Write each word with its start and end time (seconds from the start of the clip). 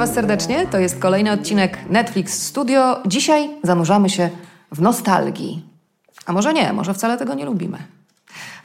Was 0.00 0.14
serdecznie. 0.14 0.66
To 0.66 0.78
jest 0.78 0.98
kolejny 0.98 1.32
odcinek 1.32 1.78
Netflix 1.90 2.42
Studio. 2.42 3.02
Dzisiaj 3.06 3.50
zanurzamy 3.62 4.10
się 4.10 4.30
w 4.72 4.80
nostalgii. 4.80 5.64
A 6.26 6.32
może 6.32 6.52
nie, 6.52 6.72
może 6.72 6.94
wcale 6.94 7.18
tego 7.18 7.34
nie 7.34 7.44
lubimy. 7.44 7.78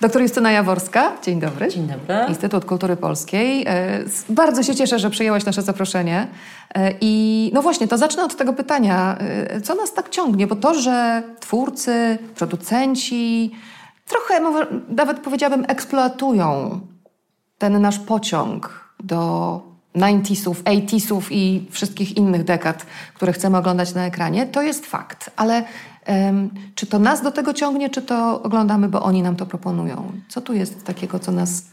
Doktor 0.01 0.21
Justyna 0.21 0.51
Jaworska, 0.51 1.11
dzień 1.23 1.39
dobry. 1.39 1.69
Dzień 1.69 1.87
dobry. 1.87 2.15
Instytut 2.29 2.65
Kultury 2.65 2.95
Polskiej. 2.95 3.63
E, 3.68 4.04
Bardzo 4.29 4.63
się 4.63 4.75
cieszę, 4.75 5.00
że 5.00 5.09
przyjęłaś 5.09 5.45
nasze 5.45 5.61
zaproszenie. 5.61 6.27
E, 6.75 6.91
I 7.01 7.52
no 7.54 7.61
właśnie, 7.61 7.88
to 7.88 7.97
zacznę 7.97 8.23
od 8.23 8.36
tego 8.36 8.54
pytania, 8.54 9.17
e, 9.20 9.61
co 9.61 9.75
nas 9.75 9.93
tak 9.93 10.09
ciągnie? 10.09 10.47
Bo 10.47 10.55
to, 10.55 10.73
że 10.73 11.23
twórcy, 11.39 12.17
producenci 12.36 13.52
trochę, 14.07 14.39
może 14.39 14.68
nawet 14.89 15.19
powiedziałabym, 15.19 15.65
eksploatują 15.68 16.79
ten 17.57 17.82
nasz 17.82 17.99
pociąg 17.99 18.89
do 19.04 19.75
90sów, 19.95 20.63
80sów 20.63 21.21
i 21.31 21.67
wszystkich 21.71 22.17
innych 22.17 22.43
dekad, 22.43 22.85
które 23.13 23.33
chcemy 23.33 23.57
oglądać 23.57 23.93
na 23.93 24.05
ekranie, 24.05 24.45
to 24.45 24.61
jest 24.61 24.85
fakt. 24.85 25.31
Ale 25.35 25.63
em, 26.05 26.49
czy 26.75 26.85
to 26.85 26.99
nas 26.99 27.21
do 27.21 27.31
tego 27.31 27.54
ciągnie, 27.54 27.89
czy 27.89 28.01
to 28.01 28.43
oglądamy, 28.43 28.89
bo 28.89 29.04
oni 29.04 29.21
nam 29.21 29.35
to 29.35 29.45
proponują? 29.45 30.11
Co 30.29 30.41
tu 30.41 30.54
jest 30.54 30.83
takiego, 30.83 31.19
co 31.19 31.31
nas... 31.31 31.65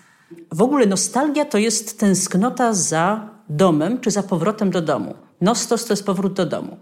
W 0.53 0.63
ogóle 0.63 0.87
nostalgia 0.87 1.45
to 1.45 1.59
jest 1.59 2.01
tęsknota 2.01 2.73
za 2.73 3.29
domem 3.49 4.01
czy 4.01 4.11
za 4.11 4.23
powrotem 4.23 4.71
do 4.71 4.83
domu. 4.83 5.15
Nostos 5.41 5.85
to 5.85 5.93
jest 5.93 6.07
powrót 6.07 6.33
do 6.33 6.47
domu. 6.47 6.77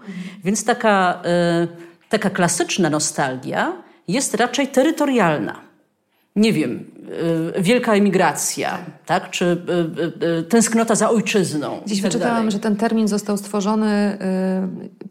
Więc 0.44 0.64
taka, 0.64 1.22
e, 1.24 1.68
taka 2.08 2.30
klasyczna 2.30 2.90
nostalgia 2.90 3.72
jest 4.08 4.34
raczej 4.34 4.68
terytorialna. 4.68 5.69
Nie 6.36 6.52
wiem, 6.52 6.84
e, 7.56 7.62
wielka 7.62 7.94
emigracja, 7.94 8.78
tak? 9.06 9.30
czy 9.30 9.44
e, 9.44 10.38
e, 10.38 10.42
tęsknota 10.42 10.94
za 10.94 11.10
ojczyzną. 11.10 11.80
Gdzieś 11.86 11.98
i 11.98 12.02
tak 12.02 12.12
wyczytałam, 12.12 12.36
dalej. 12.36 12.50
że 12.50 12.58
ten 12.58 12.76
termin 12.76 13.08
został 13.08 13.36
stworzony 13.36 14.18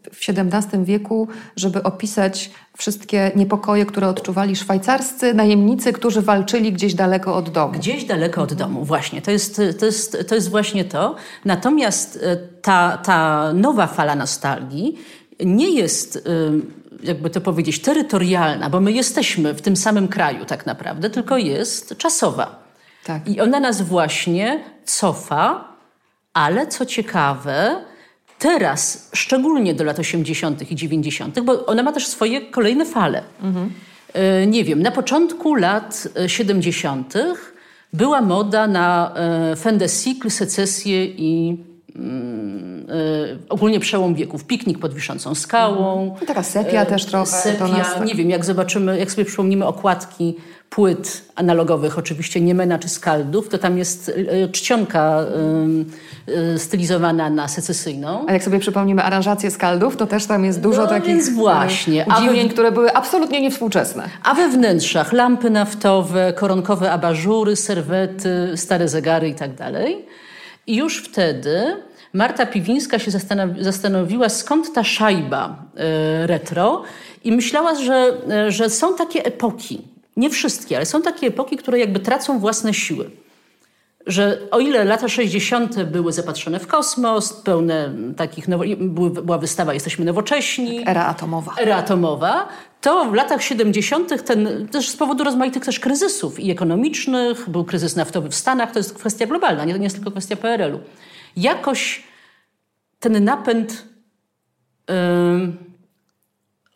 y, 0.05 0.11
w 0.13 0.29
XVII 0.29 0.83
wieku, 0.83 1.27
żeby 1.55 1.83
opisać 1.83 2.51
wszystkie 2.77 3.31
niepokoje, 3.35 3.85
które 3.85 4.07
odczuwali 4.07 4.55
szwajcarscy 4.55 5.33
najemnicy, 5.33 5.93
którzy 5.93 6.21
walczyli 6.21 6.73
gdzieś 6.73 6.93
daleko 6.93 7.35
od 7.35 7.49
domu. 7.49 7.73
Gdzieś 7.73 8.05
daleko 8.05 8.41
od 8.41 8.53
domu, 8.53 8.85
właśnie. 8.85 9.21
To 9.21 9.31
jest, 9.31 9.61
to 9.79 9.85
jest, 9.85 10.27
to 10.27 10.35
jest 10.35 10.49
właśnie 10.49 10.85
to. 10.85 11.15
Natomiast 11.45 12.25
ta, 12.61 12.97
ta 12.97 13.51
nowa 13.53 13.87
fala 13.87 14.15
nostalgii 14.15 14.97
nie 15.45 15.71
jest, 15.71 16.29
jakby 17.03 17.29
to 17.29 17.41
powiedzieć, 17.41 17.81
terytorialna, 17.81 18.69
bo 18.69 18.79
my 18.79 18.91
jesteśmy 18.91 19.53
w 19.53 19.61
tym 19.61 19.75
samym 19.75 20.07
kraju 20.07 20.45
tak 20.45 20.65
naprawdę, 20.65 21.09
tylko 21.09 21.37
jest 21.37 21.97
czasowa. 21.97 22.63
Tak. 23.03 23.27
I 23.27 23.41
ona 23.41 23.59
nas 23.59 23.81
właśnie 23.81 24.63
cofa, 24.85 25.67
ale 26.33 26.67
co 26.67 26.85
ciekawe, 26.85 27.81
teraz, 28.39 29.09
szczególnie 29.13 29.73
do 29.73 29.83
lat 29.83 29.99
80. 29.99 30.71
i 30.71 30.75
90., 30.75 31.39
bo 31.39 31.65
ona 31.65 31.83
ma 31.83 31.91
też 31.91 32.07
swoje 32.07 32.41
kolejne 32.41 32.85
fale. 32.85 33.23
E, 34.13 34.47
Nie 34.47 34.63
wiem, 34.63 34.81
na 34.81 34.91
początku 34.91 35.55
lat 35.55 36.07
e, 36.15 36.29
70. 36.29 37.13
była 37.93 38.21
moda 38.21 38.67
na 38.67 39.13
e, 39.15 39.55
fin 39.55 39.77
de 39.77 39.89
cycle, 39.89 40.29
secesję 40.29 41.05
i 41.05 41.57
e, 41.95 43.37
ogólnie 43.49 43.79
przełom 43.79 44.15
wieków. 44.15 44.43
Piknik 44.45 44.79
pod 44.79 44.93
wiszącą 44.93 45.35
skałą. 45.35 46.15
I 46.23 46.25
taka 46.25 46.43
sepia 46.43 46.85
też 46.85 47.05
trochę 47.05 47.25
Sepia, 47.25 47.67
nas. 47.67 47.93
tak- 47.93 48.05
nie 48.05 48.15
wiem, 48.15 48.29
jak 48.29 48.45
zobaczymy, 48.45 48.99
jak 48.99 49.11
sobie 49.11 49.25
przypomnimy 49.25 49.65
okładki 49.65 50.35
płyt 50.69 51.21
analogowych, 51.35 51.97
oczywiście 51.97 52.41
Niemena 52.41 52.79
czy 52.79 52.89
Skaldów, 52.89 53.49
to 53.49 53.57
tam 53.57 53.77
jest 53.77 54.11
e, 54.43 54.47
czcionka 54.49 55.19
e, 56.27 56.53
e, 56.53 56.59
stylizowana 56.59 57.29
na 57.29 57.47
secesyjną. 57.47 58.25
A 58.27 58.33
jak 58.33 58.43
sobie 58.43 58.59
przypomnimy 58.59 59.03
aranżację 59.03 59.51
skaldów, 59.51 59.97
to 59.97 60.07
też 60.07 60.25
tam 60.25 60.45
jest 60.45 60.61
dużo 60.61 60.81
No 60.81 60.87
takich 60.87 61.07
więc 61.07 61.29
właśnie. 61.29 62.05
udziwnień, 62.17 62.47
wy- 62.47 62.53
które 62.53 62.71
były 62.71 62.93
absolutnie 62.93 63.41
niewspółczesne. 63.41 64.03
A 64.23 64.33
we 64.33 64.49
wnętrzach 64.49 65.13
lampy 65.13 65.49
naftowe, 65.49 66.33
koronkowe 66.33 66.91
abażury, 66.91 67.55
serwety, 67.55 68.51
stare 68.55 68.87
zegary 68.87 69.29
i 69.29 69.35
tak 69.35 69.55
dalej. 69.55 70.05
I 70.69 70.75
już 70.75 70.97
wtedy 70.97 71.77
Marta 72.13 72.45
Piwińska 72.45 72.99
się 72.99 73.11
zastanowi- 73.11 73.63
zastanowiła, 73.63 74.29
skąd 74.29 74.73
ta 74.73 74.83
szajba 74.83 75.65
e, 75.75 76.27
retro 76.27 76.83
i 77.23 77.31
myślała, 77.31 77.75
że, 77.75 78.17
e, 78.31 78.51
że 78.51 78.69
są 78.69 78.95
takie 78.95 79.25
epoki, 79.25 79.81
nie 80.17 80.29
wszystkie, 80.29 80.75
ale 80.77 80.85
są 80.85 81.01
takie 81.01 81.27
epoki, 81.27 81.57
które 81.57 81.79
jakby 81.79 81.99
tracą 81.99 82.39
własne 82.39 82.73
siły. 82.73 83.09
Że 84.07 84.39
o 84.51 84.59
ile 84.59 84.83
lata 84.85 85.07
60. 85.09 85.83
były 85.83 86.13
zapatrzone 86.13 86.59
w 86.59 86.67
kosmos, 86.67 87.33
pełne 87.33 87.93
takich, 88.17 88.47
nowo- 88.47 89.09
była 89.21 89.37
wystawa 89.37 89.73
Jesteśmy 89.73 90.05
nowocześni, 90.05 90.81
Era 90.89 91.05
atomowa. 91.05 91.53
era 91.57 91.75
atomowa, 91.77 92.47
to 92.81 93.05
w 93.05 93.13
latach 93.13 93.43
70. 93.43 94.23
ten 94.25 94.67
też 94.71 94.89
z 94.89 94.95
powodu 94.97 95.23
rozmaitych 95.23 95.65
też 95.65 95.79
kryzysów 95.79 96.39
i 96.39 96.51
ekonomicznych, 96.51 97.49
był 97.49 97.65
kryzys 97.65 97.95
naftowy 97.95 98.29
w 98.29 98.35
Stanach, 98.35 98.71
to 98.71 98.79
jest 98.79 98.93
kwestia 98.93 99.25
globalna, 99.25 99.65
nie, 99.65 99.73
nie 99.73 99.83
jest 99.83 99.95
tylko 99.95 100.11
kwestia 100.11 100.35
PRL-u. 100.35 100.79
Jakoś 101.37 102.03
ten 102.99 103.23
napęd 103.23 103.85
ym, 105.33 105.57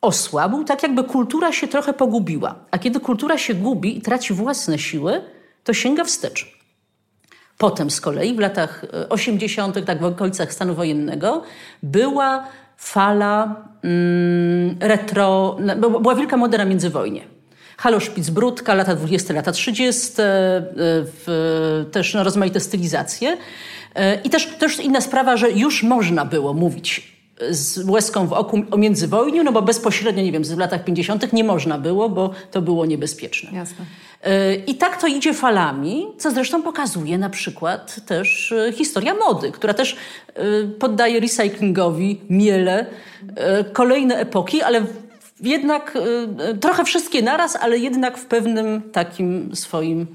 osłabł, 0.01 0.63
tak 0.63 0.83
jakby 0.83 1.03
kultura 1.03 1.51
się 1.51 1.67
trochę 1.67 1.93
pogubiła. 1.93 2.55
A 2.71 2.77
kiedy 2.77 2.99
kultura 2.99 3.37
się 3.37 3.53
gubi 3.53 3.97
i 3.97 4.01
traci 4.01 4.33
własne 4.33 4.79
siły, 4.79 5.21
to 5.63 5.73
sięga 5.73 6.03
wstecz. 6.03 6.52
Potem 7.57 7.89
z 7.89 8.01
kolei 8.01 8.35
w 8.35 8.39
latach 8.39 8.85
e, 8.93 9.09
80., 9.09 9.85
tak 9.85 10.01
w 10.01 10.05
okolicach 10.05 10.53
stanu 10.53 10.75
wojennego, 10.75 11.43
była 11.83 12.47
fala 12.77 13.55
mm, 13.83 14.75
retro, 14.79 15.57
była 16.01 16.15
wielka 16.15 16.37
moda 16.37 16.57
na 16.57 16.65
międzywojnie. 16.65 17.21
Halo 17.77 17.99
Spicbrudka, 17.99 18.73
lata 18.73 18.95
20., 18.95 19.33
lata 19.33 19.51
30., 19.51 20.11
e, 20.11 20.23
w, 21.05 21.85
też 21.91 22.13
no, 22.13 22.23
rozmaite 22.23 22.59
stylizacje. 22.59 23.37
E, 23.95 24.21
I 24.21 24.29
też, 24.29 24.45
też 24.45 24.79
inna 24.79 25.01
sprawa, 25.01 25.37
że 25.37 25.51
już 25.51 25.83
można 25.83 26.25
było 26.25 26.53
mówić 26.53 27.13
z 27.49 27.89
łezką 27.89 28.27
w 28.27 28.33
oku 28.33 28.63
o 28.71 28.77
międzywojniu, 28.77 29.43
no 29.43 29.51
bo 29.51 29.61
bezpośrednio, 29.61 30.23
nie 30.23 30.31
wiem, 30.31 30.43
w 30.43 30.57
latach 30.57 30.83
50. 30.83 31.33
nie 31.33 31.43
można 31.43 31.77
było, 31.77 32.09
bo 32.09 32.31
to 32.51 32.61
było 32.61 32.85
niebezpieczne. 32.85 33.51
Jasne. 33.53 33.85
E, 34.23 34.55
I 34.55 34.75
tak 34.75 35.01
to 35.01 35.07
idzie 35.07 35.33
falami, 35.33 36.07
co 36.17 36.31
zresztą 36.31 36.61
pokazuje 36.61 37.17
na 37.17 37.29
przykład 37.29 37.95
też 38.05 38.51
e, 38.51 38.71
historia 38.71 39.13
mody, 39.13 39.51
która 39.51 39.73
też 39.73 39.95
e, 40.35 40.43
poddaje 40.79 41.19
recyklingowi, 41.19 42.21
miele, 42.29 42.85
kolejne 43.73 44.15
epoki, 44.15 44.61
ale 44.61 44.85
jednak 45.41 45.97
trochę 46.61 46.85
wszystkie 46.85 47.21
naraz, 47.21 47.55
ale 47.55 47.77
jednak 47.77 48.17
w 48.17 48.25
pewnym 48.25 48.81
takim 48.91 49.55
swoim, 49.55 50.07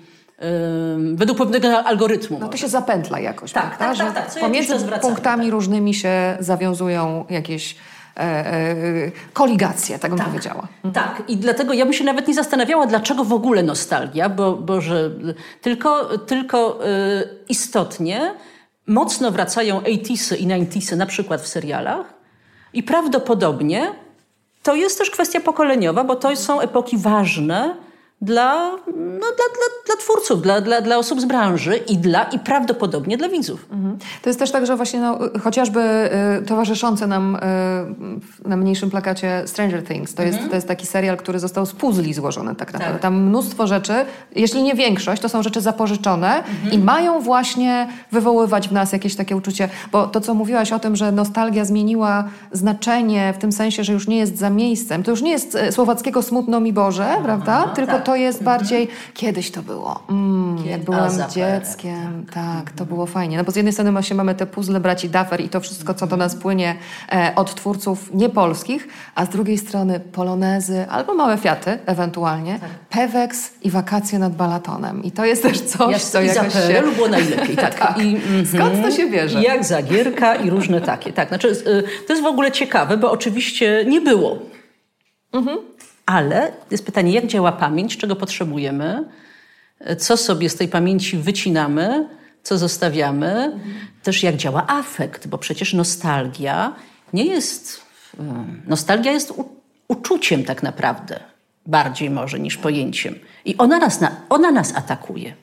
według 1.15 1.39
pewnego 1.39 1.85
algorytmu. 1.85 2.39
No 2.41 2.49
to 2.49 2.57
się 2.57 2.69
zapętla 2.69 3.21
jakoś, 3.21 3.53
Tak, 3.53 3.79
prawda? 3.79 4.05
tak, 4.05 4.15
tak, 4.15 4.35
tak. 4.35 4.43
Pomiędzy 4.43 4.75
punktami 5.01 5.51
różnymi 5.51 5.95
się 5.95 6.37
zawiązują 6.41 7.25
jakieś 7.31 7.77
e, 8.19 8.23
e, 8.23 9.11
koligacje, 9.33 9.99
tak 9.99 10.15
bym 10.15 10.25
powiedziała. 10.25 10.69
Tak, 10.95 11.23
i 11.29 11.37
dlatego 11.37 11.73
ja 11.73 11.85
bym 11.85 11.95
się 11.95 12.05
nawet 12.05 12.29
nie 12.29 12.35
zastanawiała, 12.35 12.87
dlaczego 12.87 13.25
w 13.25 13.33
ogóle 13.33 13.63
nostalgia, 13.63 14.29
bo, 14.29 14.53
bo 14.53 14.81
że 14.81 15.11
tylko, 15.61 16.19
tylko 16.19 16.87
y, 16.87 17.29
istotnie 17.49 18.35
mocno 18.87 19.31
wracają 19.31 19.81
80sy 19.81 20.37
i 20.37 20.47
90sy 20.47 20.97
na 20.97 21.07
przykład 21.07 21.41
w 21.41 21.49
serialach 21.49 22.15
i 22.73 22.83
prawdopodobnie 22.83 23.93
to 24.63 24.75
jest 24.75 24.99
też 24.99 25.11
kwestia 25.11 25.41
pokoleniowa, 25.41 26.05
bo 26.05 26.17
to 26.17 26.37
są 26.37 26.61
epoki 26.61 26.99
ważne 26.99 27.77
dla, 28.23 28.71
no, 28.97 29.19
dla, 29.19 29.47
dla, 29.55 29.69
dla 29.87 29.97
twórców, 29.99 30.43
dla, 30.43 30.61
dla, 30.61 30.81
dla 30.81 30.97
osób 30.99 31.21
z 31.21 31.25
branży 31.25 31.77
i, 31.77 31.99
dla, 31.99 32.25
i 32.25 32.39
prawdopodobnie 32.39 33.17
dla 33.17 33.29
widzów. 33.29 33.67
To 34.23 34.31
jest 34.31 34.39
też 34.39 34.51
tak, 34.51 34.67
że 34.67 34.77
właśnie 34.77 35.01
no, 35.01 35.19
chociażby 35.45 36.11
y, 36.43 36.47
towarzyszące 36.47 37.07
nam 37.07 37.37
y, 38.45 38.49
na 38.49 38.57
mniejszym 38.57 38.91
plakacie 38.91 39.43
Stranger 39.47 39.85
Things, 39.85 40.15
to, 40.15 40.23
jest, 40.23 40.39
to 40.49 40.55
jest 40.55 40.69
taki 40.69 40.87
serial, 40.87 41.17
który 41.17 41.39
został 41.39 41.67
z 41.67 41.73
puzli 41.73 42.15
złożony 42.15 42.55
tak 42.55 42.73
naprawdę. 42.73 42.95
Tak. 42.95 43.03
Tam 43.03 43.23
mnóstwo 43.23 43.67
rzeczy, 43.67 43.93
jeśli 44.37 44.63
nie 44.63 44.75
większość, 44.75 45.23
to 45.23 45.29
są 45.29 45.43
rzeczy 45.43 45.61
zapożyczone 45.61 46.43
i 46.73 46.79
mają 46.79 47.21
właśnie 47.21 47.89
wywoływać 48.13 48.69
w 48.69 48.73
nas 48.73 48.93
jakieś 48.93 49.17
takie 49.17 49.37
uczucie, 49.37 49.69
bo 49.93 50.07
to, 50.07 50.21
co 50.21 50.35
mówiłaś 50.35 50.73
o 50.73 50.79
tym, 50.79 50.97
że 50.97 51.13
nostalgia 51.13 51.65
zmieniła 51.65 52.25
znaczenie 52.53 53.33
w 53.37 53.39
tym 53.39 53.53
sensie, 53.53 53.85
że 53.85 53.93
już 53.93 54.09
nie 54.09 54.19
jest 54.19 54.39
za 54.39 54.51
miejscem, 54.51 55.03
to 55.03 55.11
już 55.11 55.23
nie 55.23 55.31
jest 55.31 55.55
e, 55.55 55.73
słowackiego 55.73 56.23
smutno 56.23 56.61
mi 56.61 56.73
Boże, 56.73 57.17
prawda? 57.25 57.73
Tylko 57.75 57.93
tak. 57.93 58.08
To 58.09 58.17
jest 58.17 58.43
bardziej, 58.43 58.89
kiedyś 59.15 59.51
to 59.51 59.63
było, 59.63 60.03
mm, 60.11 60.67
jak 60.67 60.81
Kiedy- 60.81 60.97
a, 60.97 61.11
zapewne. 61.11 61.35
dzieckiem, 61.35 62.27
tak, 62.35 62.73
to 62.73 62.87
było 62.87 63.07
fajnie. 63.07 63.37
No 63.37 63.45
bo 63.45 63.53
z 63.53 63.57
jednej 63.57 63.73
strony 63.73 63.93
właśnie 63.93 64.17
mamy 64.17 64.35
te 64.35 64.47
puzzle 64.47 64.81
braci 64.81 65.09
Duffer 65.09 65.41
i 65.41 65.49
to 65.49 65.61
wszystko, 65.61 65.95
co 65.95 66.07
do 66.07 66.17
nas 66.17 66.35
płynie 66.37 66.77
e, 67.13 67.33
od 67.37 67.55
twórców 67.55 68.15
niepolskich, 68.15 68.89
a 69.15 69.25
z 69.25 69.29
drugiej 69.29 69.59
strony 69.59 70.01
polonezy 70.01 70.87
albo 70.91 71.15
małe 71.15 71.39
Fiaty 71.39 71.79
ewentualnie, 71.87 72.59
Peweks 72.91 73.51
i 73.63 73.71
wakacje 73.71 74.19
nad 74.19 74.37
Balatonem. 74.37 75.05
I 75.05 75.11
to 75.11 75.25
jest 75.25 75.43
też 75.43 75.61
coś, 75.61 75.93
ja, 75.93 75.99
co 75.99 76.23
jakoś 76.23 76.53
się... 76.53 76.83
było 76.95 77.09
najlepiej, 77.09 77.57
tak. 77.57 77.75
tak. 77.85 77.99
I, 77.99 78.17
mm. 78.17 78.47
Skąd 78.47 78.83
to 78.83 78.91
się 78.91 79.11
bierze? 79.11 79.43
Jak 79.43 79.65
Zagierka 79.65 80.35
i 80.35 80.51
różne 80.51 80.81
takie. 80.81 81.13
Tak, 81.13 81.29
znaczy, 81.29 81.49
y, 81.49 81.85
to 82.07 82.13
jest 82.13 82.23
w 82.23 82.27
ogóle 82.27 82.53
ciekawe, 82.53 82.97
bo 82.97 83.11
oczywiście 83.11 83.85
nie 83.89 84.01
było. 84.01 84.39
Mhm. 85.33 85.59
Ale 86.09 86.53
jest 86.71 86.87
pytanie, 86.87 87.13
jak 87.13 87.27
działa 87.27 87.53
pamięć, 87.53 87.97
czego 87.97 88.17
potrzebujemy, 88.17 89.05
co 89.99 90.17
sobie 90.17 90.51
z 90.51 90.57
tej 90.57 90.69
pamięci 90.69 91.17
wycinamy, 91.17 92.09
co 92.43 92.59
zostawiamy, 92.59 93.27
mhm. 93.27 93.63
też 94.03 94.23
jak 94.23 94.37
działa 94.37 94.67
afekt, 94.69 95.27
bo 95.27 95.39
przecież 95.39 95.75
nostalgia 95.75 96.73
nie 97.13 97.25
jest. 97.25 97.83
Y, 98.15 98.23
nostalgia 98.67 99.13
jest 99.13 99.31
u, 99.31 99.49
uczuciem 99.89 100.45
tak 100.45 100.63
naprawdę, 100.63 101.21
bardziej 101.67 102.11
może 102.11 102.41
niż 102.41 102.57
pojęciem. 102.57 103.15
I 103.45 103.57
ona 103.57 103.79
nas, 103.79 104.01
ona 104.29 104.51
nas 104.51 104.77
atakuje. 104.77 105.35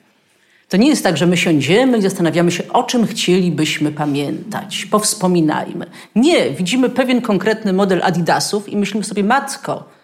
To 0.68 0.76
nie 0.76 0.88
jest 0.88 1.02
tak, 1.02 1.16
że 1.16 1.26
my 1.26 1.36
siądziemy 1.36 1.98
i 1.98 2.02
zastanawiamy 2.02 2.50
się, 2.50 2.68
o 2.68 2.82
czym 2.82 3.06
chcielibyśmy 3.06 3.92
pamiętać. 3.92 4.86
Powspominajmy. 4.86 5.86
Nie, 6.14 6.50
widzimy 6.50 6.88
pewien 6.88 7.20
konkretny 7.22 7.72
model 7.72 8.00
Adidasów 8.02 8.68
i 8.68 8.76
myślimy 8.76 9.04
sobie, 9.04 9.24
matko, 9.24 9.95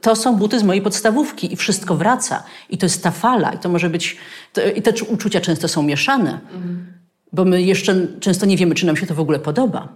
to 0.00 0.16
są 0.16 0.36
buty 0.36 0.58
z 0.58 0.62
mojej 0.62 0.82
podstawówki 0.82 1.52
i 1.52 1.56
wszystko 1.56 1.94
wraca. 1.94 2.42
I 2.70 2.78
to 2.78 2.86
jest 2.86 3.02
ta 3.02 3.10
fala. 3.10 3.52
I 3.52 3.58
to 3.58 3.68
może 3.68 3.90
być, 3.90 4.16
to, 4.52 4.62
i 4.70 4.82
te 4.82 4.92
uczucia 5.08 5.40
często 5.40 5.68
są 5.68 5.82
mieszane, 5.82 6.40
bo 7.32 7.44
my 7.44 7.62
jeszcze 7.62 8.06
często 8.20 8.46
nie 8.46 8.56
wiemy, 8.56 8.74
czy 8.74 8.86
nam 8.86 8.96
się 8.96 9.06
to 9.06 9.14
w 9.14 9.20
ogóle 9.20 9.38
podoba. 9.38 9.88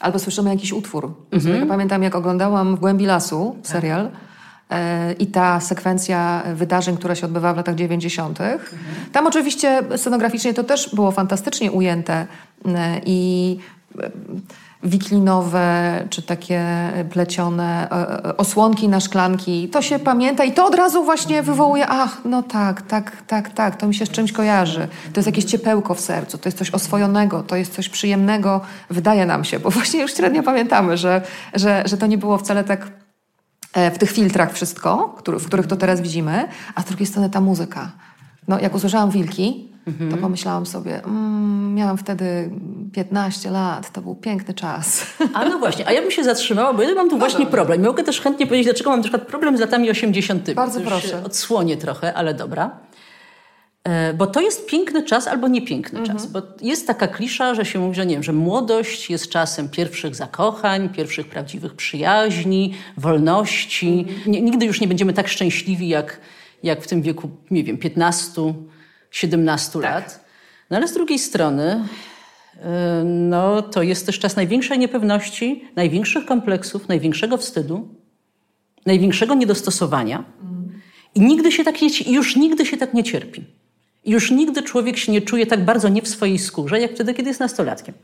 Albo 0.00 0.18
słyszymy 0.18 0.50
jakiś 0.50 0.72
utwór. 0.72 1.14
Mhm. 1.30 1.60
Ja 1.60 1.66
pamiętam, 1.66 2.02
jak 2.02 2.14
oglądałam 2.14 2.76
W 2.76 2.80
głębi 2.80 3.06
lasu 3.06 3.56
serial, 3.62 4.10
tak. 4.10 4.20
I 5.18 5.26
ta 5.26 5.60
sekwencja 5.60 6.42
wydarzeń, 6.54 6.96
która 6.96 7.14
się 7.14 7.26
odbywała 7.26 7.54
w 7.54 7.56
latach 7.56 7.74
90. 7.74 8.40
Mhm. 8.40 8.60
Tam 9.12 9.26
oczywiście 9.26 9.82
scenograficznie 9.96 10.54
to 10.54 10.64
też 10.64 10.94
było 10.94 11.10
fantastycznie 11.10 11.72
ujęte 11.72 12.26
e, 12.66 13.00
i 13.06 13.58
e, 13.98 14.10
wiklinowe, 14.82 16.04
czy 16.10 16.22
takie 16.22 16.62
plecione 17.10 17.90
e, 17.90 18.36
osłonki 18.36 18.88
na 18.88 19.00
szklanki. 19.00 19.68
To 19.68 19.82
się 19.82 19.98
pamięta 19.98 20.44
i 20.44 20.52
to 20.52 20.66
od 20.66 20.74
razu 20.74 21.04
właśnie 21.04 21.42
wywołuje, 21.42 21.86
ach, 21.88 22.20
no 22.24 22.42
tak, 22.42 22.82
tak, 22.82 23.22
tak, 23.26 23.50
tak, 23.50 23.76
to 23.76 23.86
mi 23.86 23.94
się 23.94 24.06
z 24.06 24.10
czymś 24.10 24.32
kojarzy. 24.32 24.88
To 25.12 25.20
jest 25.20 25.26
jakieś 25.26 25.44
ciepełko 25.44 25.94
w 25.94 26.00
sercu, 26.00 26.38
to 26.38 26.48
jest 26.48 26.58
coś 26.58 26.70
oswojonego, 26.70 27.42
to 27.42 27.56
jest 27.56 27.74
coś 27.74 27.88
przyjemnego, 27.88 28.60
wydaje 28.90 29.26
nam 29.26 29.44
się, 29.44 29.58
bo 29.58 29.70
właśnie 29.76 30.00
już 30.00 30.14
średnio 30.14 30.42
pamiętamy, 30.42 30.96
że, 30.96 31.22
że, 31.54 31.82
że 31.86 31.96
to 31.96 32.06
nie 32.06 32.18
było 32.18 32.38
wcale 32.38 32.64
tak 32.64 32.90
E, 33.76 33.90
w 33.90 33.98
tych 33.98 34.10
filtrach 34.10 34.52
wszystko, 34.52 35.16
w 35.26 35.46
których 35.46 35.66
to 35.66 35.76
teraz 35.76 36.00
widzimy, 36.00 36.48
a 36.74 36.82
z 36.82 36.84
drugiej 36.84 37.06
strony 37.06 37.30
ta 37.30 37.40
muzyka. 37.40 37.92
No, 38.48 38.60
jak 38.60 38.74
usłyszałam 38.74 39.10
Wilki, 39.10 39.72
mhm. 39.86 40.10
to 40.10 40.16
pomyślałam 40.16 40.66
sobie, 40.66 41.04
mm, 41.04 41.74
miałam 41.74 41.98
wtedy 41.98 42.50
15 42.92 43.50
lat, 43.50 43.92
to 43.92 44.02
był 44.02 44.14
piękny 44.14 44.54
czas. 44.54 45.06
A 45.34 45.44
no 45.44 45.58
właśnie, 45.58 45.88
a 45.88 45.92
ja 45.92 46.02
bym 46.02 46.10
się 46.10 46.24
zatrzymała, 46.24 46.72
bo 46.72 46.82
ja 46.82 46.94
mam 46.94 47.08
tu 47.08 47.14
no 47.14 47.18
właśnie 47.18 47.46
problem. 47.46 47.84
Mogę 47.84 48.04
też 48.04 48.20
chętnie 48.20 48.46
powiedzieć, 48.46 48.66
dlaczego 48.66 48.90
mam 48.90 48.98
na 48.98 49.02
przykład 49.02 49.26
problem 49.26 49.56
z 49.56 49.60
latami 49.60 49.90
80. 49.90 50.52
Bardzo 50.52 50.80
proszę. 50.80 51.24
Odsłonię 51.24 51.76
trochę, 51.76 52.14
ale 52.14 52.34
dobra. 52.34 52.70
E, 53.86 54.14
bo 54.14 54.26
to 54.26 54.40
jest 54.40 54.66
piękny 54.66 55.02
czas 55.02 55.26
albo 55.28 55.48
niepiękny 55.48 55.98
mhm. 55.98 56.18
czas. 56.18 56.26
Bo 56.26 56.42
jest 56.62 56.86
taka 56.86 57.08
klisza, 57.08 57.54
że 57.54 57.64
się 57.64 57.78
mówi, 57.78 57.94
że 57.94 58.06
nie 58.06 58.14
wiem, 58.14 58.22
że 58.22 58.32
młodość 58.32 59.10
jest 59.10 59.28
czasem 59.28 59.68
pierwszych 59.68 60.14
zakochań, 60.14 60.88
pierwszych 60.88 61.28
prawdziwych 61.28 61.74
przyjaźni, 61.74 62.74
wolności. 62.96 64.06
Mhm. 64.08 64.44
Nigdy 64.44 64.66
już 64.66 64.80
nie 64.80 64.88
będziemy 64.88 65.12
tak 65.12 65.28
szczęśliwi 65.28 65.88
jak, 65.88 66.20
jak 66.62 66.82
w 66.82 66.86
tym 66.86 67.02
wieku, 67.02 67.30
nie 67.50 67.64
wiem, 67.64 67.78
15, 67.78 68.54
17 69.10 69.72
tak. 69.72 69.82
lat. 69.82 70.24
No 70.70 70.76
ale 70.76 70.88
z 70.88 70.92
drugiej 70.92 71.18
strony, 71.18 71.88
e, 72.62 73.02
no 73.04 73.62
to 73.62 73.82
jest 73.82 74.06
też 74.06 74.18
czas 74.18 74.36
największej 74.36 74.78
niepewności, 74.78 75.64
największych 75.76 76.26
kompleksów, 76.26 76.88
największego 76.88 77.36
wstydu, 77.36 77.88
największego 78.86 79.34
niedostosowania. 79.34 80.24
I 81.14 81.20
nigdy 81.20 81.52
się 81.52 81.64
tak 81.64 81.82
nie, 81.82 81.88
już 82.06 82.36
nigdy 82.36 82.66
się 82.66 82.76
tak 82.76 82.94
nie 82.94 83.04
cierpi. 83.04 83.44
I 84.04 84.10
już 84.10 84.30
nigdy 84.30 84.62
człowiek 84.62 84.96
się 84.96 85.12
nie 85.12 85.22
czuje 85.22 85.46
tak 85.46 85.64
bardzo 85.64 85.88
nie 85.88 86.02
w 86.02 86.08
swojej 86.08 86.38
skórze, 86.38 86.80
jak 86.80 86.94
wtedy, 86.94 87.14
kiedy 87.14 87.28
jest 87.28 87.40
nastolatkiem. 87.40 87.94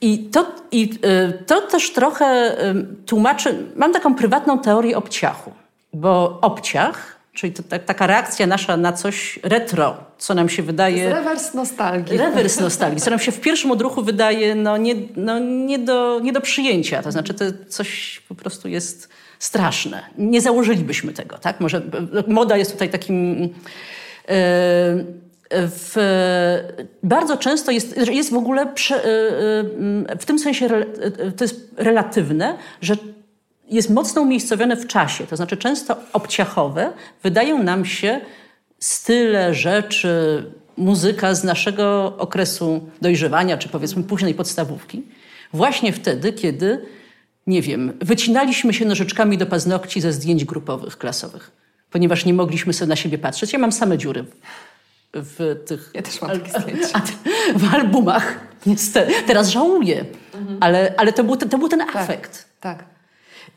I 0.00 0.18
to, 0.18 0.52
i 0.70 0.90
y, 1.04 1.44
to 1.46 1.60
też 1.60 1.92
trochę 1.92 2.56
tłumaczy. 3.06 3.72
Mam 3.76 3.92
taką 3.92 4.14
prywatną 4.14 4.58
teorię 4.58 4.96
obciachu, 4.96 5.52
bo 5.92 6.38
obciach, 6.40 7.13
czyli 7.34 7.52
to, 7.52 7.62
ta, 7.62 7.78
taka 7.78 8.06
reakcja 8.06 8.46
nasza 8.46 8.76
na 8.76 8.92
coś 8.92 9.38
retro, 9.42 9.96
co 10.18 10.34
nam 10.34 10.48
się 10.48 10.62
wydaje. 10.62 11.14
Rewers 11.14 11.54
nostalgii. 11.54 12.18
Rewers 12.18 12.60
nostalgii, 12.66 13.00
co 13.00 13.10
nam 13.10 13.18
się 13.18 13.32
w 13.32 13.40
pierwszym 13.40 13.70
odruchu 13.70 14.02
wydaje 14.02 14.54
no, 14.54 14.76
nie, 14.76 14.94
no, 15.16 15.38
nie, 15.38 15.78
do, 15.78 16.20
nie 16.22 16.32
do 16.32 16.40
przyjęcia. 16.40 17.02
To 17.02 17.12
znaczy, 17.12 17.34
to 17.34 17.44
coś 17.68 18.22
po 18.28 18.34
prostu 18.34 18.68
jest 18.68 19.08
straszne. 19.38 20.02
Nie 20.18 20.40
założylibyśmy 20.40 21.12
tego, 21.12 21.38
tak? 21.38 21.60
Może 21.60 21.82
moda 22.26 22.56
jest 22.56 22.72
tutaj 22.72 22.90
takim 22.90 23.48
w, 25.52 25.94
bardzo 27.02 27.36
często 27.36 27.72
jest, 27.72 27.96
jest 28.10 28.30
w 28.30 28.36
ogóle 28.36 28.66
prze, 28.66 29.00
w 30.20 30.24
tym 30.26 30.38
sensie 30.38 30.68
to 31.36 31.44
jest 31.44 31.70
relatywne, 31.76 32.58
że 32.80 32.96
jest 33.68 33.90
mocno 33.90 34.22
umiejscowione 34.22 34.76
w 34.76 34.86
czasie. 34.86 35.26
To 35.26 35.36
znaczy 35.36 35.56
często 35.56 35.96
obciachowe 36.12 36.92
wydają 37.22 37.62
nam 37.62 37.84
się 37.84 38.20
style, 38.78 39.54
rzeczy, 39.54 40.44
muzyka 40.76 41.34
z 41.34 41.44
naszego 41.44 42.16
okresu 42.18 42.90
dojrzewania, 43.02 43.58
czy 43.58 43.68
powiedzmy 43.68 44.02
późnej 44.02 44.34
podstawówki, 44.34 45.02
właśnie 45.52 45.92
wtedy, 45.92 46.32
kiedy, 46.32 46.86
nie 47.46 47.62
wiem, 47.62 47.92
wycinaliśmy 48.00 48.74
się 48.74 48.84
nożyczkami 48.84 49.38
do 49.38 49.46
paznokci 49.46 50.00
ze 50.00 50.12
zdjęć 50.12 50.44
grupowych, 50.44 50.98
klasowych 50.98 51.64
ponieważ 51.94 52.24
nie 52.24 52.34
mogliśmy 52.34 52.72
sobie 52.72 52.88
na 52.88 52.96
siebie 52.96 53.18
patrzeć. 53.18 53.52
Ja 53.52 53.58
mam 53.58 53.72
same 53.72 53.98
dziury 53.98 54.24
w 55.14 55.56
tych 55.66 55.90
ja 55.94 56.02
też 56.02 56.22
mam 56.22 56.30
takie 56.40 56.50
w 57.62 57.74
albumach. 57.74 58.40
Niestety. 58.66 59.12
Teraz 59.26 59.48
żałuję, 59.48 60.04
mhm. 60.34 60.58
ale, 60.60 60.94
ale 60.96 61.12
to, 61.12 61.24
był, 61.24 61.36
to 61.36 61.58
był 61.58 61.68
ten 61.68 61.78
tak, 61.78 61.96
afekt. 61.96 62.48
Tak. 62.60 62.84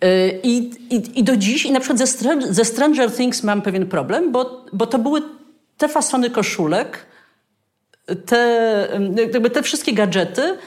Y, 0.03 0.39
I, 0.43 0.57
i, 0.95 1.19
I 1.19 1.23
do 1.23 1.37
dziś, 1.37 1.65
i 1.65 1.71
na 1.71 1.79
przykład 1.79 1.99
ze, 1.99 2.07
Stranger, 2.07 2.53
ze 2.53 2.65
Stranger 2.65 3.11
Things 3.11 3.43
mam 3.43 3.61
pewien 3.61 3.87
problem, 3.87 4.31
bo, 4.31 4.65
bo 4.73 4.87
to 4.87 4.99
były 4.99 5.21
te 5.77 5.87
fasony 5.87 6.29
koszulek, 6.29 7.05
te, 8.25 8.87
jakby 9.33 9.49
te 9.49 9.63
wszystkie 9.63 9.93
gadżety, 9.93 10.57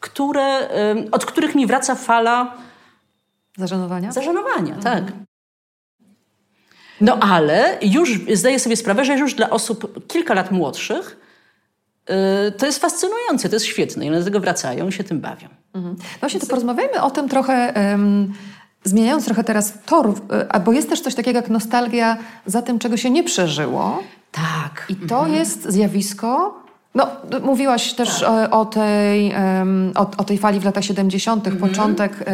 które, 0.00 0.68
od 1.12 1.26
których 1.26 1.54
mi 1.54 1.66
wraca 1.66 1.94
fala 1.94 2.56
zażenowania. 3.56 4.12
Zażenowania, 4.12 4.74
tak. 4.74 4.98
mhm. 4.98 5.06
tak. 5.06 5.14
No 7.00 7.18
ale 7.20 7.78
już 7.82 8.20
zdaję 8.32 8.58
sobie 8.58 8.76
sprawę, 8.76 9.04
że 9.04 9.18
już 9.18 9.34
dla 9.34 9.50
osób 9.50 10.06
kilka 10.06 10.34
lat 10.34 10.50
młodszych 10.50 11.16
to 12.58 12.66
jest 12.66 12.78
fascynujące, 12.78 13.48
to 13.48 13.56
jest 13.56 13.66
świetne 13.66 14.06
i 14.06 14.08
one 14.08 14.18
do 14.18 14.24
tego 14.24 14.40
wracają 14.40 14.88
i 14.88 14.92
się 14.92 15.04
tym 15.04 15.20
bawią. 15.20 15.48
Mhm. 15.74 15.96
Właśnie 16.20 16.40
to 16.40 16.46
porozmawiajmy 16.46 17.02
o 17.02 17.10
tym 17.10 17.28
trochę... 17.28 17.74
Zmieniając 18.84 19.24
trochę 19.24 19.44
teraz 19.44 19.72
tor, 19.86 20.08
y, 20.56 20.60
bo 20.64 20.72
jest 20.72 20.88
też 20.88 21.00
coś 21.00 21.14
takiego 21.14 21.38
jak 21.38 21.50
nostalgia 21.50 22.16
za 22.46 22.62
tym, 22.62 22.78
czego 22.78 22.96
się 22.96 23.10
nie 23.10 23.24
przeżyło. 23.24 24.02
Tak. 24.32 24.86
I 24.88 24.96
to 24.96 25.18
mhm. 25.18 25.34
jest 25.34 25.72
zjawisko, 25.72 26.59
no, 26.94 27.08
mówiłaś 27.42 27.94
też 27.94 28.20
tak. 28.20 28.54
o, 28.54 28.64
tej, 28.64 29.34
o, 29.94 30.10
o, 30.16 30.24
tej 30.24 30.38
fali 30.38 30.60
w 30.60 30.64
latach 30.64 30.84
70., 30.84 31.46
mm 31.46 31.60
początek 31.60 32.24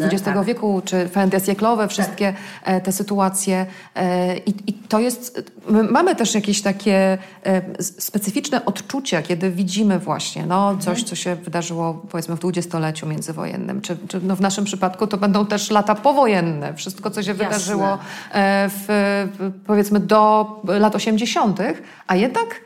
XX 0.00 0.22
tak. 0.24 0.44
wieku, 0.44 0.82
czy 0.84 1.08
fantasy 1.08 1.56
wszystkie 1.88 2.34
tak. 2.64 2.84
te 2.84 2.92
sytuacje. 2.92 3.66
E, 3.94 4.36
I, 4.36 4.54
I, 4.66 4.72
to 4.72 5.00
jest, 5.00 5.52
mamy 5.90 6.16
też 6.16 6.34
jakieś 6.34 6.62
takie 6.62 7.18
e, 7.44 7.62
specyficzne 7.82 8.64
odczucia, 8.64 9.22
kiedy 9.22 9.50
widzimy 9.50 9.98
właśnie 9.98 10.46
no, 10.46 10.76
coś, 10.76 10.86
mm 10.86 10.96
-hmm. 10.96 11.08
co 11.08 11.16
się 11.16 11.36
wydarzyło 11.36 12.02
powiedzmy 12.10 12.36
w 12.36 12.38
dwudziestoleciu 12.38 13.06
międzywojennym, 13.06 13.80
czy, 13.80 13.96
czy 14.08 14.20
no, 14.22 14.36
w 14.36 14.40
naszym 14.40 14.64
przypadku 14.64 15.06
to 15.06 15.16
będą 15.16 15.46
też 15.46 15.70
lata 15.70 15.94
powojenne, 15.94 16.74
wszystko, 16.74 17.10
co 17.10 17.22
się 17.22 17.30
Jasne. 17.30 17.44
wydarzyło 17.44 17.98
w, 18.68 19.28
powiedzmy 19.66 20.00
do 20.00 20.46
lat 20.64 20.94
80., 20.94 21.58
a 22.06 22.16
jednak 22.16 22.60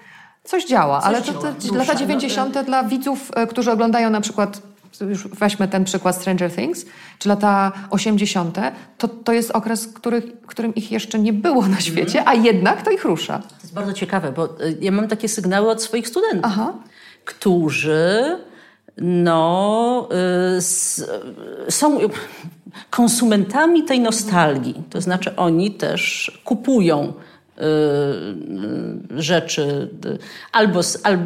Coś 0.48 0.66
działa, 0.66 1.00
Coś 1.00 1.08
ale 1.08 1.22
to, 1.22 1.32
to 1.32 1.52
Dusza, 1.52 1.74
lata 1.74 1.94
90. 1.94 2.54
No, 2.54 2.64
dla 2.64 2.84
widzów, 2.84 3.30
e, 3.34 3.46
którzy 3.46 3.72
oglądają 3.72 4.10
na 4.10 4.20
przykład, 4.20 4.62
już 5.00 5.28
weźmy 5.28 5.68
ten 5.68 5.84
przykład 5.84 6.16
Stranger 6.16 6.52
Things, 6.54 6.86
czy 7.18 7.28
lata 7.28 7.72
80., 7.90 8.58
to, 8.98 9.08
to 9.08 9.32
jest 9.32 9.50
okres, 9.50 9.86
których, 9.86 10.24
którym 10.46 10.74
ich 10.74 10.92
jeszcze 10.92 11.18
nie 11.18 11.32
było 11.32 11.66
na 11.66 11.80
świecie, 11.80 12.20
mm. 12.20 12.28
a 12.28 12.34
jednak 12.34 12.82
to 12.82 12.90
ich 12.90 13.04
rusza. 13.04 13.38
To 13.38 13.54
jest 13.62 13.74
bardzo 13.74 13.92
ciekawe, 13.92 14.32
bo 14.32 14.44
e, 14.44 14.48
ja 14.80 14.92
mam 14.92 15.08
takie 15.08 15.28
sygnały 15.28 15.70
od 15.70 15.82
swoich 15.82 16.08
studentów, 16.08 16.44
Aha. 16.44 16.72
którzy 17.24 18.38
no, 19.00 20.08
y, 20.58 21.70
są, 21.70 21.98
konsumentami 22.90 23.84
tej 23.84 24.00
nostalgii. 24.00 24.82
To 24.90 25.00
znaczy 25.00 25.36
oni 25.36 25.70
też 25.70 26.32
kupują 26.44 27.12
rzeczy 29.16 29.88
albo, 30.52 30.80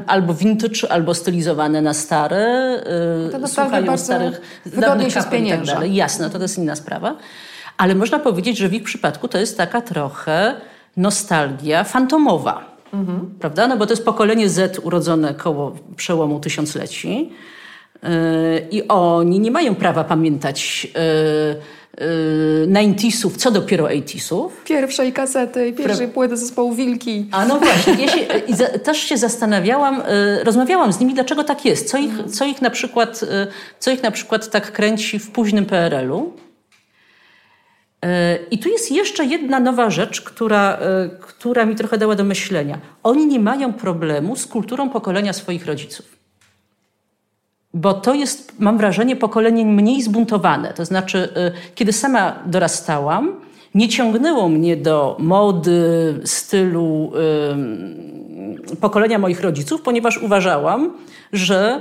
albo 0.07 0.35
vintage, 0.35 0.93
albo 0.93 1.15
stylizowane 1.15 1.83
na 1.83 1.95
stare, 1.95 2.81
y, 3.37 3.41
to 3.41 3.49
słuchają 3.49 3.99
starych 3.99 4.41
dawnych 4.65 5.15
kapel 5.15 5.47
i 5.47 5.51
tak 5.51 5.65
dalej. 5.65 5.95
Jasne, 5.95 6.31
to, 6.31 6.39
to 6.39 6.45
jest 6.45 6.59
inna 6.59 6.77
sprawa. 6.77 7.17
Ale 7.77 7.95
można 7.95 8.19
powiedzieć, 8.19 8.59
że 8.59 8.69
w 8.69 8.75
ich 8.75 8.83
przypadku 8.83 9.29
to 9.29 9.39
jest 9.39 9.57
taka 9.57 9.81
trochę 9.81 10.55
nostalgia 10.97 11.85
fantomowa. 11.85 12.77
Mhm. 12.93 13.35
Prawda? 13.41 13.69
No 13.69 13.77
bo 13.77 13.87
to 13.87 13.93
jest 13.93 14.05
pokolenie 14.05 14.49
Z 14.49 14.79
urodzone 14.83 15.35
koło 15.35 15.77
przełomu 15.97 16.41
tysiącleci. 16.41 17.33
Yy, 18.03 18.09
I 18.71 18.89
oni 18.89 19.41
nie 19.41 19.51
mają 19.51 19.75
prawa 19.75 20.05
pamiętać 20.05 20.85
yy, 20.85 21.82
90sów, 21.99 23.37
co 23.37 23.51
dopiero 23.51 23.87
80sów. 23.87 24.49
Pierwszej 24.65 25.13
kasety 25.13 25.69
i 25.69 25.73
pierwszej 25.73 26.07
Pra... 26.07 26.15
płyty 26.15 26.37
zespołu 26.37 26.75
Wilki. 26.75 27.29
A 27.33 27.47
no 27.47 27.59
właśnie, 27.59 27.95
ja 28.05 28.09
się, 28.09 28.27
też 28.67 28.99
się 28.99 29.17
zastanawiałam, 29.17 30.01
y, 30.01 30.45
rozmawiałam 30.45 30.93
z 30.93 31.01
nimi, 31.01 31.15
dlaczego 31.15 31.45
tak 31.45 31.65
jest, 31.65 31.91
co 31.91 31.99
ich, 31.99 32.13
co 32.31 32.45
ich, 32.45 32.63
na, 32.63 32.71
przykład, 32.71 33.23
y, 33.23 33.27
co 33.79 33.91
ich 33.91 34.03
na 34.03 34.11
przykład 34.11 34.51
tak 34.51 34.73
kręci 34.73 35.19
w 35.19 35.31
późnym 35.31 35.67
PRL-u. 35.67 36.33
Y, 38.05 38.09
I 38.51 38.59
tu 38.59 38.69
jest 38.69 38.93
jeszcze 38.93 39.25
jedna 39.25 39.61
nowa 39.61 39.91
rzecz, 39.91 40.21
która, 40.21 40.79
która 41.21 41.67
mi 41.67 41.77
trochę 41.77 41.99
dała 41.99 42.15
do 42.15 42.25
myślenia. 42.25 42.79
Oni 43.03 43.27
nie 43.27 43.41
mają 43.41 43.73
problemu 43.73 44.37
z 44.37 44.47
kulturą 44.47 44.91
pokolenia 44.91 45.33
swoich 45.33 45.67
rodziców 45.67 46.22
bo 47.75 47.95
to 47.95 48.15
jest, 48.15 48.53
mam 48.59 48.79
wrażenie, 48.79 49.17
pokolenie 49.17 49.65
mniej 49.65 50.03
zbuntowane. 50.03 50.73
To 50.73 50.85
znaczy, 50.85 51.19
y, 51.19 51.75
kiedy 51.75 51.93
sama 51.93 52.43
dorastałam, 52.47 53.41
nie 53.75 53.89
ciągnęło 53.89 54.49
mnie 54.49 54.77
do 54.77 55.17
mody, 55.19 56.21
stylu 56.25 57.13
y, 58.73 58.77
pokolenia 58.77 59.19
moich 59.19 59.41
rodziców, 59.41 59.83
ponieważ 59.83 60.19
uważałam, 60.19 60.93
że 61.33 61.81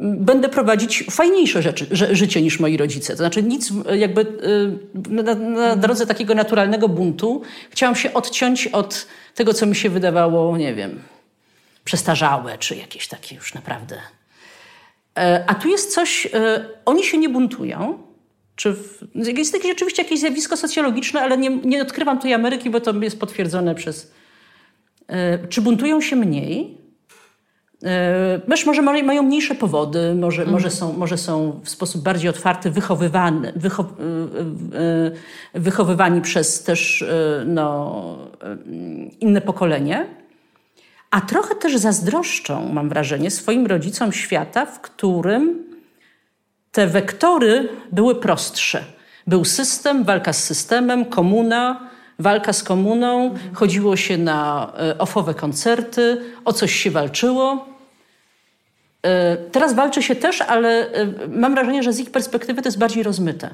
będę 0.00 0.48
prowadzić 0.48 1.04
fajniejsze 1.10 1.62
rzeczy, 1.62 1.86
że, 1.90 2.16
życie 2.16 2.42
niż 2.42 2.60
moi 2.60 2.76
rodzice. 2.76 3.12
To 3.12 3.16
znaczy 3.16 3.42
nic 3.42 3.72
jakby 3.96 4.20
y, 4.20 5.22
na, 5.22 5.34
na 5.34 5.76
drodze 5.76 6.06
takiego 6.06 6.34
naturalnego 6.34 6.88
buntu 6.88 7.42
chciałam 7.70 7.96
się 7.96 8.14
odciąć 8.14 8.66
od 8.66 9.06
tego, 9.34 9.54
co 9.54 9.66
mi 9.66 9.76
się 9.76 9.90
wydawało, 9.90 10.56
nie 10.56 10.74
wiem, 10.74 11.00
przestarzałe, 11.84 12.58
czy 12.58 12.76
jakieś 12.76 13.08
takie 13.08 13.34
już 13.36 13.54
naprawdę 13.54 13.96
a 15.46 15.54
tu 15.54 15.68
jest 15.68 15.94
coś, 15.94 16.28
e, 16.34 16.68
oni 16.84 17.04
się 17.04 17.18
nie 17.18 17.28
buntują. 17.28 17.98
Czy 18.56 18.72
w, 18.72 19.02
jest 19.14 19.54
jakieś, 19.54 19.72
oczywiście 19.72 20.02
jakieś 20.02 20.20
zjawisko 20.20 20.56
socjologiczne, 20.56 21.20
ale 21.20 21.38
nie, 21.38 21.50
nie 21.50 21.82
odkrywam 21.82 22.18
tej 22.18 22.34
Ameryki, 22.34 22.70
bo 22.70 22.80
to 22.80 22.92
jest 22.92 23.20
potwierdzone 23.20 23.74
przez. 23.74 24.12
E, 25.06 25.48
czy 25.48 25.62
buntują 25.62 26.00
się 26.00 26.16
mniej? 26.16 26.78
Wiesz, 28.48 28.66
może 28.66 28.82
mają 28.82 29.22
mniejsze 29.22 29.54
powody, 29.54 30.14
może, 30.14 30.42
mhm. 30.42 30.52
może, 30.52 30.70
są, 30.70 30.92
może 30.92 31.18
są 31.18 31.60
w 31.64 31.70
sposób 31.70 32.02
bardziej 32.02 32.30
otwarty 32.30 32.70
wychowywani, 32.70 33.40
wycho, 33.56 33.86
wychowywani 35.54 36.20
przez 36.20 36.62
też 36.62 37.04
no, 37.46 38.18
inne 39.20 39.40
pokolenie 39.40 40.06
a 41.10 41.20
trochę 41.20 41.54
też 41.54 41.76
zazdroszczą, 41.76 42.68
mam 42.72 42.88
wrażenie, 42.88 43.30
swoim 43.30 43.66
rodzicom 43.66 44.12
świata, 44.12 44.66
w 44.66 44.80
którym 44.80 45.64
te 46.72 46.86
wektory 46.86 47.68
były 47.92 48.14
prostsze. 48.14 48.84
Był 49.26 49.44
system, 49.44 50.04
walka 50.04 50.32
z 50.32 50.44
systemem, 50.44 51.04
komuna, 51.04 51.90
walka 52.18 52.52
z 52.52 52.62
komuną, 52.62 53.34
chodziło 53.54 53.96
się 53.96 54.18
na 54.18 54.72
e, 54.78 54.98
ofowe 54.98 55.34
koncerty, 55.34 56.20
o 56.44 56.52
coś 56.52 56.72
się 56.74 56.90
walczyło. 56.90 57.68
E, 59.02 59.36
teraz 59.36 59.74
walczy 59.74 60.02
się 60.02 60.16
też, 60.16 60.40
ale 60.40 60.92
e, 60.92 61.06
mam 61.28 61.54
wrażenie, 61.54 61.82
że 61.82 61.92
z 61.92 62.00
ich 62.00 62.10
perspektywy 62.10 62.62
to 62.62 62.68
jest 62.68 62.78
bardziej 62.78 63.02
rozmyte. 63.02 63.50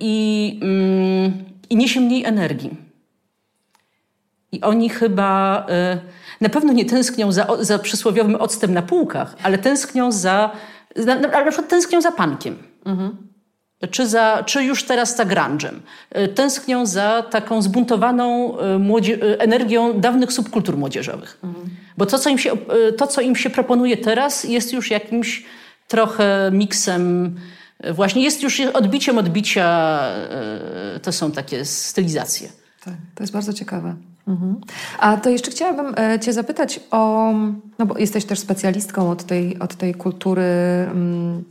I, 0.00 0.58
mm, 0.62 1.44
i 1.70 1.76
niesie 1.76 2.00
mniej 2.00 2.24
energii. 2.24 2.89
I 4.52 4.60
oni 4.60 4.88
chyba 4.88 5.66
y, 5.96 6.40
na 6.40 6.48
pewno 6.48 6.72
nie 6.72 6.84
tęsknią 6.84 7.32
za, 7.32 7.46
za 7.60 7.78
przysłowiowym 7.78 8.34
octem 8.34 8.74
na 8.74 8.82
półkach, 8.82 9.36
ale 9.42 9.58
tęsknią 9.58 10.12
za, 10.12 10.50
na, 11.06 11.14
na 11.14 11.44
przykład 11.44 11.68
tęsknią 11.68 12.00
za 12.00 12.12
pankiem. 12.12 12.58
Mhm. 12.84 13.16
Czy, 13.90 14.06
za, 14.06 14.42
czy 14.46 14.64
już 14.64 14.84
teraz 14.84 15.16
za 15.16 15.24
grunge'em. 15.24 15.74
Y, 16.18 16.28
tęsknią 16.28 16.86
za 16.86 17.22
taką 17.22 17.62
zbuntowaną 17.62 18.56
y, 18.58 19.38
energią 19.38 20.00
dawnych 20.00 20.32
subkultur 20.32 20.76
młodzieżowych. 20.76 21.38
Mhm. 21.44 21.70
Bo 21.96 22.06
to 22.06 22.18
co, 22.18 22.30
im 22.30 22.38
się, 22.38 22.50
to, 22.96 23.06
co 23.06 23.20
im 23.20 23.36
się 23.36 23.50
proponuje 23.50 23.96
teraz, 23.96 24.44
jest 24.44 24.72
już 24.72 24.90
jakimś 24.90 25.44
trochę 25.88 26.50
miksem, 26.52 27.36
właśnie 27.90 28.22
jest 28.22 28.42
już 28.42 28.60
odbiciem 28.60 29.18
odbicia, 29.18 30.00
to 31.02 31.12
są 31.12 31.32
takie 31.32 31.64
stylizacje. 31.64 32.48
Tak, 32.84 32.94
to 33.14 33.22
jest 33.22 33.32
bardzo 33.32 33.52
ciekawe. 33.52 33.96
Mhm. 34.30 34.56
A 34.98 35.16
to 35.16 35.30
jeszcze 35.30 35.50
chciałabym 35.50 35.94
e, 35.98 36.20
Cię 36.20 36.32
zapytać 36.32 36.80
o, 36.90 37.32
no 37.78 37.86
bo 37.86 37.98
jesteś 37.98 38.24
też 38.24 38.38
specjalistką 38.38 39.10
od 39.10 39.24
tej, 39.24 39.58
od 39.58 39.74
tej 39.74 39.94
kultury 39.94 40.42
mm, 40.42 41.44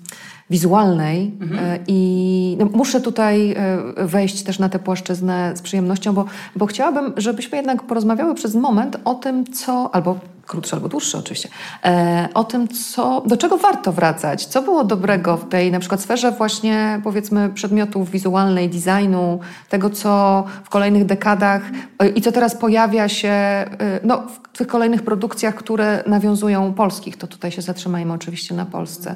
wizualnej 0.50 1.32
mhm. 1.42 1.66
E, 1.66 1.80
i 1.88 2.56
no, 2.60 2.66
muszę 2.66 3.02
tutaj 3.02 3.52
e, 3.52 4.08
wejść 4.08 4.44
też 4.44 4.60
na 4.60 4.70
tę 4.70 4.80
płaszczyznę 4.80 5.52
z 5.56 5.62
przyjemnością, 5.62 6.14
bo, 6.14 6.26
bo 6.56 6.66
chciałabym, 6.66 7.14
żebyśmy 7.18 7.58
jednak 7.58 7.84
porozmawiały 7.84 8.36
przez 8.36 8.56
moment 8.56 8.98
o 9.06 9.16
tym, 9.16 9.46
co, 9.46 9.96
albo 9.96 10.20
krótszy 10.50 10.76
albo 10.76 10.90
dłuższy 10.90 11.18
oczywiście, 11.18 11.50
e, 11.86 12.30
o 12.34 12.44
tym, 12.44 12.68
co, 12.68 13.22
do 13.26 13.38
czego 13.38 13.58
warto 13.58 13.92
wracać, 13.92 14.46
co 14.46 14.62
było 14.62 14.84
dobrego 14.84 15.38
w 15.38 15.50
tej 15.50 15.72
na 15.72 15.80
przykład 15.80 16.02
sferze 16.02 16.32
właśnie 16.32 17.02
powiedzmy 17.04 17.50
przedmiotów 17.50 18.12
wizualnej, 18.12 18.70
designu, 18.70 19.40
tego, 19.70 19.90
co 19.90 20.44
w 20.64 20.70
kolejnych 20.70 21.06
dekadach 21.06 21.62
e, 22.00 22.10
i 22.10 22.22
co 22.22 22.32
teraz 22.32 22.56
pojawia 22.56 23.10
się 23.10 23.30
e, 23.30 23.68
no, 24.04 24.24
w 24.54 24.58
tych 24.58 24.68
kolejnych 24.68 25.02
produkcjach, 25.02 25.56
które 25.56 26.04
nawiązują 26.08 26.74
polskich, 26.74 27.18
to 27.18 27.28
tutaj 27.28 27.52
się 27.52 27.62
zatrzymajmy 27.62 28.14
oczywiście 28.14 28.56
na 28.56 28.66
Polsce, 28.66 29.16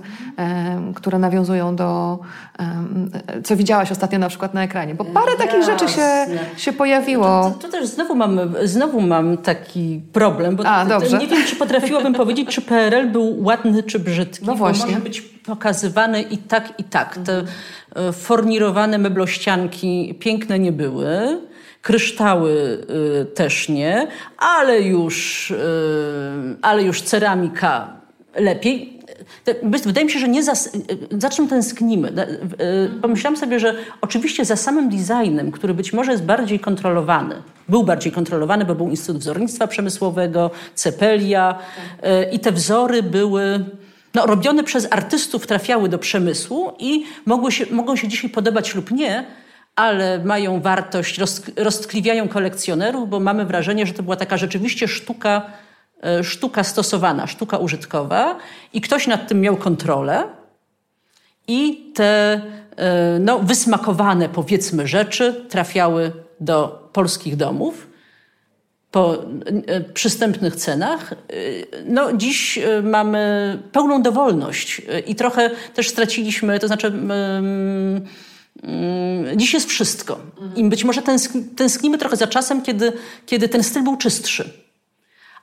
które 0.96 1.20
nawiązują 1.20 1.76
do, 1.76 2.20
co 3.44 3.56
widziałaś 3.56 3.92
ostatnio 3.92 4.20
na 4.20 4.30
przykład 4.30 4.54
na 4.54 4.64
ekranie, 4.64 4.96
bo 4.96 5.06
parę 5.06 5.32
takich 5.38 5.64
rzeczy 5.64 5.90
się, 5.90 6.26
się 6.58 6.74
pojawiło. 6.74 7.54
To, 7.62 7.70
też 7.70 7.88
znowu 7.88 8.16
mam, 8.16 8.40
znowu 8.64 9.02
mam 9.02 9.38
taki 9.38 10.02
problem, 10.14 10.56
bo 10.56 10.64
A, 10.66 10.86
dobrze 10.86 11.23
nie 11.32 11.38
wiem, 11.38 11.48
czy 11.48 11.56
potrafiłabym 11.56 12.14
powiedzieć, 12.14 12.50
czy 12.50 12.62
PRL 12.62 13.12
był 13.12 13.44
ładny, 13.44 13.84
czy 13.84 14.00
brzydki. 14.00 14.46
No 14.46 14.56
właśnie. 14.56 14.86
może 14.86 15.00
być 15.00 15.22
pokazywany 15.22 16.22
i 16.22 16.38
tak, 16.38 16.74
i 16.78 16.84
tak. 16.84 17.20
Te 17.26 17.44
e, 17.96 18.12
fornirowane 18.12 18.98
meblościanki 18.98 20.16
piękne 20.20 20.60
nie 20.60 20.72
były. 20.72 21.42
Kryształy 21.82 22.52
y, 23.22 23.26
też 23.26 23.70
nie, 23.70 24.08
ale 24.38 24.82
już, 24.82 25.52
y, 25.52 25.56
ale 26.62 26.84
już 26.84 27.02
ceramika 27.02 27.94
lepiej. 28.36 28.93
Wydaje 29.64 30.06
mi 30.06 30.12
się, 30.12 30.20
że 30.20 30.28
nie 30.28 30.44
za, 30.44 30.54
za 31.12 31.30
czym 31.30 31.48
tęsknimy. 31.48 32.08
Mhm. 32.08 33.02
Pomyślałam 33.02 33.38
sobie, 33.38 33.60
że 33.60 33.76
oczywiście 34.02 34.46
za 34.46 34.56
samym 34.56 34.90
designem, 34.90 35.52
który 35.52 35.74
być 35.74 35.94
może 35.94 36.12
jest 36.12 36.24
bardziej 36.24 36.60
kontrolowany, 36.60 37.36
był 37.70 37.84
bardziej 37.84 38.12
kontrolowany, 38.12 38.66
bo 38.66 38.76
był 38.76 38.90
Instytut 38.90 39.22
Wzornictwa 39.22 39.68
Przemysłowego, 39.68 40.52
Cepelia 40.76 41.60
tak. 42.02 42.34
i 42.34 42.40
te 42.40 42.52
wzory 42.52 43.04
były 43.04 43.66
no, 44.14 44.26
robione 44.26 44.64
przez 44.64 44.88
artystów, 44.92 45.48
trafiały 45.48 45.90
do 45.90 45.98
przemysłu 45.98 46.72
i 46.80 47.06
mogły 47.26 47.52
się, 47.52 47.66
mogą 47.72 47.96
się 47.96 48.08
dzisiaj 48.08 48.30
podobać 48.30 48.76
lub 48.76 48.92
nie, 48.92 49.26
ale 49.76 50.20
mają 50.24 50.62
wartość, 50.62 51.20
roztkliwiają 51.58 52.28
kolekcjonerów, 52.28 53.10
bo 53.10 53.20
mamy 53.20 53.46
wrażenie, 53.46 53.86
że 53.86 53.94
to 53.94 54.04
była 54.04 54.16
taka 54.16 54.38
rzeczywiście 54.38 54.88
sztuka 54.88 55.42
E, 55.42 55.63
sztuka 56.24 56.64
stosowana, 56.64 57.28
sztuka 57.28 57.58
użytkowa 57.58 58.38
i 58.74 58.82
ktoś 58.82 59.08
nad 59.08 59.28
tym 59.28 59.42
miał 59.42 59.58
kontrolę 59.58 60.24
i 61.48 61.92
te 61.96 62.42
e, 62.76 63.20
no, 63.20 63.40
wysmakowane 63.40 64.30
powiedzmy 64.30 64.88
rzeczy 64.88 65.46
trafiały 65.50 66.12
do 66.40 66.90
polskich 66.94 67.36
domów 67.36 67.88
po 68.92 69.24
e, 69.68 69.82
przystępnych 69.82 70.56
cenach. 70.56 71.14
No, 71.86 72.14
dziś 72.14 72.60
mamy 72.84 73.60
pełną 73.72 74.02
dowolność 74.02 74.82
i 75.08 75.16
trochę 75.16 75.50
też 75.74 75.90
straciliśmy, 75.90 76.60
to 76.60 76.68
znaczy 76.68 76.88
um, 76.88 78.08
dziś 79.36 79.54
jest 79.54 79.70
wszystko. 79.70 80.20
I 80.56 80.64
być 80.64 80.84
może 80.84 81.02
tęsknimy 81.56 81.98
trochę 81.98 82.16
za 82.16 82.28
czasem, 82.28 82.62
kiedy, 82.62 82.94
kiedy 83.26 83.50
ten 83.50 83.64
styl 83.64 83.84
był 83.84 83.98
czystszy 83.98 84.63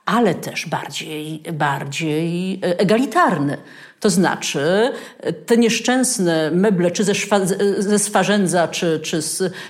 ale 0.05 0.35
też 0.35 0.65
bardziej, 0.65 1.43
bardziej 1.53 2.59
egalitarny. 2.61 3.57
To 3.99 4.09
znaczy, 4.09 4.91
te 5.45 5.57
nieszczęsne 5.57 6.51
meble, 6.51 6.91
czy 6.91 7.03
ze, 7.03 7.15
szwa, 7.15 7.39
ze 7.77 7.99
swarzędza, 7.99 8.67
czy, 8.67 8.99
czy, 9.03 9.19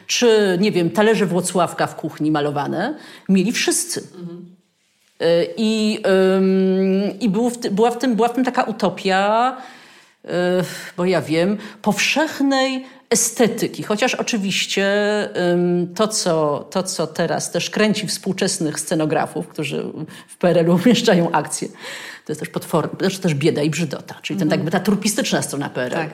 czy, 0.07 0.57
nie 0.61 0.71
wiem, 0.71 0.89
talerze 0.89 1.25
Włocławka 1.25 1.88
w 1.88 1.95
kuchni 1.95 2.31
malowane, 2.31 2.97
mieli 3.29 3.51
wszyscy. 3.51 4.03
Mhm. 4.19 4.55
I, 5.57 6.00
i 7.19 7.29
był 7.29 7.50
w, 7.50 7.57
była, 7.57 7.91
w 7.91 7.97
tym, 7.97 8.15
była 8.15 8.27
w 8.27 8.33
tym 8.33 8.45
taka 8.45 8.63
utopia, 8.63 9.57
e, 9.57 9.80
bo 10.97 11.05
ja 11.05 11.21
wiem, 11.21 11.57
powszechnej 11.81 12.85
estetyki. 13.09 13.83
Chociaż 13.83 14.15
oczywiście 14.15 14.87
to 15.95 16.07
co, 16.07 16.59
to, 16.71 16.83
co 16.83 17.07
teraz 17.07 17.51
też 17.51 17.69
kręci 17.69 18.07
współczesnych 18.07 18.79
scenografów, 18.79 19.47
którzy 19.47 19.83
w 20.27 20.37
PRL-u 20.37 20.75
umieszczają 20.75 21.31
akcje, 21.31 21.67
to 22.25 22.31
jest 22.31 22.39
też 22.39 22.49
potworne, 22.49 22.97
też, 22.97 23.19
też 23.19 23.33
bieda 23.33 23.61
i 23.61 23.69
brzydota, 23.69 24.15
czyli 24.21 24.39
ten, 24.39 24.53
mm. 24.53 24.69
ta 24.69 24.79
turpistyczna 24.79 25.41
strona 25.41 25.69
PRL. 25.69 25.95
Tak. 25.95 26.09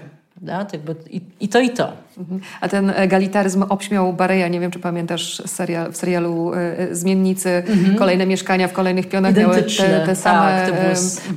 Tak, 0.46 0.70
i, 1.10 1.22
I 1.40 1.50
to, 1.50 1.60
i 1.60 1.70
to. 1.70 1.94
Mhm. 2.18 2.40
A 2.62 2.68
ten 2.68 2.94
egalitaryzm 2.96 3.64
obśmiał 3.70 4.14
Bareja, 4.14 4.48
nie 4.48 4.60
wiem 4.60 4.72
czy 4.72 4.80
pamiętasz 4.80 5.42
serial, 5.46 5.92
w 5.92 5.98
serialu 5.98 6.52
y, 6.54 6.96
Zmiennicy, 6.96 7.50
mhm. 7.50 7.96
kolejne 7.96 8.26
mieszkania 8.26 8.68
w 8.68 8.74
kolejnych 8.74 9.10
pionach 9.10 9.36
miały 9.36 9.56
te, 9.56 10.06
te 10.06 10.16
same 10.16 10.66
tak, 10.66 10.76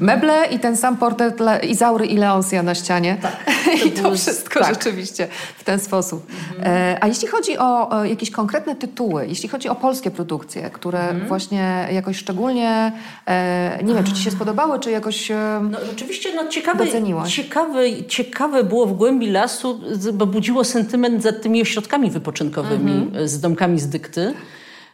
meble 0.00 0.46
i 0.50 0.58
ten 0.58 0.76
sam 0.76 0.96
portret 0.96 1.38
Izaury 1.68 2.06
i 2.06 2.16
Leoncja 2.16 2.62
na 2.62 2.74
ścianie. 2.74 3.16
Tak, 3.22 3.36
to 3.80 3.86
I 3.86 3.92
to 3.92 4.02
było... 4.02 4.14
wszystko 4.14 4.60
tak. 4.60 4.74
rzeczywiście 4.74 5.28
w 5.58 5.64
ten 5.64 5.80
sposób. 5.80 6.26
Mhm. 6.30 6.76
E, 6.76 7.04
a 7.04 7.06
jeśli 7.06 7.28
chodzi 7.28 7.58
o, 7.58 8.04
jakieś 8.04 8.30
konkretne 8.30 8.76
tytuły, 8.76 9.26
jeśli 9.26 9.48
chodzi 9.48 9.68
o 9.68 9.74
polskie 9.74 10.10
produkcje, 10.10 10.70
które 10.70 11.00
mhm. 11.00 11.28
właśnie 11.28 11.88
jakoś 11.92 12.16
szczególnie, 12.16 12.92
e, 13.26 13.78
nie 13.84 13.94
wiem, 13.94 14.04
czy 14.04 14.12
ci 14.12 14.22
się 14.22 14.30
spodobały, 14.30 14.80
czy 14.80 14.90
jakoś 14.90 15.30
e, 15.30 15.60
no, 15.70 15.78
rzeczywiście 15.90 16.34
no, 16.34 16.48
ciekawe, 16.48 16.86
ciekawe, 17.26 18.04
ciekawe 18.08 18.64
było 18.64 18.89
w 18.90 18.96
głębi 18.96 19.30
lasu, 19.30 19.80
bo 20.12 20.26
budziło 20.26 20.64
sentyment 20.64 21.22
za 21.22 21.32
tymi 21.32 21.62
ośrodkami 21.62 22.10
wypoczynkowymi 22.10 22.92
mhm. 22.92 23.28
z 23.28 23.40
domkami 23.40 23.80
z 23.80 23.88
dykty 23.88 24.34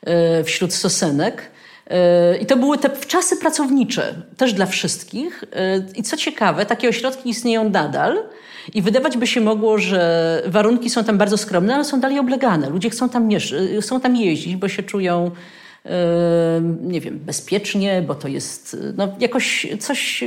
e, 0.03 0.45
wśród 0.45 0.75
sosenek. 0.75 1.50
E, 1.91 2.37
I 2.37 2.47
to 2.47 2.57
były 2.57 2.79
te 2.79 2.91
czasy 2.91 3.37
pracownicze, 3.37 4.15
też 4.37 4.53
dla 4.53 4.67
wszystkich. 4.67 5.45
E, 5.53 5.85
I 5.97 6.03
co 6.03 6.17
ciekawe, 6.17 6.67
takie 6.67 6.88
ośrodki 6.88 7.31
istnieją 7.31 7.71
nadal. 7.71 8.19
I 8.75 8.83
wydawać 8.83 9.17
by 9.17 9.26
się 9.26 9.41
mogło, 9.41 9.79
że 9.79 10.43
warunki 10.47 10.91
są 10.91 11.05
tam 11.05 11.19
bardzo 11.19 11.37
skromne, 11.37 11.75
ale 11.75 11.85
są 11.85 12.00
dalej 12.00 12.19
oblegane. 12.19 12.71
Ludzie 12.71 12.91
chcą 12.91 13.09
tam, 13.09 13.29
chcą 13.81 14.00
tam 14.00 14.17
jeździć, 14.17 14.57
bo 14.57 14.69
się 14.69 14.83
czują, 14.83 15.31
nie 16.83 17.00
wiem, 17.00 17.19
bezpiecznie, 17.19 18.03
bo 18.07 18.15
to 18.15 18.29
jest 18.29 18.76
no, 18.97 19.09
jakoś 19.21 19.67
coś, 19.81 20.25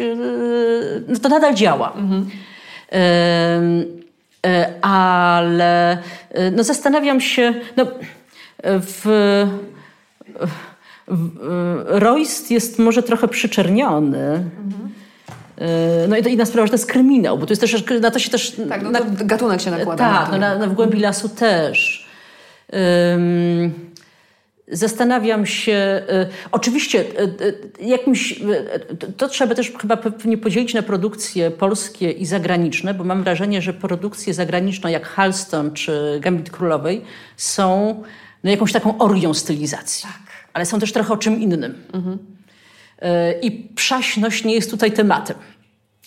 no, 1.07 1.19
to 1.19 1.29
nadal 1.29 1.55
działa. 1.55 1.93
Mhm. 1.93 2.29
E, 2.91 4.74
ale 4.81 5.98
e, 6.31 6.51
no 6.51 6.63
zastanawiam 6.63 7.22
się, 7.22 7.53
no, 7.77 7.86
w, 8.63 9.01
w, 11.08 11.84
Royst 11.86 12.51
jest 12.51 12.79
może 12.79 13.03
trochę 13.03 13.27
przyczerniony. 13.27 14.27
Mhm. 14.27 14.89
No 16.08 16.17
i 16.17 16.24
to 16.24 16.29
inna 16.29 16.46
sprawa, 16.46 16.67
że 16.67 16.72
to 16.72 16.77
jest 16.77 16.91
kryminał, 16.91 17.38
bo 17.38 17.46
to 17.46 17.51
jest 17.51 17.62
też, 17.62 17.84
na 18.01 18.12
to 18.12 18.19
się 18.19 18.29
też... 18.29 18.55
Tak, 18.69 18.84
no 18.84 18.91
na, 18.91 19.00
gatunek 19.01 19.62
się 19.62 19.72
nakłada. 19.72 20.13
Tak, 20.13 20.31
no 20.31 20.38
na, 20.38 20.58
na 20.58 20.67
w 20.67 20.74
głębi 20.74 21.00
lasu 21.00 21.29
też. 21.29 22.08
Um, 22.74 23.88
Zastanawiam 24.71 25.45
się, 25.45 26.01
y, 26.09 26.51
oczywiście 26.51 26.99
y, 26.99 27.23
y, 27.81 27.85
jakimś, 27.85 28.39
to 29.17 29.27
trzeba 29.27 29.55
też 29.55 29.71
chyba 29.81 29.97
pewnie 29.97 30.38
podzielić 30.38 30.73
na 30.73 30.81
produkcje 30.81 31.51
polskie 31.51 32.11
i 32.11 32.25
zagraniczne, 32.25 32.93
bo 32.93 33.03
mam 33.03 33.23
wrażenie, 33.23 33.61
że 33.61 33.73
produkcje 33.73 34.33
zagraniczne 34.33 34.91
jak 34.91 35.05
Halston 35.05 35.73
czy 35.73 36.19
Gambit 36.21 36.49
Królowej 36.49 37.01
są 37.38 38.03
no, 38.43 38.51
jakąś 38.51 38.71
taką 38.71 38.97
orią 38.97 39.33
stylizacji, 39.33 40.03
tak. 40.03 40.21
ale 40.53 40.65
są 40.65 40.79
też 40.79 40.93
trochę 40.93 41.13
o 41.13 41.17
czym 41.17 41.41
innym. 41.41 41.73
Mhm. 41.93 42.17
I 43.41 43.51
przaśność 43.75 44.43
nie 44.43 44.53
jest 44.53 44.71
tutaj 44.71 44.91
tematem. 44.91 45.38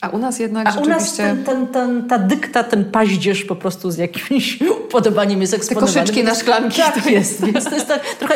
A 0.03 0.09
u 0.09 0.19
nas 0.19 0.39
jednak 0.39 0.67
A 0.67 0.71
rzeczywiście... 0.71 1.23
u 1.23 1.27
nas 1.27 1.45
ten, 1.45 1.45
ten, 1.45 1.67
ten, 1.67 2.09
ta 2.09 2.19
dykta, 2.19 2.65
ten 2.65 2.85
paździerz 2.85 3.45
po 3.45 3.57
prostu 3.57 3.91
z 3.91 3.99
jakimś 3.99 4.59
upodobaniem 4.87 5.41
jest 5.41 5.55
eksponowany. 5.55 5.93
Te 5.93 6.01
koszyczki 6.01 6.25
na 6.25 6.35
szklanki. 6.35 6.83
Tak 6.83 7.07
jest, 7.07 7.45
więc 7.45 7.65
to 7.65 7.75
jest 7.75 7.89
tak 7.89 8.05
trochę... 8.15 8.35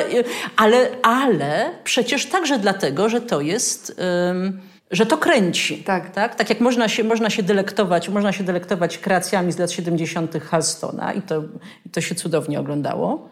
Ale, 0.57 0.89
ale 1.03 1.71
przecież 1.85 2.27
także 2.27 2.59
dlatego, 2.59 3.09
że 3.09 3.21
to 3.21 3.41
jest... 3.41 4.01
Um, 4.29 4.61
że 4.91 5.07
to 5.07 5.19
kręci. 5.19 5.79
Tak. 5.79 6.11
tak. 6.11 6.35
Tak 6.35 6.49
jak 6.49 6.61
można 6.61 6.89
się, 6.89 7.05
można 7.05 7.31
się 7.31 7.43
delektować, 7.43 8.09
można 8.09 8.33
się 8.33 8.45
delektować 8.45 8.99
kreacjami 8.99 9.53
z 9.53 9.59
lat 9.59 9.71
70. 9.71 10.35
Halstona 10.45 11.13
i 11.13 11.23
to, 11.23 11.43
i 11.87 11.91
to 11.91 12.01
się 12.01 12.15
cudownie 12.15 12.61
oglądało. 12.61 13.29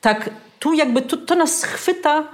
Tak, 0.00 0.30
tu 0.58 0.72
jakby 0.72 1.02
tu, 1.02 1.16
to 1.16 1.34
nas 1.34 1.64
chwyta 1.64 2.24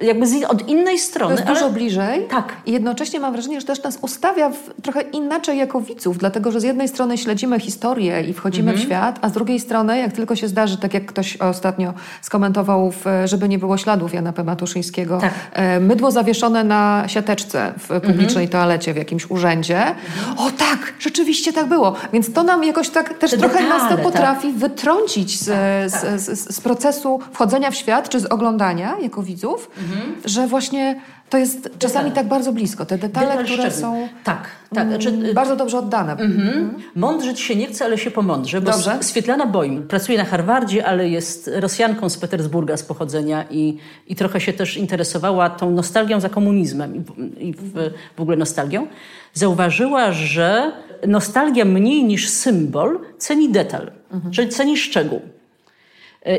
jakby 0.00 0.26
z, 0.26 0.44
od 0.44 0.68
innej 0.68 0.98
strony. 0.98 1.34
To 1.34 1.40
jest 1.40 1.52
dużo 1.52 1.70
bliżej. 1.70 2.26
Tak. 2.30 2.56
I 2.66 2.72
jednocześnie 2.72 3.20
mam 3.20 3.32
wrażenie, 3.32 3.60
że 3.60 3.66
też 3.66 3.82
nas 3.82 3.98
ustawia 4.02 4.52
trochę 4.82 5.00
inaczej 5.02 5.58
jako 5.58 5.80
widzów, 5.80 6.18
dlatego 6.18 6.50
że 6.50 6.60
z 6.60 6.64
jednej 6.64 6.88
strony 6.88 7.18
śledzimy 7.18 7.60
historię 7.60 8.22
i 8.22 8.32
wchodzimy 8.32 8.72
w 8.72 8.74
mhm. 8.74 8.86
świat, 8.86 9.18
a 9.22 9.28
z 9.28 9.32
drugiej 9.32 9.60
strony, 9.60 9.98
jak 9.98 10.12
tylko 10.12 10.36
się 10.36 10.48
zdarzy, 10.48 10.76
tak 10.76 10.94
jak 10.94 11.06
ktoś 11.06 11.36
ostatnio 11.36 11.94
skomentował, 12.22 12.90
w, 12.90 13.04
żeby 13.24 13.48
nie 13.48 13.58
było 13.58 13.78
śladów 13.78 14.14
Jana 14.14 14.32
P. 14.32 14.44
Matuszyńskiego, 14.44 15.18
tak. 15.20 15.32
E, 15.52 15.80
mydło 15.80 16.10
zawieszone 16.10 16.64
na 16.64 17.04
siateczce 17.06 17.72
w 17.78 17.88
publicznej 18.00 18.44
mhm. 18.44 18.48
toalecie 18.48 18.94
w 18.94 18.96
jakimś 18.96 19.30
urzędzie. 19.30 19.80
Mhm. 19.86 20.38
O 20.38 20.50
tak, 20.50 20.94
rzeczywiście 20.98 21.52
tak 21.52 21.68
było. 21.68 21.94
Więc 22.12 22.32
to 22.32 22.42
nam 22.42 22.64
jakoś 22.64 22.90
tak 22.90 23.18
też 23.18 23.30
Te 23.30 23.38
trochę 23.38 23.58
detale, 23.58 23.78
nas 23.78 23.88
to 23.88 23.96
tak. 23.96 24.04
potrafi 24.04 24.48
tak. 24.48 24.56
wytrącić 24.56 25.40
z, 25.40 25.46
tak, 25.46 26.02
tak. 26.02 26.20
Z, 26.20 26.38
z, 26.38 26.54
z, 26.54 26.60
procesu 26.60 27.20
wchodzenia 27.32 27.70
w 27.70 27.74
świat, 27.74 28.08
czy 28.08 28.20
z 28.20 28.26
oglądania 28.26 28.96
jako 29.02 29.22
widzów. 29.22 29.70
Mhm. 29.84 30.14
że 30.24 30.46
właśnie 30.46 31.00
to 31.30 31.38
jest 31.38 31.70
czasami 31.78 32.10
tak 32.10 32.28
bardzo 32.28 32.52
blisko. 32.52 32.86
Te 32.86 32.98
detale, 32.98 33.26
Detal 33.26 33.44
które 33.44 33.70
szczegół. 33.70 33.80
są 33.80 34.08
tak, 34.24 34.48
tak. 34.74 34.88
Znaczy, 34.88 35.08
mm, 35.08 35.34
bardzo 35.34 35.56
dobrze 35.56 35.78
oddane. 35.78 36.12
Mhm. 36.12 36.48
Mhm. 36.48 36.74
Mądrzyć 36.94 37.40
się 37.40 37.56
nie 37.56 37.66
chce, 37.66 37.84
ale 37.84 37.98
się 37.98 38.10
pomądrze. 38.10 38.60
Bo 38.60 38.70
dobrze. 38.70 38.98
Swietlana 39.00 39.46
Boim 39.46 39.88
pracuje 39.88 40.18
na 40.18 40.24
Harvardzie, 40.24 40.86
ale 40.86 41.08
jest 41.08 41.50
Rosjanką 41.54 42.08
z 42.08 42.18
Petersburga 42.18 42.76
z 42.76 42.82
pochodzenia 42.82 43.44
i, 43.50 43.78
i 44.06 44.16
trochę 44.16 44.40
się 44.40 44.52
też 44.52 44.76
interesowała 44.76 45.50
tą 45.50 45.70
nostalgią 45.70 46.20
za 46.20 46.28
komunizmem 46.28 46.96
i, 46.96 47.00
w, 47.00 47.40
i 47.40 47.52
w, 47.52 47.90
w 48.16 48.20
ogóle 48.20 48.36
nostalgią. 48.36 48.86
Zauważyła, 49.32 50.12
że 50.12 50.72
nostalgia 51.06 51.64
mniej 51.64 52.04
niż 52.04 52.28
symbol 52.28 53.00
ceni 53.18 53.52
detal, 53.52 53.92
mhm. 54.12 54.32
czyli 54.32 54.48
ceni 54.48 54.76
szczegół. 54.76 55.20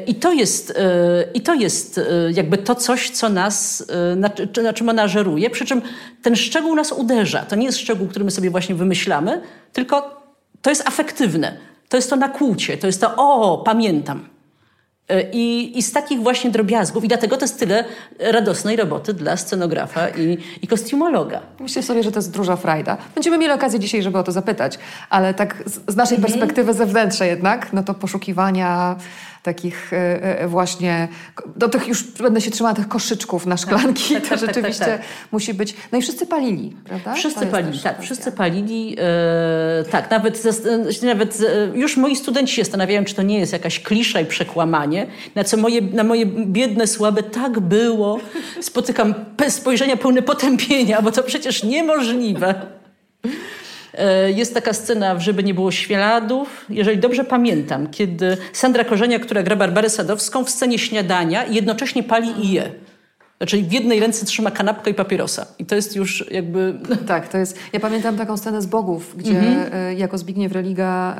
I 0.07 0.15
to 0.15 0.33
jest, 0.33 0.73
e, 0.77 1.25
i 1.33 1.41
to 1.41 1.53
jest 1.53 1.97
e, 1.97 2.03
jakby 2.31 2.57
to 2.57 2.75
coś, 2.75 3.09
co 3.09 3.29
nas, 3.29 3.85
e, 4.11 4.15
na, 4.15 4.29
na 4.63 4.73
czym 4.73 4.89
ona 4.89 5.07
żeruje. 5.07 5.49
Przy 5.49 5.65
czym 5.65 5.81
ten 6.21 6.35
szczegół 6.35 6.75
nas 6.75 6.91
uderza. 6.91 7.39
To 7.39 7.55
nie 7.55 7.65
jest 7.65 7.77
szczegół, 7.77 8.07
który 8.07 8.25
my 8.25 8.31
sobie 8.31 8.49
właśnie 8.49 8.75
wymyślamy, 8.75 9.41
tylko 9.73 10.21
to 10.61 10.69
jest 10.69 10.87
afektywne. 10.87 11.57
To 11.89 11.97
jest 11.97 12.09
to 12.09 12.15
nakłucie, 12.15 12.77
to 12.77 12.87
jest 12.87 13.01
to 13.01 13.15
o, 13.17 13.57
pamiętam. 13.57 14.29
I, 15.33 15.77
I 15.77 15.83
z 15.83 15.91
takich 15.91 16.21
właśnie 16.21 16.51
drobiazgów, 16.51 17.03
i 17.03 17.07
dlatego 17.07 17.37
to 17.37 17.43
jest 17.43 17.59
tyle 17.59 17.83
radosnej 18.19 18.75
roboty 18.75 19.13
dla 19.13 19.37
scenografa 19.37 20.09
i, 20.09 20.37
i 20.61 20.67
kostiumologa. 20.67 21.41
Myślę 21.59 21.83
sobie, 21.83 22.03
że 22.03 22.11
to 22.11 22.19
jest 22.19 22.31
duża 22.31 22.55
frajda. 22.55 22.97
Będziemy 23.15 23.37
mieli 23.37 23.53
okazję 23.53 23.79
dzisiaj, 23.79 24.01
żeby 24.01 24.17
o 24.17 24.23
to 24.23 24.31
zapytać, 24.31 24.79
ale 25.09 25.33
tak 25.33 25.63
z, 25.65 25.91
z 25.91 25.95
naszej 25.95 26.17
mhm. 26.17 26.21
perspektywy 26.33 26.73
zewnętrznej 26.73 27.29
jednak, 27.29 27.73
no 27.73 27.83
to 27.83 27.93
poszukiwania 27.93 28.95
takich 29.45 29.93
e, 29.93 30.41
e, 30.41 30.47
właśnie, 30.47 31.07
do 31.55 31.69
tych 31.69 31.87
już 31.87 32.03
będę 32.03 32.41
się 32.41 32.51
trzymała 32.51 32.75
tych 32.75 32.87
koszyczków 32.87 33.45
na 33.45 33.57
szklanki, 33.57 34.13
tak, 34.13 34.23
to 34.23 34.29
tak, 34.29 34.39
tak, 34.39 34.39
tak 34.39 34.55
rzeczywiście 34.55 34.85
tak, 34.85 35.01
musi 35.31 35.53
być. 35.53 35.75
No 35.91 35.97
i 35.97 36.01
wszyscy 36.01 36.25
palili, 36.25 36.75
prawda? 36.83 37.13
Wszyscy 37.13 37.47
palili, 37.47 37.79
tak, 37.79 38.01
wszyscy 38.01 38.31
palili. 38.31 38.95
E, 38.99 39.83
tak, 39.91 40.11
nawet, 40.11 40.43
nawet 41.03 41.37
już 41.73 41.97
moi 41.97 42.15
studenci 42.15 42.55
się 42.55 42.63
zastanawiają, 42.63 43.03
czy 43.03 43.15
to 43.15 43.21
nie 43.21 43.39
jest 43.39 43.53
jakaś 43.53 43.79
klisza 43.79 44.21
i 44.21 44.25
przekłamanie, 44.25 45.07
na 45.35 45.43
co 45.43 45.57
moje, 45.57 45.81
na 45.81 46.03
moje 46.03 46.25
biedne, 46.25 46.87
słabe 46.87 47.23
tak 47.23 47.59
było. 47.59 48.19
Spotykam 48.61 49.13
spojrzenia 49.49 49.97
pełne 49.97 50.21
potępienia, 50.21 51.01
bo 51.01 51.11
to 51.11 51.23
przecież 51.23 51.63
niemożliwe. 51.63 52.55
E, 53.97 54.31
jest 54.31 54.53
taka 54.53 54.73
scena 54.73 55.15
w 55.15 55.21
Żeby 55.21 55.43
nie 55.43 55.53
było 55.53 55.71
śladów, 55.71 56.65
jeżeli 56.69 56.97
dobrze 56.97 57.23
pamiętam, 57.23 57.87
kiedy 57.87 58.37
Sandra 58.53 58.83
Korzenia, 58.83 59.19
która 59.19 59.43
gra 59.43 59.55
Barbarę 59.55 59.89
Sadowską 59.89 60.43
w 60.43 60.49
scenie 60.49 60.79
śniadania 60.79 61.45
jednocześnie 61.45 62.03
pali 62.03 62.45
i 62.45 62.51
je. 62.51 62.71
Znaczy 63.37 63.63
w 63.63 63.71
jednej 63.71 63.99
ręce 63.99 64.25
trzyma 64.25 64.51
kanapkę 64.51 64.91
i 64.91 64.93
papierosa. 64.93 65.45
I 65.59 65.65
to 65.65 65.75
jest 65.75 65.95
już 65.95 66.31
jakby... 66.31 66.73
Tak, 67.07 67.27
to 67.27 67.37
jest... 67.37 67.59
Ja 67.73 67.79
pamiętam 67.79 68.17
taką 68.17 68.37
scenę 68.37 68.61
z 68.61 68.65
Bogów, 68.65 69.17
gdzie 69.17 69.39
mm 69.39 69.69
-hmm. 69.69 69.97
jako 69.97 70.17
Zbigniew 70.17 70.51
Religa 70.51 71.15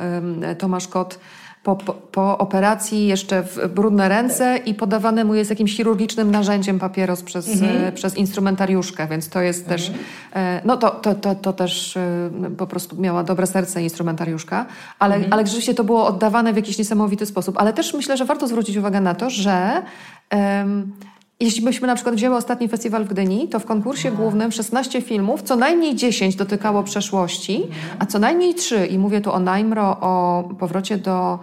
Tomasz 0.58 0.88
Kot 0.88 1.18
po, 1.66 1.76
po, 1.76 1.92
po 1.92 2.38
operacji 2.38 3.06
jeszcze 3.06 3.42
w 3.42 3.68
brudne 3.74 4.08
ręce 4.08 4.56
i 4.66 4.74
podawane 4.74 5.24
mu 5.24 5.34
jest 5.34 5.50
jakimś 5.50 5.76
chirurgicznym 5.76 6.30
narzędziem 6.30 6.78
papieros 6.78 7.22
przez, 7.22 7.48
Mhm. 7.62 7.92
przez 7.92 8.16
instrumentariuszkę, 8.16 9.06
więc 9.06 9.28
to 9.28 9.40
jest 9.40 9.68
też, 9.68 9.92
e, 10.34 10.60
no 10.64 10.76
to, 10.76 10.90
to, 10.90 11.14
to, 11.14 11.34
to 11.34 11.52
też 11.52 11.96
e, 11.96 12.30
po 12.56 12.66
prostu 12.66 12.96
miała 13.00 13.24
dobre 13.24 13.46
serce 13.46 13.82
instrumentariuszka, 13.82 14.66
ale, 14.98 15.14
Mhm. 15.14 15.32
ale 15.32 15.46
rzeczywiście 15.46 15.74
to 15.74 15.84
było 15.84 16.06
oddawane 16.06 16.52
w 16.52 16.56
jakiś 16.56 16.78
niesamowity 16.78 17.26
sposób. 17.26 17.58
Ale 17.58 17.72
też 17.72 17.94
myślę, 17.94 18.16
że 18.16 18.24
warto 18.24 18.48
zwrócić 18.48 18.76
uwagę 18.76 19.00
na 19.00 19.14
to, 19.14 19.30
że 19.30 19.82
em, 20.30 20.92
jeśli 21.40 21.62
byśmy 21.62 21.86
na 21.86 21.94
przykład 21.94 22.14
wzięły 22.14 22.36
ostatni 22.36 22.68
festiwal 22.68 23.04
w 23.04 23.08
Gdyni, 23.08 23.48
to 23.48 23.60
w 23.60 23.64
konkursie 23.64 24.12
głównym 24.12 24.52
16 24.52 25.02
filmów, 25.02 25.42
co 25.42 25.56
najmniej 25.56 25.94
10 25.94 26.36
dotykało 26.36 26.82
przeszłości, 26.82 27.62
a 27.98 28.06
co 28.06 28.18
najmniej 28.18 28.54
3, 28.54 28.86
i 28.86 28.98
mówię 28.98 29.20
tu 29.20 29.32
o 29.32 29.38
Najmro, 29.38 29.96
o 30.00 30.44
powrocie 30.58 30.96
do 30.96 31.38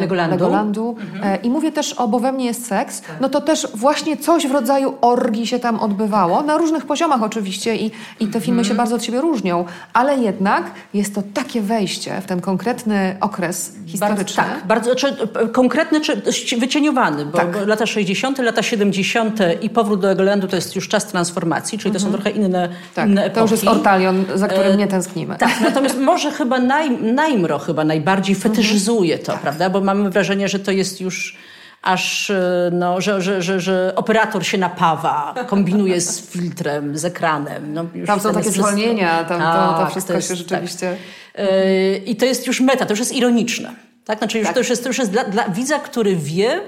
Legolandu. 0.00 0.36
Legolandu 0.36 0.96
e, 1.22 1.36
i 1.36 1.50
mówię 1.50 1.72
też 1.72 1.92
o 1.92 2.08
Bo 2.08 2.18
we 2.20 2.32
mnie 2.32 2.44
jest 2.44 2.66
seks, 2.66 3.02
no 3.20 3.28
to 3.28 3.40
też 3.40 3.68
właśnie 3.74 4.16
coś 4.16 4.46
w 4.46 4.50
rodzaju 4.50 4.94
orgii 5.00 5.46
się 5.46 5.58
tam 5.58 5.80
odbywało, 5.80 6.42
na 6.42 6.56
różnych 6.58 6.86
poziomach 6.86 7.22
oczywiście 7.22 7.76
i, 7.76 7.90
i 8.20 8.26
te 8.26 8.40
filmy 8.40 8.64
się 8.64 8.74
bardzo 8.74 8.96
od 8.96 9.04
siebie 9.04 9.20
różnią, 9.20 9.64
ale 9.92 10.16
jednak 10.18 10.64
jest 10.94 11.14
to 11.14 11.22
takie 11.34 11.60
wejście 11.60 12.20
w 12.20 12.26
ten 12.26 12.40
konkretny 12.40 13.16
okres 13.20 13.74
historyczny. 13.86 14.36
Bardzo, 14.36 14.54
tak, 14.54 14.66
bardzo 14.66 14.94
czy, 14.94 15.06
e, 15.08 15.48
konkretny 15.48 16.00
czy 16.00 16.56
wycieniowany, 16.58 17.26
bo, 17.26 17.38
Tak. 17.38 17.66
lata 17.66 17.86
60., 17.86 18.38
lata 18.38 18.62
70. 18.62 19.38
i 19.62 19.70
powrót 19.70 20.00
do 20.00 20.10
Egolandu 20.10 20.48
to 20.48 20.56
jest 20.56 20.76
już 20.76 20.88
czas 20.88 21.06
transformacji, 21.06 21.78
czyli 21.78 21.94
to 21.94 22.00
są 22.00 22.12
trochę 22.12 22.30
inne, 22.30 22.68
Tak, 22.94 23.08
inne 23.08 23.24
epoki. 23.24 23.34
to 23.34 23.40
już 23.40 23.50
jest 23.50 23.68
Ortalion, 23.68 24.24
za 24.34 24.48
którym 24.48 24.72
E, 24.72 24.76
nie 24.76 24.86
tęsknimy. 24.86 25.36
Tak, 25.36 25.60
natomiast 25.60 25.98
może 25.98 26.30
chyba 26.32 26.58
naj, 26.58 26.90
Najmro 27.02 27.58
chyba 27.58 27.84
najbardziej 27.84 28.34
fetyszyzuje 28.34 29.18
to, 29.18 29.38
prawda? 29.42 29.70
Bo 29.72 29.80
mamy 29.80 30.10
wrażenie, 30.10 30.48
że 30.48 30.58
to 30.58 30.70
jest 30.72 31.00
już 31.00 31.36
aż, 31.82 32.30
e, 32.30 32.70
no, 32.72 33.00
że, 33.00 33.22
że, 33.22 33.42
że, 33.42 33.60
że 33.60 33.92
operator 33.96 34.46
się 34.46 34.58
napawa, 34.58 35.34
kombinuje 35.46 36.00
z 36.00 36.30
filtrem, 36.30 36.98
z 36.98 37.04
ekranem. 37.04 37.74
No, 37.74 37.84
Tam 38.06 38.20
są 38.20 38.28
takie 38.32 38.42
wszystko- 38.42 38.62
zwolnienia, 38.68 39.24
tam 39.24 39.40
to, 39.40 39.72
to 39.72 39.78
Tak, 39.82 39.90
wszystko 39.90 40.12
jest- 40.12 40.28
się 40.28 40.36
rzeczywiście... 40.36 40.96
tak. 41.32 41.44
E, 41.46 41.96
I 41.96 42.16
to 42.16 42.24
jest 42.24 42.46
już 42.46 42.60
meta, 42.60 42.86
to 42.86 42.92
już 42.92 42.98
jest 42.98 43.12
ironiczne. 43.12 43.70
Tak? 44.04 44.18
Znaczy 44.18 44.38
już, 44.38 44.46
Tak. 44.46 44.54
to 44.54 44.60
już 44.60 44.70
jest, 44.70 44.82
to 44.82 44.88
już 44.88 44.98
jest 44.98 45.10
dla, 45.10 45.24
dla 45.24 45.48
widza, 45.48 45.78
który 45.78 46.16
wie, 46.16 46.60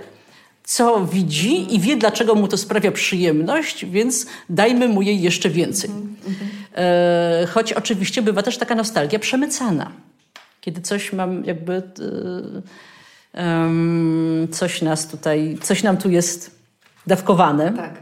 co 0.64 1.04
widzi 1.06 1.74
i 1.74 1.80
wie, 1.80 1.96
dlaczego 1.96 2.34
mu 2.34 2.48
to 2.48 2.56
sprawia 2.56 2.92
przyjemność, 2.92 3.86
więc 3.86 4.26
dajmy 4.50 4.88
mu 4.88 5.02
jej 5.02 5.22
jeszcze 5.22 5.50
więcej. 5.50 5.90
E, 6.76 7.46
choć 7.54 7.72
oczywiście 7.72 8.22
bywa 8.22 8.42
też 8.42 8.58
taka 8.58 8.74
nostalgia 8.74 9.18
przemycana. 9.18 9.90
Kiedy 10.60 10.80
coś 10.80 11.12
mam 11.12 11.44
jakby... 11.44 11.74
Em, 11.74 12.62
coś 14.50 14.82
nas 14.82 15.06
tutaj, 15.06 15.58
coś 15.62 15.82
nam 15.82 15.96
tu 15.96 16.10
jest 16.10 16.60
dawkowane 17.06 17.72
Tak. 17.72 17.94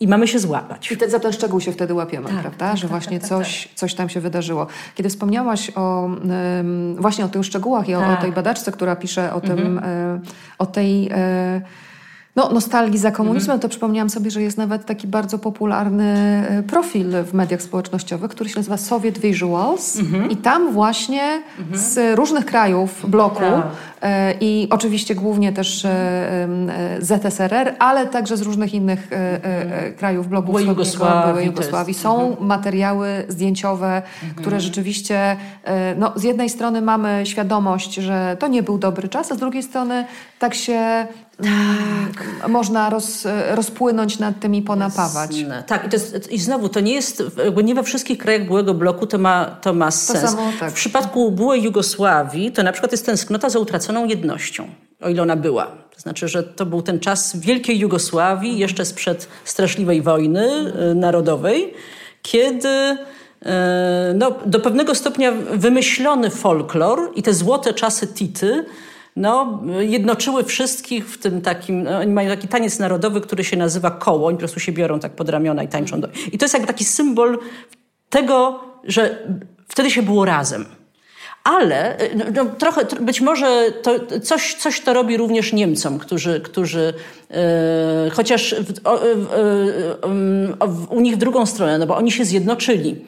i 0.00 0.08
mamy 0.08 0.28
się 0.28 0.38
złapać. 0.38 0.92
I 0.92 0.96
te, 0.96 1.10
za 1.10 1.20
ten 1.20 1.32
szczegół 1.32 1.60
się 1.60 1.72
wtedy 1.72 1.94
łapiemy, 1.94 2.28
prawda? 2.40 2.76
że 2.76 2.88
właśnie 2.88 3.20
coś, 3.20 3.68
coś 3.74 3.94
tam 3.94 4.08
się 4.08 4.20
wydarzyło. 4.20 4.66
Kiedy 4.94 5.08
wspomniałaś 5.08 5.70
o, 5.74 6.06
ym, 6.06 6.96
właśnie 6.98 7.24
o 7.24 7.28
tych 7.28 7.44
szczegółach 7.44 7.88
i 7.88 7.94
o, 7.94 7.98
o 7.98 8.02
Tak. 8.02 8.20
tej 8.20 8.32
badaczce, 8.32 8.72
która 8.72 8.96
pisze 8.96 9.34
o 9.34 9.40
tym, 9.40 9.78
y, 9.78 9.82
o 10.58 10.66
tej 10.66 11.12
y, 11.12 11.62
no, 12.36 12.48
nostalgii 12.52 12.98
za 12.98 13.10
komunizmem, 13.10 13.60
to 13.60 13.68
przypomniałam 13.68 14.10
sobie, 14.10 14.30
że 14.30 14.42
jest 14.42 14.58
nawet 14.58 14.84
taki 14.86 15.06
bardzo 15.06 15.38
popularny 15.38 16.42
y, 16.58 16.62
profil 16.62 17.10
w 17.24 17.34
mediach 17.34 17.62
społecznościowych, 17.62 18.30
który 18.30 18.50
się 18.50 18.56
nazywa 18.56 18.76
Soviet 18.76 19.18
Visuals. 19.18 19.98
I 20.30 20.36
tam 20.36 20.72
właśnie 20.72 21.42
z 21.72 22.16
różnych 22.18 22.46
krajów 22.46 23.10
bloku 23.10 23.40
Tak. 23.40 23.64
E, 24.02 24.34
I 24.40 24.68
oczywiście 24.70 25.14
głównie 25.14 25.52
też 25.52 25.84
e, 25.84 25.88
e, 25.90 26.48
ZSRR, 27.00 27.74
ale 27.78 28.06
także 28.06 28.36
z 28.36 28.42
różnych 28.42 28.74
innych 28.74 29.12
e, 29.12 29.16
e, 29.16 29.84
e, 29.86 29.90
krajów 29.92 30.28
bloku 30.28 30.46
wschodniego, 30.48 30.70
Jugosławii 30.72 31.44
jest- 31.46 31.56
Jugosławii. 31.56 31.94
Są 31.94 32.36
materiały 32.40 33.08
zdjęciowe, 33.28 34.02
które 34.36 34.60
rzeczywiście, 34.60 35.36
e, 35.64 35.94
no, 35.94 36.12
z 36.16 36.22
jednej 36.22 36.50
strony 36.50 36.82
mamy 36.82 37.20
świadomość, 37.24 37.94
że 37.94 38.36
to 38.40 38.48
nie 38.48 38.62
był 38.62 38.78
dobry 38.78 39.08
czas, 39.08 39.32
a 39.32 39.34
z 39.34 39.38
drugiej 39.38 39.62
strony 39.62 40.04
tak 40.38 40.54
się 40.54 41.06
mm, 41.38 42.12
można 42.48 42.90
roz, 42.90 43.24
rozpłynąć 43.50 44.18
nad 44.18 44.40
tym 44.40 44.54
i 44.54 44.62
ponapawać. 44.62 45.38
Jasne. 45.38 45.62
Tak, 45.66 45.86
i, 45.86 45.88
to 45.88 45.96
jest, 45.96 46.32
i 46.32 46.38
znowu 46.38 46.68
to 46.68 46.80
nie 46.80 46.92
jest, 46.92 47.22
jakby 47.44 47.64
nie 47.64 47.74
we 47.74 47.82
wszystkich 47.82 48.18
krajach 48.18 48.46
byłego 48.46 48.74
bloku 48.74 49.06
to 49.06 49.18
ma, 49.18 49.44
to 49.44 49.74
ma 49.74 49.90
sens. 49.90 50.30
samo, 50.30 50.52
tak. 50.60 50.70
W 50.70 50.74
przypadku 50.74 51.30
byłej 51.32 51.62
Jugosławii 51.62 52.52
to 52.52 52.62
na 52.62 52.72
przykład 52.72 52.92
jest 52.92 53.06
tęsknota 53.06 53.50
za 53.50 53.58
utraconą 53.58 54.06
jednością, 54.06 54.68
o 55.00 55.08
ile 55.08 55.22
ona 55.22 55.36
była. 55.36 55.66
To 55.66 56.00
znaczy, 56.00 56.28
że 56.28 56.42
to 56.42 56.66
był 56.66 56.82
ten 56.82 57.00
czas 57.00 57.36
wielkiej 57.36 57.78
Jugosławii, 57.78 58.58
jeszcze 58.58 58.84
sprzed 58.84 59.28
straszliwej 59.44 60.02
wojny 60.02 60.72
e, 60.90 60.94
narodowej, 60.94 61.74
kiedy 62.22 62.68
e, 62.68 62.96
no, 64.14 64.32
do 64.46 64.60
pewnego 64.60 64.94
stopnia 64.94 65.32
wymyślony 65.52 66.30
folklor 66.30 67.10
i 67.14 67.22
te 67.22 67.34
złote 67.34 67.74
czasy 67.74 68.06
Tity 68.06 68.64
no, 69.16 69.62
jednoczyły 69.78 70.44
wszystkich 70.44 71.08
w 71.08 71.18
tym 71.18 71.40
takim, 71.40 71.82
no, 71.82 71.98
oni 71.98 72.12
mają 72.12 72.30
taki 72.30 72.48
taniec 72.48 72.78
narodowy, 72.78 73.20
który 73.20 73.44
się 73.44 73.56
nazywa 73.56 73.90
koło, 73.90 74.26
oni 74.26 74.36
po 74.36 74.38
prostu 74.38 74.60
się 74.60 74.72
biorą 74.72 75.00
tak 75.00 75.12
pod 75.12 75.28
ramiona 75.28 75.62
i 75.62 75.68
tańczą. 75.68 76.00
Do... 76.00 76.08
I 76.32 76.38
to 76.38 76.44
jest 76.44 76.54
jakby 76.54 76.66
taki 76.66 76.84
symbol 76.84 77.38
tego, 78.10 78.60
że 78.84 79.26
wtedy 79.68 79.90
się 79.90 80.02
było 80.02 80.24
razem. 80.24 80.64
Ale 81.44 81.96
no, 82.16 82.24
no, 82.34 82.50
trochę, 82.58 82.84
tr- 82.84 83.00
być 83.00 83.20
może 83.20 83.72
to, 83.82 84.20
coś, 84.20 84.54
coś 84.54 84.80
to 84.80 84.92
robi 84.92 85.16
również 85.16 85.52
Niemcom, 85.52 85.98
którzy, 85.98 86.40
którzy 86.40 86.94
e, 87.30 88.10
chociaż 88.10 88.54
w, 88.54 88.86
o, 88.86 89.02
e, 89.02 89.14
w, 90.66 90.86
u 90.90 91.00
nich 91.00 91.14
w 91.14 91.18
drugą 91.18 91.46
stronę, 91.46 91.78
no 91.78 91.86
bo 91.86 91.96
oni 91.96 92.12
się 92.12 92.24
zjednoczyli. 92.24 93.04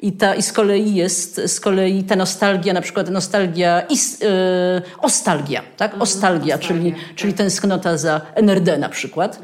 I, 0.00 0.12
ta, 0.12 0.34
I 0.34 0.42
z 0.42 0.52
kolei 0.52 0.94
jest 0.94 1.40
z 1.46 1.60
kolei 1.60 2.04
ta 2.04 2.16
nostalgia, 2.16 2.72
na 2.72 2.80
przykład 2.80 3.10
nostalgia, 3.10 3.80
is, 3.80 4.22
e, 4.22 4.82
ostalgia, 4.98 5.62
tak? 5.76 5.94
Ostalgia, 6.00 6.58
czyli, 6.58 6.94
czyli 7.14 7.34
tęsknota 7.34 7.96
za 7.96 8.20
NRD 8.34 8.78
na 8.78 8.88
przykład. 8.88 9.40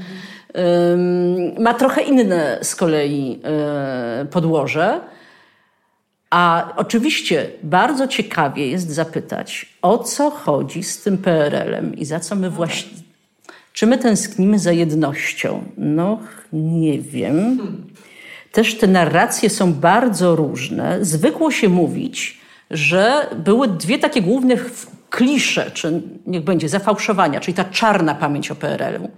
Ym, 0.93 1.63
ma 1.63 1.75
trochę 1.75 2.03
inne 2.03 2.59
z 2.63 2.77
kolei 2.77 3.41
e, 3.45 4.27
podłoże. 4.31 5.01
A 6.31 6.73
oczywiście 6.77 7.51
bardzo 7.63 8.09
ciekawie 8.09 8.71
jest 8.71 8.91
zapytać, 8.91 9.77
o 9.83 9.99
co 9.99 10.31
chodzi 10.31 10.83
z 10.83 11.03
tym 11.03 11.19
PRL-em 11.19 11.95
i 11.97 12.05
za 12.05 12.21
co 12.21 12.35
my 12.37 12.51
właśnie. 12.51 12.99
Czy 13.73 13.87
my 13.87 13.99
tęsknimy 13.99 14.59
za 14.59 14.73
jednością? 14.73 15.65
No, 15.77 16.19
nie 16.53 16.99
wiem. 16.99 17.59
Też 18.55 18.75
te 18.79 18.87
narracje 18.87 19.51
są 19.51 19.73
bardzo 19.73 20.37
różne. 20.37 21.05
Zwykło 21.05 21.51
się 21.51 21.69
mówić, 21.69 22.41
że 22.71 23.27
były 23.37 23.69
dwie 23.69 23.99
takie 23.99 24.23
główne 24.23 24.57
klisze, 25.11 25.71
czy 25.71 26.03
niech 26.27 26.45
będzie 26.45 26.69
zafałszowania, 26.69 27.41
czyli 27.41 27.55
ta 27.55 27.65
czarna 27.65 28.15
pamięć 28.15 28.51
o 28.51 28.55
PRL-u. 28.55 29.11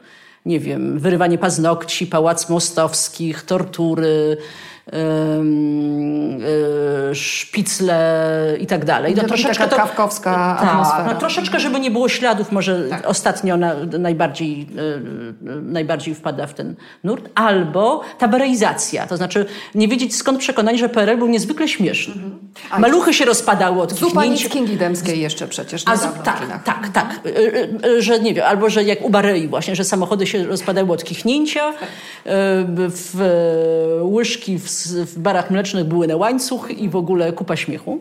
Nie 0.46 0.60
wiem, 0.60 0.98
wyrywanie 0.98 1.38
paznokci, 1.38 2.06
pałac 2.06 2.48
mostowskich, 2.48 3.42
tortury, 3.42 4.36
szpicle 7.12 8.56
i 8.60 8.66
tak 8.66 8.84
dalej. 8.84 9.14
To 9.14 9.22
taka 9.58 9.68
kawkowska 9.68 10.58
atmosfera. 10.58 11.04
no, 11.04 11.20
troszeczkę, 11.20 11.60
żeby 11.60 11.80
nie 11.80 11.90
było 11.90 12.08
śladów, 12.08 12.52
może 12.52 12.88
ostatnio 13.04 13.56
na, 13.56 13.74
najbardziej, 13.98 14.66
y, 14.70 15.50
y, 15.50 15.62
najbardziej 15.62 16.14
wpada 16.14 16.46
w 16.46 16.54
ten 16.54 16.74
nurt. 17.04 17.28
Albo 17.34 18.02
tabereizacja, 18.18 19.06
to 19.06 19.16
znaczy 19.16 19.46
nie 19.74 19.88
wiedzieć 19.88 20.16
skąd 20.16 20.38
przekonanie, 20.38 20.78
że 20.78 20.88
PRL 20.88 21.18
był 21.18 21.28
niezwykle 21.28 21.68
śmieszny. 21.68 22.14
A, 22.70 22.78
Maluchy 22.78 23.14
się 23.14 23.24
rozpadały 23.24 23.82
od 23.82 23.92
Zupa 23.92 24.22
kichnięć. 24.22 24.44
Nickingi 24.44 24.76
Dębskiej 24.76 25.20
jeszcze 25.20 25.48
przecież 25.48 25.82
A, 25.86 25.98
tak, 25.98 26.62
tak, 26.64 26.88
tak. 26.88 27.20
Y, 27.26 27.28
y, 27.28 27.86
y, 27.86 28.02
Że 28.02 28.20
nie 28.20 28.34
wiem, 28.34 28.44
albo 28.48 28.70
że 28.70 28.82
jak 28.82 29.04
u 29.04 29.10
Barei 29.10 29.48
właśnie, 29.48 29.76
że 29.76 29.84
samochody 29.84 30.26
się 30.26 30.44
rozpadały 30.44 30.92
od 30.92 31.04
kichnięcia, 31.04 31.70
y, 31.70 31.74
w, 32.88 33.20
y, 34.00 34.04
łyżki 34.04 34.58
w, 34.58 34.75
w 34.84 35.18
barach 35.18 35.50
mlecznych 35.50 35.84
były 35.84 36.06
na 36.06 36.16
łańcuch 36.16 36.70
i 36.70 36.88
w 36.88 36.96
ogóle 36.96 37.32
kupa 37.32 37.56
śmiechu. 37.56 38.00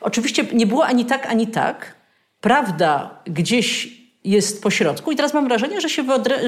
Oczywiście 0.00 0.44
nie 0.52 0.66
było 0.66 0.86
ani 0.86 1.04
tak, 1.04 1.26
ani 1.26 1.46
tak. 1.46 1.94
Prawda 2.40 3.20
gdzieś 3.24 3.96
jest 4.24 4.62
po 4.62 4.70
środku 4.70 5.12
i 5.12 5.16
teraz 5.16 5.34
mam 5.34 5.44
wrażenie, 5.44 5.80
że 5.80 5.88
się 5.88 6.02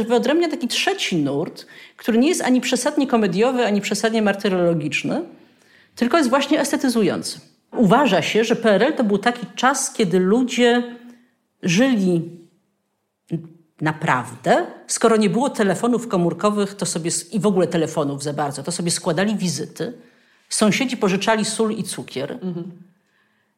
wyodrębnia 0.06 0.48
taki 0.48 0.68
trzeci 0.68 1.16
nurt, 1.16 1.66
który 1.96 2.18
nie 2.18 2.28
jest 2.28 2.42
ani 2.42 2.60
przesadnie 2.60 3.06
komediowy, 3.06 3.66
ani 3.66 3.80
przesadnie 3.80 4.22
martyrologiczny, 4.22 5.22
tylko 5.94 6.16
jest 6.16 6.30
właśnie 6.30 6.60
estetyzujący. 6.60 7.40
Uważa 7.76 8.22
się, 8.22 8.44
że 8.44 8.56
PRL 8.56 8.92
to 8.92 9.04
był 9.04 9.18
taki 9.18 9.46
czas, 9.54 9.92
kiedy 9.92 10.18
ludzie 10.18 10.82
żyli 11.62 12.22
naprawdę. 13.80 14.66
Skoro 14.86 15.16
nie 15.16 15.30
było 15.30 15.50
telefonów 15.50 16.08
komórkowych 16.08 16.74
to 16.74 16.86
sobie, 16.86 17.10
i 17.32 17.40
w 17.40 17.46
ogóle 17.46 17.66
telefonów 17.66 18.22
za 18.22 18.32
bardzo, 18.32 18.62
to 18.62 18.72
sobie 18.72 18.90
składali 18.90 19.36
wizyty. 19.36 19.92
Sąsiedzi 20.48 20.96
pożyczali 20.96 21.44
sól 21.44 21.72
i 21.72 21.84
cukier. 21.84 22.38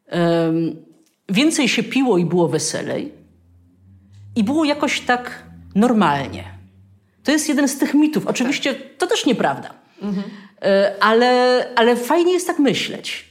Em, 0.06 0.76
więcej 1.28 1.68
się 1.68 1.83
piło 1.83 2.18
i 2.18 2.24
było 2.24 2.48
weselej. 2.48 3.20
i 4.37 4.44
było 4.44 4.64
jakoś 4.64 5.00
tak 5.00 5.44
normalnie. 5.74 6.44
To 7.24 7.33
jest 7.33 7.48
jeden 7.48 7.68
z 7.68 7.78
tych 7.78 7.94
mitów. 7.94 8.26
Oczywiście 8.26 8.74
to 8.74 9.06
też 9.06 9.26
nieprawda. 9.26 9.74
Mhm. 10.02 10.30
Ale, 11.00 11.68
ale 11.76 11.96
fajnie 11.96 12.33
jest 12.33 12.46
tak 12.46 12.59
myśleć 12.59 13.30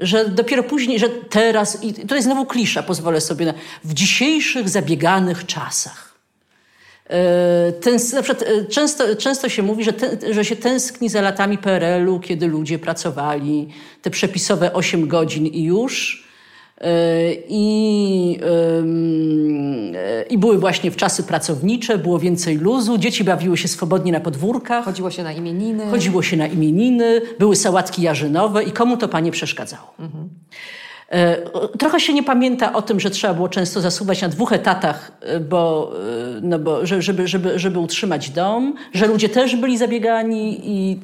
że 0.00 0.28
dopiero 0.28 0.62
później, 0.62 0.98
że 0.98 1.08
teraz, 1.08 1.84
i 1.84 1.94
jest 2.14 2.26
znowu 2.26 2.46
klisza, 2.46 2.82
pozwolę 2.82 3.20
sobie 3.20 3.46
na, 3.46 3.54
w 3.84 3.94
dzisiejszych 3.94 4.68
zabieganych 4.68 5.46
czasach. 5.46 6.09
E, 7.10 7.72
ten, 7.72 7.98
na 8.14 8.22
przykład, 8.22 8.48
e, 8.48 8.64
często, 8.64 9.16
często 9.16 9.48
się 9.48 9.62
mówi, 9.62 9.84
że, 9.84 9.92
ten, 9.92 10.34
że 10.34 10.44
się 10.44 10.56
tęskni 10.56 11.08
za 11.08 11.20
latami 11.20 11.58
PRL-u, 11.58 12.20
kiedy 12.20 12.46
ludzie 12.46 12.78
pracowali 12.78 13.68
te 14.02 14.10
przepisowe 14.10 14.72
8 14.72 15.08
godzin 15.08 15.46
i 15.46 15.62
już. 15.62 16.24
E, 16.80 16.90
I, 17.48 18.40
I 20.30 20.38
były 20.38 20.58
właśnie 20.58 20.90
w 20.90 20.96
czasy 20.96 21.22
pracownicze, 21.22 21.98
było 21.98 22.18
więcej 22.18 22.58
luzu, 22.58 22.98
dzieci 22.98 23.24
bawiły 23.24 23.56
się 23.56 23.68
swobodnie 23.68 24.12
na 24.12 24.20
podwórkach. 24.20 24.84
Chodziło 24.84 25.10
się 25.10 25.22
na 25.22 25.32
imieniny. 25.32 25.90
Chodziło 25.90 26.22
się 26.22 26.36
na 26.36 26.46
imieniny, 26.46 27.20
były 27.38 27.56
sałatki 27.56 28.02
jarzynowe 28.02 28.64
i 28.64 28.72
komu 28.72 28.96
to 28.96 29.08
panie 29.08 29.30
przeszkadzało. 29.30 29.94
Mhm. 29.98 30.28
E, 31.10 31.36
trochę 31.78 32.00
się 32.00 32.12
nie 32.12 32.22
pamięta 32.22 32.72
o 32.72 32.82
tym, 32.82 33.00
że 33.00 33.10
trzeba 33.10 33.34
było 33.34 33.48
często 33.48 33.80
zasuwać 33.80 34.22
na 34.22 34.28
dwóch 34.28 34.52
etatach, 34.52 35.12
e, 35.20 35.40
bo, 35.40 35.92
e, 36.36 36.40
no 36.42 36.58
bo, 36.58 36.86
żeby, 36.86 37.28
żeby, 37.28 37.58
żeby 37.58 37.78
utrzymać 37.78 38.30
dom, 38.30 38.74
że 38.92 39.06
ludzie 39.06 39.28
też 39.28 39.56
byli 39.56 39.78
zabiegani 39.78 40.60
i 40.64 41.00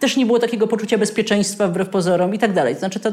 też 0.00 0.16
nie 0.16 0.26
było 0.26 0.38
takiego 0.38 0.66
poczucia 0.66 0.98
bezpieczeństwa 0.98 1.68
wbrew 1.68 1.88
pozorom 1.88 2.34
i 2.34 2.38
tak 2.38 2.52
dalej. 2.52 2.74
Znaczy 2.74 3.00
to, 3.00 3.10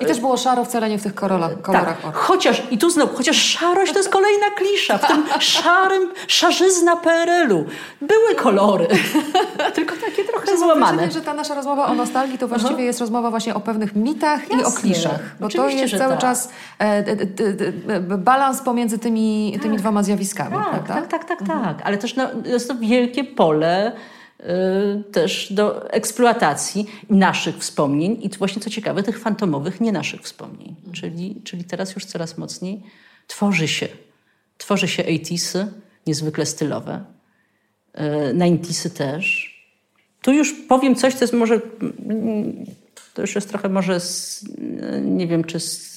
I 0.00 0.06
też 0.06 0.20
było 0.20 0.36
szaro 0.36 0.64
wcale 0.64 0.88
nie 0.88 0.98
w 0.98 1.02
tych 1.02 1.14
kolorach. 1.14 1.60
kolorach 1.60 2.02
tak, 2.02 2.14
chociaż, 2.14 2.62
i 2.70 2.78
tu 2.78 2.90
znowu, 2.90 3.16
chociaż 3.16 3.36
szarość 3.36 3.92
to 3.92 3.98
jest 3.98 4.10
kolejna 4.10 4.46
klisza. 4.56 4.98
W 4.98 5.06
tym 5.06 5.24
szarym, 5.40 6.10
szarzyzna 6.26 6.96
PRL-u 6.96 7.64
były 8.00 8.34
kolory, 8.36 8.86
tylko 9.74 9.94
takie 10.06 10.24
trochę 10.24 10.58
złamane. 10.58 10.92
Wrażenie, 10.92 11.12
że 11.12 11.20
ta 11.20 11.34
nasza 11.34 11.54
rozmowa 11.54 11.86
o 11.86 11.94
nostalgii 11.94 12.38
to 12.38 12.48
właściwie 12.48 12.74
Aha. 12.74 12.82
jest 12.82 13.00
rozmowa 13.00 13.30
właśnie 13.30 13.54
o 13.54 13.60
pewnych 13.60 13.96
mitach 13.96 14.40
Jasne. 14.40 14.62
i 14.62 14.64
o 14.64 14.72
kliszach. 14.72 15.20
Bo 15.40 15.51
Oczywiście, 15.60 15.78
to 15.78 15.82
jest 15.82 15.98
cały 15.98 16.12
tak. 16.12 16.20
czas 16.20 16.48
e, 16.78 18.00
balans 18.00 18.62
pomiędzy 18.62 18.98
tymi, 18.98 19.50
tak. 19.52 19.62
tymi 19.62 19.76
dwoma 19.76 20.02
zjawiskami. 20.02 20.54
Tak, 20.54 20.88
tak, 20.88 21.08
tak, 21.08 21.24
tak, 21.24 21.40
mhm. 21.40 21.64
tak. 21.64 21.86
Ale 21.86 21.98
też 21.98 22.16
no, 22.16 22.28
jest 22.44 22.68
to 22.68 22.74
wielkie 22.74 23.24
pole 23.24 23.92
e, 24.40 25.02
też 25.12 25.52
do 25.52 25.90
eksploatacji 25.90 26.86
naszych 27.10 27.56
wspomnień 27.56 28.18
i 28.22 28.28
właśnie 28.38 28.62
co 28.62 28.70
ciekawe, 28.70 29.02
tych 29.02 29.18
fantomowych, 29.18 29.80
nie 29.80 29.92
naszych 29.92 30.20
wspomnień. 30.20 30.68
Mhm. 30.68 30.92
Czyli, 30.92 31.40
czyli 31.44 31.64
teraz 31.64 31.94
już 31.94 32.04
coraz 32.04 32.38
mocniej 32.38 32.82
tworzy 33.26 33.68
się, 33.68 33.88
tworzy 34.58 34.88
się 34.88 35.02
80 35.02 35.70
niezwykle 36.06 36.46
stylowe, 36.46 37.04
90 38.38 38.86
e, 38.86 38.90
też. 38.90 39.52
Tu 40.22 40.32
już 40.32 40.52
powiem 40.68 40.94
coś, 40.94 41.14
co 41.14 41.24
jest 41.24 41.34
może 41.34 41.60
to 43.14 43.22
już 43.22 43.34
jest 43.34 43.48
trochę 43.48 43.68
może, 43.68 44.00
z, 44.00 44.44
nie 45.02 45.26
wiem, 45.26 45.44
czy 45.44 45.60
z, 45.60 45.96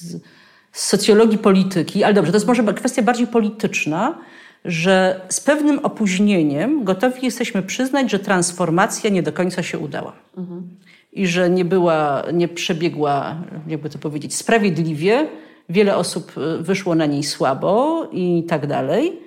z 0.72 0.84
socjologii 0.84 1.38
polityki, 1.38 2.04
ale 2.04 2.14
dobrze, 2.14 2.32
to 2.32 2.36
jest 2.36 2.46
może 2.46 2.64
kwestia 2.74 3.02
bardziej 3.02 3.26
polityczna, 3.26 4.18
że 4.64 5.20
z 5.28 5.40
pewnym 5.40 5.78
opóźnieniem 5.78 6.84
gotowi 6.84 7.24
jesteśmy 7.24 7.62
przyznać, 7.62 8.10
że 8.10 8.18
transformacja 8.18 9.10
nie 9.10 9.22
do 9.22 9.32
końca 9.32 9.62
się 9.62 9.78
udała. 9.78 10.12
Mhm. 10.36 10.68
I 11.12 11.26
że 11.26 11.50
nie 11.50 11.64
była, 11.64 12.22
nie 12.32 12.48
przebiegła, 12.48 13.36
jakby 13.66 13.90
to 13.90 13.98
powiedzieć, 13.98 14.34
sprawiedliwie. 14.34 15.28
Wiele 15.68 15.96
osób 15.96 16.32
y, 16.38 16.62
wyszło 16.62 16.94
na 16.94 17.06
niej 17.06 17.22
słabo 17.22 18.08
i 18.12 18.44
tak 18.48 18.66
dalej. 18.66 19.25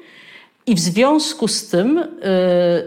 I 0.66 0.76
w 0.76 0.80
związku 0.80 1.48
z 1.48 1.68
tym 1.68 1.98
y, 1.98 2.08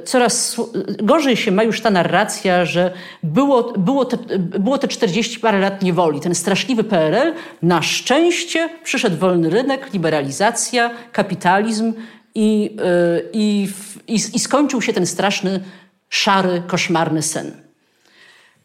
coraz 0.05 0.61
gorzej 1.03 1.37
się 1.37 1.53
ma 1.53 1.63
już 1.63 1.81
ta 1.81 1.91
narracja, 1.91 2.65
że 2.65 2.93
było, 3.23 3.73
było, 3.73 4.05
te, 4.05 4.39
było 4.39 4.79
te 4.79 4.89
40 4.89 5.41
parę 5.41 5.59
lat 5.59 5.83
niewoli, 5.83 6.21
ten 6.21 6.35
straszliwy 6.35 6.85
PRL. 6.85 7.35
Na 7.63 7.83
szczęście 7.83 8.69
przyszedł 8.85 9.17
wolny 9.17 9.51
rynek, 9.51 9.93
liberalizacja, 9.93 10.91
kapitalizm 11.13 11.93
i, 12.35 12.77
y, 12.81 13.31
i, 13.33 13.69
i, 14.09 14.15
i 14.15 14.39
skończył 14.39 14.83
się 14.83 14.93
ten 14.93 15.07
straszny, 15.07 15.61
szary, 16.09 16.63
koszmarny 16.67 17.23
sen. 17.23 17.53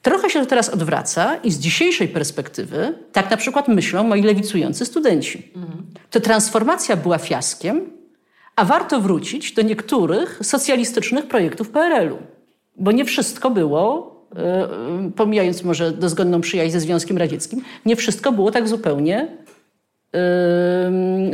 Trochę 0.02 0.30
się 0.30 0.39
to 0.39 0.46
teraz 0.46 0.70
odwraca 0.70 1.36
i 1.36 1.52
z 1.52 1.60
dzisiejszej 1.60 2.08
perspektywy 2.08 2.93
tak 3.12 3.32
na 3.32 3.38
przykład 3.38 3.67
myślą 3.67 4.04
moi 4.04 4.22
lewicujący 4.22 4.86
studenci. 4.86 5.52
Mhm. 5.56 5.86
To 6.10 6.20
transformacja 6.20 6.96
była 6.96 7.17
fiaskiem, 7.17 7.97
a 8.58 8.65
warto 8.65 9.02
wrócić 9.02 9.54
do 9.54 9.62
niektórych 9.62 10.39
socjalistycznych 10.41 11.26
projektów 11.28 11.70
PRL-u, 11.70 12.17
bo 12.76 12.91
nie 12.91 13.06
wszystko 13.06 13.50
było, 13.50 14.15
e, 14.36 15.12
pomijając 15.15 15.63
może 15.63 15.91
dozgonną 15.91 16.41
przyjaźń 16.41 16.72
ze 16.72 16.80
Związkiem 16.80 17.17
Radzieckim, 17.17 17.62
nie 17.86 17.96
wszystko 17.96 18.32
było 18.32 18.52
tak 18.52 18.67
zupełnie 18.67 19.28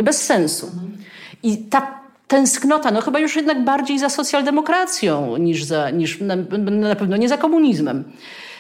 bez 0.03 0.21
sensu. 0.21 0.71
I 1.43 1.57
ta 1.57 2.03
tęsknota, 2.27 2.91
no 2.91 3.01
chyba 3.01 3.19
już 3.19 3.35
jednak 3.35 3.63
bardziej 3.63 3.99
za 3.99 4.09
socjaldemokracją 4.09 5.37
niż, 5.37 5.63
za, 5.63 5.89
niż 5.89 6.19
na, 6.21 6.35
na 6.71 6.95
pewno 6.95 7.17
nie 7.17 7.29
za 7.29 7.37
komunizmem, 7.37 8.03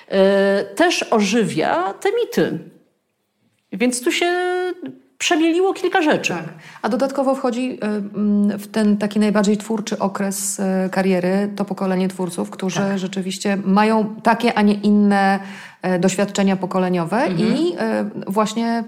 e, 0.07 0.63
też 0.63 1.03
ożywia 1.03 1.93
te 1.93 2.09
mity. 2.11 2.59
Więc 3.71 4.01
tu 4.01 4.11
się 4.11 4.33
przemieliło 5.17 5.73
kilka 5.73 6.01
rzeczy. 6.01 6.33
Tak. 6.33 6.43
A 6.81 6.89
dodatkowo 6.89 7.35
wchodzi 7.35 7.71
y, 7.73 7.85
mm, 7.85 8.59
w 8.59 8.67
ten 8.67 8.97
taki 8.97 9.19
najbardziej 9.19 9.57
twórczy 9.57 9.99
okres 9.99 10.59
y, 10.59 10.89
kariery 10.89 11.53
to 11.55 11.65
pokolenie 11.65 12.07
twórców, 12.07 12.49
którzy 12.49 12.79
tak. 12.79 12.99
rzeczywiście 12.99 13.57
mają 13.65 14.15
takie, 14.23 14.53
a 14.53 14.61
nie 14.61 14.73
inne 14.73 15.39
doświadczenia 15.99 16.55
pokoleniowe 16.55 17.23
mhm. 17.23 17.57
i 17.57 17.75
e, 17.79 18.05
właśnie 18.27 18.83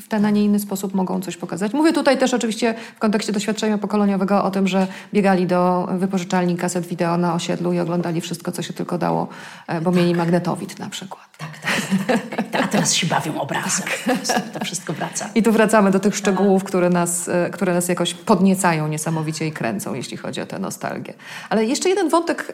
w 0.00 0.08
ten, 0.08 0.24
a 0.24 0.30
nie 0.30 0.44
inny 0.44 0.58
sposób 0.58 0.94
mogą 0.94 1.20
coś 1.20 1.36
pokazać. 1.36 1.72
Mówię 1.72 1.92
tutaj 1.92 2.18
też 2.18 2.34
oczywiście 2.34 2.74
w 2.96 2.98
kontekście 2.98 3.32
doświadczenia 3.32 3.78
pokoleniowego 3.78 4.44
o 4.44 4.50
tym, 4.50 4.68
że 4.68 4.86
biegali 5.14 5.46
do 5.46 5.88
wypożyczalni 5.98 6.56
kaset 6.56 6.86
wideo 6.86 7.16
na 7.16 7.34
osiedlu 7.34 7.72
i 7.72 7.80
oglądali 7.80 8.20
wszystko, 8.20 8.52
co 8.52 8.62
się 8.62 8.72
tylko 8.72 8.98
dało, 8.98 9.28
e, 9.66 9.80
bo 9.80 9.90
tak. 9.90 10.00
mieli 10.00 10.14
magnetowid 10.14 10.78
na 10.78 10.90
przykład. 10.90 11.26
Tak, 11.38 11.58
tak. 11.58 12.18
tak. 12.50 12.62
A 12.64 12.68
teraz 12.68 12.94
się 12.94 13.06
bawią 13.06 13.40
obrazem. 13.40 13.86
Tak. 14.06 14.40
To 14.52 14.64
wszystko 14.64 14.92
wraca. 14.92 15.28
I 15.34 15.42
tu 15.42 15.52
wracamy 15.52 15.90
do 15.90 16.00
tych 16.00 16.16
szczegółów, 16.16 16.64
które 16.64 16.90
nas, 16.90 17.30
które 17.52 17.74
nas 17.74 17.88
jakoś 17.88 18.14
podniecają 18.14 18.88
niesamowicie 18.88 19.46
i 19.46 19.52
kręcą, 19.52 19.94
jeśli 19.94 20.16
chodzi 20.16 20.40
o 20.40 20.46
tę 20.46 20.58
nostalgię. 20.58 21.14
Ale 21.50 21.64
jeszcze 21.64 21.88
jeden 21.88 22.08
wątek, 22.08 22.52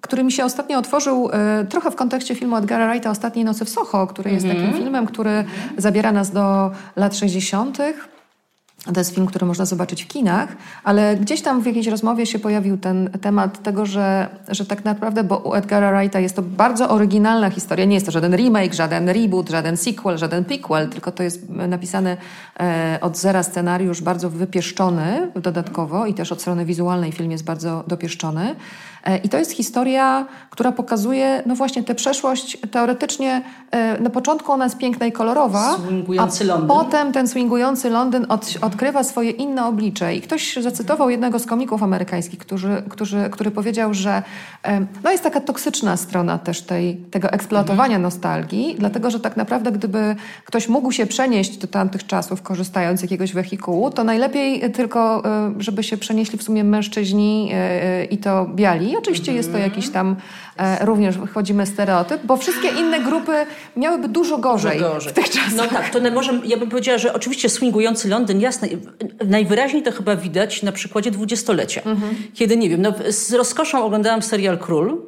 który 0.00 0.24
mi 0.24 0.32
się 0.32 0.44
ostatnio 0.44 0.78
otworzył, 0.78 1.30
trochę 1.68 1.90
w 1.90 1.96
kontekście 1.96 2.34
filmu 2.34 2.56
Edgara 2.68 2.88
Wrighta 2.88 3.10
Ostatniej 3.10 3.44
nocy 3.44 3.64
w 3.64 3.68
Soho, 3.68 4.06
który 4.06 4.30
jest 4.30 4.46
takim 4.46 4.60
mhm. 4.60 4.82
filmem, 4.82 5.06
który 5.06 5.44
zabiera 5.76 6.12
nas 6.12 6.30
do 6.30 6.70
lat 6.96 7.16
60. 7.16 7.78
To 8.94 9.00
jest 9.00 9.14
film, 9.14 9.26
który 9.26 9.46
można 9.46 9.64
zobaczyć 9.64 10.04
w 10.04 10.08
kinach, 10.08 10.48
ale 10.84 11.16
gdzieś 11.16 11.42
tam 11.42 11.62
w 11.62 11.66
jakiejś 11.66 11.86
rozmowie 11.86 12.26
się 12.26 12.38
pojawił 12.38 12.78
ten 12.78 13.10
temat 13.20 13.62
tego, 13.62 13.86
że, 13.86 14.28
że 14.48 14.66
tak 14.66 14.84
naprawdę, 14.84 15.24
bo 15.24 15.38
u 15.38 15.54
Edgara 15.54 15.98
Wrighta 15.98 16.20
jest 16.20 16.36
to 16.36 16.42
bardzo 16.42 16.88
oryginalna 16.88 17.50
historia. 17.50 17.84
Nie 17.84 17.94
jest 17.94 18.06
to 18.06 18.12
żaden 18.12 18.36
remake, 18.36 18.74
żaden 18.74 19.08
reboot, 19.08 19.50
żaden 19.50 19.76
sequel, 19.76 20.18
żaden 20.18 20.44
prequel, 20.44 20.88
tylko 20.88 21.12
to 21.12 21.22
jest 21.22 21.48
napisany 21.48 22.16
e, 22.60 22.98
od 23.00 23.18
zera 23.18 23.42
scenariusz, 23.42 24.02
bardzo 24.02 24.30
wypieszczony 24.30 25.30
dodatkowo 25.34 26.06
i 26.06 26.14
też 26.14 26.32
od 26.32 26.40
strony 26.40 26.64
wizualnej 26.64 27.12
film 27.12 27.30
jest 27.30 27.44
bardzo 27.44 27.84
dopieszczony. 27.86 28.54
E, 29.08 29.16
I 29.16 29.28
to 29.28 29.38
jest 29.38 29.50
historia, 29.50 30.26
która 30.50 30.72
pokazuje, 30.72 31.42
no 31.46 31.54
właśnie, 31.54 31.84
tę 31.84 31.94
przeszłość 31.94 32.58
teoretycznie, 32.70 33.42
e, 33.70 34.00
na 34.00 34.10
początku 34.10 34.52
ona 34.52 34.64
jest 34.64 34.78
piękna 34.78 35.06
i 35.06 35.12
kolorowa, 35.12 35.74
swingujący 35.74 36.44
a 36.44 36.46
Londyn. 36.46 36.68
potem 36.68 37.12
ten 37.12 37.28
swingujący 37.28 37.90
Londyn 37.90 38.26
od, 38.28 38.54
odkrywa 38.60 39.04
swoje 39.04 39.30
inne 39.30 39.66
oblicze. 39.66 40.14
I 40.14 40.20
ktoś 40.20 40.56
zacytował 40.56 41.10
jednego 41.10 41.38
z 41.38 41.46
komików 41.46 41.82
amerykańskich, 41.82 42.38
który, 42.38 42.82
który, 42.88 43.30
który 43.30 43.50
powiedział, 43.50 43.94
że 43.94 44.22
e, 44.62 44.86
no 45.04 45.10
jest 45.10 45.22
taka 45.22 45.40
toksyczna 45.40 45.96
strona 45.96 46.38
też 46.38 46.62
tej, 46.62 46.96
tego 46.96 47.30
eksploatowania 47.30 47.96
mhm. 47.96 48.02
nostalgii, 48.02 48.76
dlatego 48.78 49.10
że 49.10 49.20
tak 49.20 49.36
naprawdę 49.36 49.72
gdyby 49.72 50.16
ktoś 50.44 50.68
mógł 50.68 50.92
się 50.92 51.06
przenieść 51.06 51.56
do 51.56 51.66
tamtych 51.66 52.06
czasów, 52.06 52.42
korzystając 52.42 53.00
z 53.00 53.02
jakiegoś 53.02 53.32
wehikułu, 53.32 53.90
to 53.90 54.04
najlepiej 54.04 54.72
tylko, 54.72 55.22
żeby 55.58 55.82
się 55.82 55.96
przenieśli 55.96 56.38
w 56.38 56.42
sumie 56.42 56.64
mężczyźni 56.64 57.52
i 58.10 58.18
to 58.18 58.46
biali, 58.54 58.96
oczywiście 58.98 59.32
jest 59.32 59.52
to 59.52 59.58
jakiś 59.58 59.90
tam, 59.90 60.16
e, 60.56 60.84
również 60.84 61.16
wchodzimy 61.16 61.66
stereotyp, 61.66 62.20
bo 62.24 62.36
wszystkie 62.36 62.68
inne 62.68 63.00
grupy 63.00 63.32
miałyby 63.76 64.08
dużo 64.08 64.38
gorzej, 64.38 64.78
dużo 64.78 64.94
gorzej. 64.94 65.12
w 65.12 65.14
tych 65.14 65.30
czasach. 65.30 65.54
No 65.56 65.66
tak, 65.66 65.90
to 65.90 65.98
może, 66.10 66.40
ja 66.44 66.56
bym 66.56 66.68
powiedziała, 66.68 66.98
że 66.98 67.14
oczywiście 67.14 67.48
swingujący 67.48 68.08
Londyn, 68.08 68.40
jasne, 68.40 68.68
najwyraźniej 69.28 69.82
to 69.82 69.92
chyba 69.92 70.16
widać 70.16 70.62
na 70.62 70.72
przykładzie 70.72 71.10
dwudziestolecia, 71.10 71.82
mhm. 71.82 72.14
kiedy, 72.34 72.56
nie 72.56 72.68
wiem, 72.68 72.82
no, 72.82 72.92
z 73.08 73.32
rozkoszą 73.32 73.84
oglądałam 73.84 74.22
serial 74.22 74.58
Król, 74.58 75.02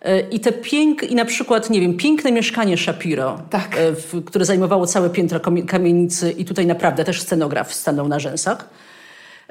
e, 0.00 0.20
i 0.20 0.40
te 0.40 0.52
pięk, 0.52 1.02
i 1.02 1.14
na 1.14 1.24
przykład, 1.24 1.70
nie 1.70 1.80
wiem, 1.80 1.96
piękne 1.96 2.32
mieszkanie 2.32 2.76
Shapiro, 2.76 3.38
tak. 3.50 3.76
E, 3.78 3.92
w, 3.92 4.24
które 4.24 4.44
zajmowało 4.44 4.86
całe 4.86 5.10
piętro 5.10 5.40
kamienicy 5.66 6.30
i 6.30 6.44
tutaj 6.44 6.66
naprawdę 6.66 7.04
też 7.04 7.22
scenograf 7.22 7.74
stanął 7.74 8.08
na 8.08 8.18
rzęsach. 8.18 8.68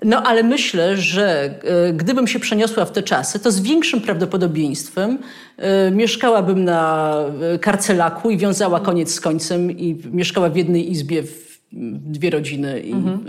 No 0.05 0.23
ale 0.23 0.43
myślę, 0.43 0.97
że 0.97 1.53
e, 1.63 1.93
gdybym 1.93 2.27
się 2.27 2.39
przeniosła 2.39 2.85
w 2.85 2.91
te 2.91 3.03
czasy, 3.03 3.39
to 3.39 3.51
z 3.51 3.59
większym 3.59 4.01
prawdopodobieństwem 4.01 5.17
e, 5.57 5.91
mieszkałabym 5.91 6.63
na 6.63 7.15
e, 7.53 7.59
Karcelaku 7.59 8.29
i 8.29 8.37
wiązała 8.37 8.79
koniec 8.79 9.13
z 9.13 9.21
końcem 9.21 9.71
i 9.71 10.01
mieszkała 10.11 10.49
w 10.49 10.55
jednej 10.55 10.91
izbie 10.91 11.23
w 11.23 11.51
dwie 12.11 12.29
rodziny, 12.29 12.79
i, 12.79 12.91
mhm. 12.91 13.19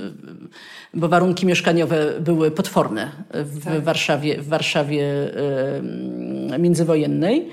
bo 0.95 1.09
warunki 1.09 1.47
mieszkaniowe 1.47 2.21
były 2.21 2.51
potworne 2.51 3.11
w 3.31 3.65
tak. 3.65 3.81
Warszawie, 3.81 4.43
w 4.43 4.49
Warszawie 4.49 5.05
międzywojennej. 6.59 7.49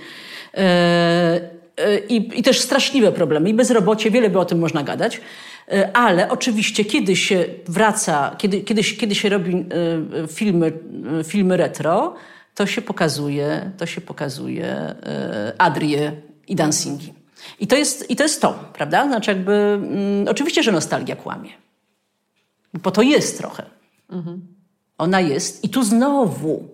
I, 2.09 2.29
I 2.35 2.43
też 2.43 2.59
straszliwe 2.59 3.11
problemy, 3.11 3.49
i 3.49 3.53
bezrobocie, 3.53 4.11
wiele 4.11 4.29
by 4.29 4.39
o 4.39 4.45
tym 4.45 4.59
można 4.59 4.83
gadać. 4.83 5.21
E, 5.71 5.97
ale 5.97 6.29
oczywiście, 6.29 6.85
kiedy 6.85 7.15
się 7.15 7.45
wraca, 7.67 8.35
kiedy, 8.37 8.61
kiedy, 8.61 8.83
kiedy 8.83 9.15
się 9.15 9.29
robi 9.29 9.55
e, 9.55 10.27
filmy, 10.27 10.73
e, 11.19 11.23
filmy 11.23 11.57
retro, 11.57 12.15
to 12.55 12.65
się 12.65 12.81
pokazuje, 12.81 13.71
to 13.77 13.85
się 13.85 14.01
pokazuje 14.01 14.95
Adrię 15.57 16.11
i 16.47 16.55
dancingi. 16.55 17.13
I 17.59 17.67
to 17.67 17.75
jest, 17.75 18.09
i 18.09 18.15
to, 18.15 18.23
jest 18.23 18.41
to, 18.41 18.59
prawda? 18.73 19.07
Znaczy 19.07 19.31
jakby, 19.31 19.53
mm, 19.53 20.27
oczywiście, 20.27 20.63
że 20.63 20.71
nostalgia 20.71 21.15
kłamie. 21.15 21.49
Bo 22.73 22.91
to 22.91 23.01
jest 23.01 23.37
trochę. 23.37 23.63
Mhm. 24.09 24.47
Ona 24.97 25.19
jest. 25.19 25.63
I 25.63 25.69
tu 25.69 25.83
znowu, 25.83 26.69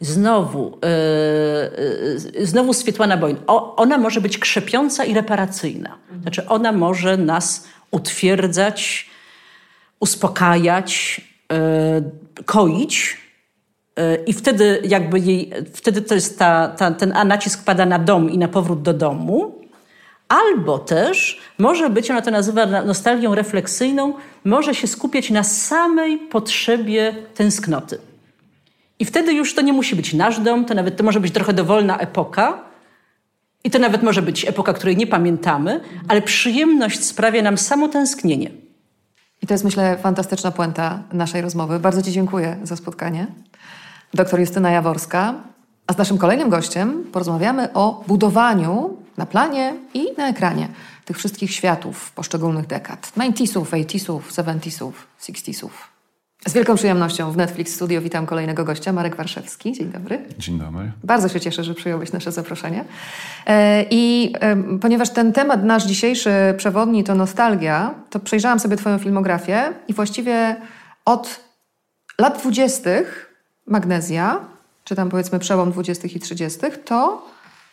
znowu, 0.00 0.78
yy, 2.36 2.46
znowu 2.46 2.74
Swietłana 2.74 3.16
Boyn. 3.16 3.36
O, 3.46 3.76
ona 3.76 3.98
może 3.98 4.20
być 4.20 4.38
krzepiąca 4.38 5.04
i 5.04 5.14
reparacyjna. 5.14 5.98
Znaczy 6.22 6.48
ona 6.48 6.72
może 6.72 7.16
nas 7.16 7.64
utwierdzać, 7.92 9.10
uspokajać, 10.00 11.20
yy, 11.52 12.44
koić. 12.44 13.16
Yy, 13.96 14.24
I 14.26 14.32
wtedy 14.32 14.82
jakby 14.84 15.18
jej, 15.18 15.52
wtedy 15.74 16.02
to 16.02 16.14
jest 16.14 16.38
ta, 16.38 16.68
ta, 16.68 16.90
ten 16.90 17.14
nacisk 17.26 17.64
pada 17.64 17.86
na 17.86 17.98
dom 17.98 18.30
i 18.30 18.38
na 18.38 18.48
powrót 18.48 18.82
do 18.82 18.94
domu. 18.94 19.62
Albo 20.28 20.78
też 20.78 21.40
może 21.58 21.90
być, 21.90 22.10
ona 22.10 22.22
to 22.22 22.30
nazywa 22.30 22.66
nostalgią 22.66 23.34
refleksyjną, 23.34 24.14
może 24.44 24.74
się 24.74 24.86
skupiać 24.86 25.30
na 25.30 25.42
samej 25.42 26.18
potrzebie 26.18 27.14
tęsknoty. 27.34 27.98
I 28.98 29.04
wtedy 29.04 29.32
już 29.32 29.54
to 29.54 29.62
nie 29.62 29.72
musi 29.72 29.96
być 29.96 30.14
nasz 30.14 30.40
dom, 30.40 30.64
to 30.64 30.74
nawet 30.74 30.96
to 30.96 31.04
może 31.04 31.20
być 31.20 31.32
trochę 31.32 31.52
dowolna 31.52 31.98
epoka, 31.98 32.71
i 33.64 33.70
to 33.70 33.78
nawet 33.78 34.02
może 34.02 34.22
być 34.22 34.44
epoka, 34.44 34.72
której 34.72 34.96
nie 34.96 35.06
pamiętamy, 35.06 35.80
ale 36.08 36.22
przyjemność 36.22 37.04
sprawia 37.04 37.42
nam 37.42 37.58
samo 37.58 37.88
tęsknienie. 37.88 38.50
I 39.42 39.46
to 39.46 39.54
jest, 39.54 39.64
myślę, 39.64 39.98
fantastyczna 40.02 40.50
puenta 40.50 41.02
naszej 41.12 41.42
rozmowy. 41.42 41.78
Bardzo 41.78 42.02
Ci 42.02 42.12
dziękuję 42.12 42.56
za 42.62 42.76
spotkanie. 42.76 43.26
Doktor 44.14 44.40
Justyna 44.40 44.70
Jaworska. 44.70 45.34
A 45.86 45.92
z 45.92 45.98
naszym 45.98 46.18
kolejnym 46.18 46.48
gościem 46.48 47.04
porozmawiamy 47.12 47.72
o 47.72 48.04
budowaniu 48.06 48.96
na 49.16 49.26
planie 49.26 49.74
i 49.94 50.06
na 50.18 50.28
ekranie 50.28 50.68
tych 51.04 51.18
wszystkich 51.18 51.54
światów 51.54 52.12
poszczególnych 52.12 52.66
dekad. 52.66 53.12
90sów, 53.16 53.64
80sów, 53.64 54.20
70sów, 54.20 54.92
60sów. 55.20 55.70
Z 56.46 56.52
wielką 56.52 56.74
przyjemnością 56.74 57.32
w 57.32 57.36
Netflix 57.36 57.74
Studio 57.74 58.00
witam 58.00 58.26
kolejnego 58.26 58.64
gościa, 58.64 58.92
Marek 58.92 59.16
Warszewski. 59.16 59.72
Dzień 59.72 59.88
dobry. 59.88 60.24
Dzień 60.38 60.58
dobry. 60.58 60.92
Bardzo 61.04 61.28
się 61.28 61.40
cieszę, 61.40 61.64
że 61.64 61.74
przyjąłeś 61.74 62.12
nasze 62.12 62.32
zaproszenie. 62.32 62.84
E, 63.46 63.84
I 63.90 64.32
ponieważ 64.80 65.10
ten 65.10 65.32
temat 65.32 65.64
nasz 65.64 65.84
dzisiejszy 65.84 66.30
przewodni 66.56 67.04
to 67.04 67.14
nostalgia, 67.14 67.94
to 68.10 68.20
przejrzałam 68.20 68.60
sobie 68.60 68.76
Twoją 68.76 68.98
filmografię 68.98 69.72
i 69.88 69.94
właściwie 69.94 70.56
od 71.04 71.40
lat 72.18 72.38
dwudziestych 72.38 73.34
Magnezja, 73.66 74.40
czy 74.84 74.96
tam 74.96 75.08
powiedzmy 75.08 75.38
przełom 75.38 75.70
dwudziestych 75.70 76.16
i 76.16 76.20
trzydziestych, 76.20 76.84
to 76.84 77.26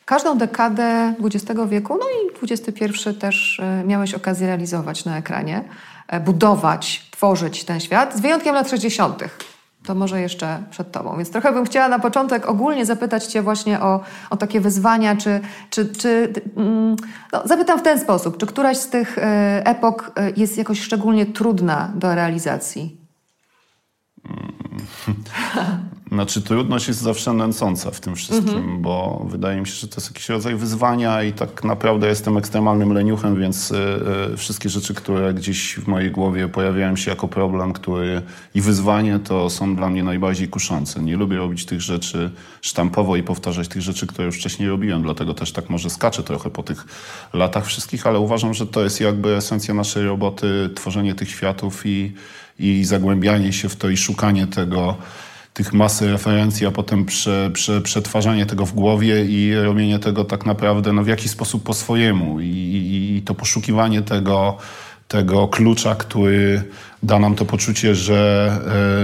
każdą 0.06 0.38
dekadę 0.38 1.14
XX 1.24 1.60
wieku, 1.70 1.98
no 2.00 2.06
i 2.06 2.52
XXI 2.52 3.10
też 3.20 3.60
e, 3.60 3.84
miałeś 3.84 4.14
okazję 4.14 4.48
realizować 4.48 5.06
na 5.06 5.18
ekranie. 5.18 5.64
E, 6.10 6.20
budować, 6.20 7.10
tworzyć 7.12 7.64
ten 7.64 7.80
świat, 7.80 8.16
z 8.16 8.20
wyjątkiem 8.20 8.56
lat 8.56 8.70
60. 8.70 9.24
To 9.84 9.96
może 9.96 10.22
jeszcze 10.22 10.64
przed 10.70 10.92
Tobą. 10.92 11.18
Więc 11.18 11.32
trochę 11.32 11.52
bym 11.52 11.66
chciała 11.66 11.88
na 11.88 12.00
początek 12.00 12.50
ogólnie 12.50 12.86
zapytać 12.86 13.26
Cię 13.26 13.42
właśnie 13.42 13.80
o, 13.80 14.00
o 14.30 14.38
takie 14.38 14.62
wyzwania, 14.62 15.16
czy, 15.16 15.42
czy, 15.70 15.86
czy 15.86 16.34
mm, 16.58 16.96
no, 17.34 17.42
zapytam 17.46 17.80
w 17.80 17.82
ten 17.82 18.00
sposób, 18.00 18.38
czy 18.38 18.46
któraś 18.46 18.78
z 18.78 18.90
tych 18.90 19.18
e, 19.18 19.22
epok 19.66 20.12
e, 20.16 20.32
jest 20.38 20.58
jakoś 20.58 20.82
szczególnie 20.82 21.26
trudna 21.26 21.92
do 21.96 22.16
realizacji? 22.16 22.98
Znaczy 26.12 26.42
trudność 26.42 26.88
jest 26.88 27.02
zawsze 27.02 27.34
nęcąca 27.34 27.92
w 27.92 28.00
tym 28.00 28.16
wszystkim, 28.16 28.58
mhm. 28.58 28.82
bo 28.82 29.26
wydaje 29.30 29.62
mi 29.62 29.68
się, 29.68 29.74
że 29.74 29.88
to 29.88 29.96
jest 29.96 30.10
jakiś 30.10 30.30
rodzaj 30.30 30.56
wyzwania 30.56 31.24
i 31.24 31.34
tak 31.34 31.64
naprawdę 31.64 32.08
jestem 32.08 32.38
ekstremalnym 32.38 32.94
leniuchem, 32.94 33.40
więc 33.40 33.72
y, 33.72 33.76
y, 34.34 34.38
wszystkie 34.38 34.70
rzeczy, 34.70 34.94
które 34.94 35.34
gdzieś 35.34 35.76
w 35.76 35.88
mojej 35.88 36.12
głowie 36.12 36.48
pojawiają 36.48 36.96
się 36.96 37.12
jako 37.12 37.28
problem 37.28 37.74
który 37.74 38.22
i 38.56 38.62
wyzwanie, 38.62 39.20
to 39.20 39.50
są 39.50 39.76
dla 39.76 39.90
mnie 39.90 40.04
najbardziej 40.04 40.48
kuszące. 40.48 41.04
Nie 41.04 41.18
lubię 41.18 41.38
robić 41.38 41.66
tych 41.66 41.82
rzeczy 41.82 42.32
sztampowo 42.62 43.16
i 43.16 43.24
powtarzać 43.24 43.68
tych 43.68 43.82
rzeczy, 43.82 44.08
które 44.08 44.26
już 44.26 44.38
wcześniej 44.38 44.70
robiłem, 44.70 45.04
dlatego 45.04 45.34
też 45.34 45.52
tak 45.52 45.70
może 45.70 45.90
skaczę 45.90 46.24
trochę 46.24 46.50
po 46.50 46.64
tych 46.64 46.86
latach 47.34 47.66
wszystkich, 47.66 48.08
ale 48.08 48.20
uważam, 48.20 48.54
że 48.54 48.68
to 48.68 48.84
jest 48.84 49.02
jakby 49.02 49.36
esencja 49.36 49.74
naszej 49.74 50.04
roboty, 50.04 50.70
tworzenie 50.76 51.16
tych 51.16 51.30
światów 51.30 51.86
i, 51.86 52.14
i 52.60 52.86
zagłębianie 52.86 53.54
się 53.54 53.70
w 53.70 53.76
to 53.76 53.90
i 53.90 53.98
szukanie 53.98 54.48
tego, 54.48 54.98
tych 55.54 55.74
masy 55.74 56.12
referencji, 56.12 56.68
a 56.68 56.72
potem 56.72 57.06
prze, 57.06 57.52
prze, 57.54 57.82
przetwarzanie 57.82 58.46
tego 58.46 58.66
w 58.66 58.74
głowie 58.74 59.26
i 59.26 59.56
robienie 59.56 60.00
tego 60.00 60.26
tak 60.26 60.46
naprawdę 60.46 60.94
no, 60.94 61.04
w 61.04 61.08
jakiś 61.08 61.32
sposób 61.32 61.64
po 61.64 61.74
swojemu. 61.74 62.40
I, 62.40 62.46
i, 62.48 63.18
i 63.18 63.22
to 63.22 63.36
poszukiwanie 63.36 64.02
tego, 64.02 64.58
tego 65.08 65.48
klucza, 65.48 65.96
który 65.96 66.64
da 67.04 67.20
nam 67.20 67.36
to 67.36 67.46
poczucie, 67.46 67.96
że 67.96 68.52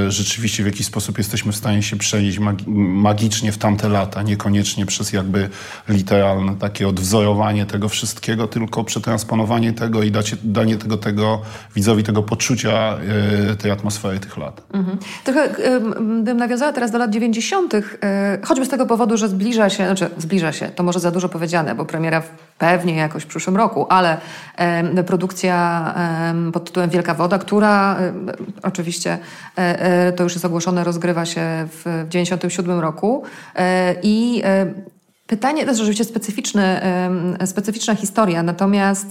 e, 0.08 0.12
rzeczywiście 0.12 0.64
w 0.64 0.66
jakiś 0.66 0.86
sposób 0.86 1.18
jesteśmy 1.18 1.52
w 1.52 1.56
stanie 1.56 1.84
się 1.84 1.96
przenieść 1.96 2.40
magicznie 2.68 3.52
w 3.52 3.58
tamte 3.58 3.90
lata, 3.90 4.24
niekoniecznie 4.24 4.86
przez 4.86 5.14
jakby 5.14 5.50
literalne 5.90 6.56
takie 6.56 6.88
odwzorowanie 6.88 7.66
tego 7.66 7.90
wszystkiego, 7.90 8.48
tylko 8.48 8.84
przetransponowanie 8.84 9.74
tego 9.74 10.04
i 10.04 10.12
dacie, 10.12 10.38
danie 10.44 10.78
tego, 10.78 10.98
tego 10.98 11.42
widzowi 11.76 12.04
tego 12.04 12.24
poczucia 12.24 12.98
e, 13.52 13.56
tej 13.56 13.72
atmosfery 13.72 14.20
tych 14.20 14.38
lat. 14.38 14.62
Mhm. 14.74 14.98
Trochę 15.24 15.50
bym 16.24 16.38
nawiązała 16.38 16.74
teraz 16.74 16.92
do 16.92 16.98
lat 16.98 17.12
90., 17.12 17.74
e, 17.74 17.82
choćby 18.44 18.66
z 18.66 18.70
tego 18.70 18.86
powodu, 18.86 19.18
że 19.18 19.30
zbliża 19.30 19.70
się, 19.70 19.86
znaczy 19.86 20.10
zbliża 20.18 20.52
się, 20.52 20.70
to 20.70 20.84
może 20.84 21.00
za 21.00 21.12
dużo 21.12 21.30
powiedziane, 21.30 21.76
bo 21.76 21.86
premiera 21.86 22.24
pewnie 22.58 22.96
jakoś 22.96 23.24
w 23.24 23.28
przyszłym 23.28 23.58
roku, 23.58 23.86
ale 23.90 24.18
produkcja 25.06 25.94
pod 26.54 26.66
tytułem 26.66 26.90
Wielka 26.90 27.14
Woda, 27.14 27.40
która 27.40 27.76
E, 27.76 28.14
oczywiście 28.64 29.18
e, 29.58 29.80
e, 29.80 30.14
to 30.14 30.24
już 30.24 30.34
jest 30.34 30.46
ogłoszone, 30.46 30.84
rozgrywa 30.84 31.26
się 31.26 31.42
w 31.72 31.80
1997 31.80 32.80
roku 32.80 33.24
i 34.04 34.44
Pytanie 35.28 35.62
to 35.62 35.68
jest 35.68 35.80
rzeczywiście 35.80 36.04
specyficzny, 36.04 36.82
specyficzna 37.46 37.96
historia, 37.96 38.44
natomiast 38.44 39.08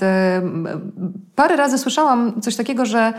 parę 1.35 1.57
razy 1.57 1.79
słyszałam 1.79 2.41
coś 2.41 2.57
takiego, 2.57 2.87
że 2.87 3.13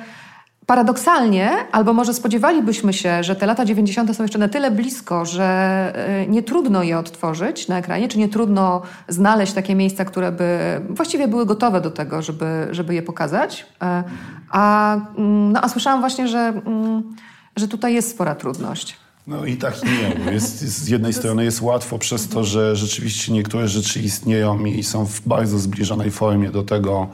Paradoksalnie, 0.66 1.52
albo 1.72 1.94
może 1.94 2.14
spodziewalibyśmy 2.14 2.94
się, 2.94 3.24
że 3.24 3.36
te 3.36 3.46
lata 3.46 3.66
90. 3.66 4.16
są 4.16 4.24
jeszcze 4.24 4.40
na 4.40 4.48
tyle 4.48 4.72
blisko, 4.72 5.26
że 5.26 5.94
y, 6.24 6.28
nie 6.28 6.44
trudno 6.44 6.84
je 6.84 7.00
odtworzyć 7.00 7.68
na 7.68 7.78
ekranie, 7.78 8.08
czy 8.08 8.18
nie 8.18 8.30
trudno 8.30 8.82
znaleźć 9.08 9.54
takie 9.54 9.76
miejsca, 9.76 10.06
które 10.06 10.32
by 10.32 10.60
właściwie 10.90 11.28
były 11.28 11.46
gotowe 11.46 11.82
do 11.82 11.92
tego, 11.92 12.22
żeby, 12.22 12.68
żeby 12.72 12.96
je 12.96 13.02
pokazać. 13.02 13.66
E, 13.82 14.04
a, 14.50 14.96
mm, 14.96 15.52
no, 15.52 15.62
a 15.62 15.70
słyszałam 15.70 16.00
właśnie, 16.00 16.28
że, 16.28 16.40
mm, 16.40 17.16
że 17.56 17.68
tutaj 17.68 17.94
jest 17.94 18.12
spora 18.12 18.36
trudność. 18.36 19.05
No 19.28 19.46
i 19.46 19.58
tak 19.58 19.84
nie. 19.84 20.32
Jest, 20.34 20.62
jest, 20.62 20.78
z 20.78 20.88
jednej 20.88 21.14
strony 21.14 21.44
jest 21.44 21.62
łatwo 21.62 22.00
przez 22.00 22.28
to, 22.28 22.44
że 22.44 22.76
rzeczywiście 22.76 23.34
niektóre 23.34 23.68
rzeczy 23.68 24.00
istnieją 24.00 24.66
i 24.66 24.84
są 24.84 25.06
w 25.06 25.22
bardzo 25.22 25.60
zbliżonej 25.60 26.12
formie 26.12 26.52
do 26.52 26.64
tego, 26.64 27.08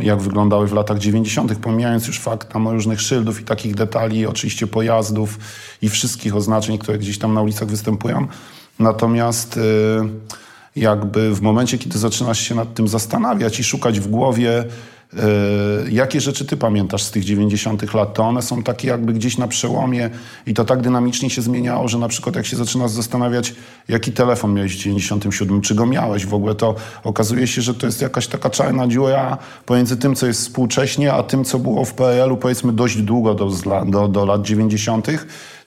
jak 0.00 0.20
wyglądały 0.20 0.66
w 0.66 0.72
latach 0.72 0.98
90., 0.98 1.58
pomijając 1.58 2.06
już 2.06 2.18
fakt 2.18 2.52
tam 2.52 2.68
różnych 2.68 3.00
szyldów 3.00 3.40
i 3.40 3.44
takich 3.44 3.74
detali, 3.74 4.26
oczywiście 4.26 4.66
pojazdów 4.66 5.38
i 5.82 5.88
wszystkich 5.88 6.36
oznaczeń, 6.36 6.78
które 6.78 6.98
gdzieś 6.98 7.18
tam 7.18 7.34
na 7.34 7.42
ulicach 7.42 7.68
występują. 7.68 8.26
Natomiast 8.78 9.60
jakby 10.76 11.34
w 11.34 11.40
momencie, 11.40 11.78
kiedy 11.78 11.98
zaczynasz 11.98 12.40
się 12.40 12.54
nad 12.54 12.74
tym 12.74 12.88
zastanawiać 12.88 13.60
i 13.60 13.64
szukać 13.64 14.00
w 14.00 14.08
głowie, 14.08 14.64
E, 15.18 15.90
jakie 15.90 16.20
rzeczy 16.20 16.44
ty 16.44 16.56
pamiętasz 16.56 17.02
z 17.02 17.10
tych 17.10 17.24
90. 17.24 17.94
lat? 17.94 18.14
To 18.14 18.22
one 18.22 18.42
są 18.42 18.62
takie 18.62 18.88
jakby 18.88 19.12
gdzieś 19.12 19.38
na 19.38 19.48
przełomie 19.48 20.10
i 20.46 20.54
to 20.54 20.64
tak 20.64 20.80
dynamicznie 20.80 21.30
się 21.30 21.42
zmieniało, 21.42 21.88
że 21.88 21.98
na 21.98 22.08
przykład 22.08 22.36
jak 22.36 22.46
się 22.46 22.56
zaczynasz 22.56 22.90
zastanawiać, 22.90 23.54
jaki 23.88 24.12
telefon 24.12 24.54
miałeś 24.54 24.76
w 24.76 24.78
97, 24.78 25.60
czy 25.60 25.74
go 25.74 25.86
miałeś 25.86 26.26
w 26.26 26.34
ogóle, 26.34 26.54
to 26.54 26.74
okazuje 27.04 27.46
się, 27.46 27.62
że 27.62 27.74
to 27.74 27.86
jest 27.86 28.02
jakaś 28.02 28.26
taka 28.26 28.50
czarna 28.50 28.88
dziura 28.88 29.38
pomiędzy 29.66 29.96
tym, 29.96 30.14
co 30.14 30.26
jest 30.26 30.40
współcześnie, 30.40 31.12
a 31.12 31.22
tym, 31.22 31.44
co 31.44 31.58
było 31.58 31.84
w 31.84 31.94
PRL-u 31.94 32.36
powiedzmy 32.36 32.72
dość 32.72 32.96
długo 33.02 33.34
do, 33.34 33.50
do, 33.86 34.08
do 34.08 34.24
lat 34.24 34.42
90., 34.42 35.08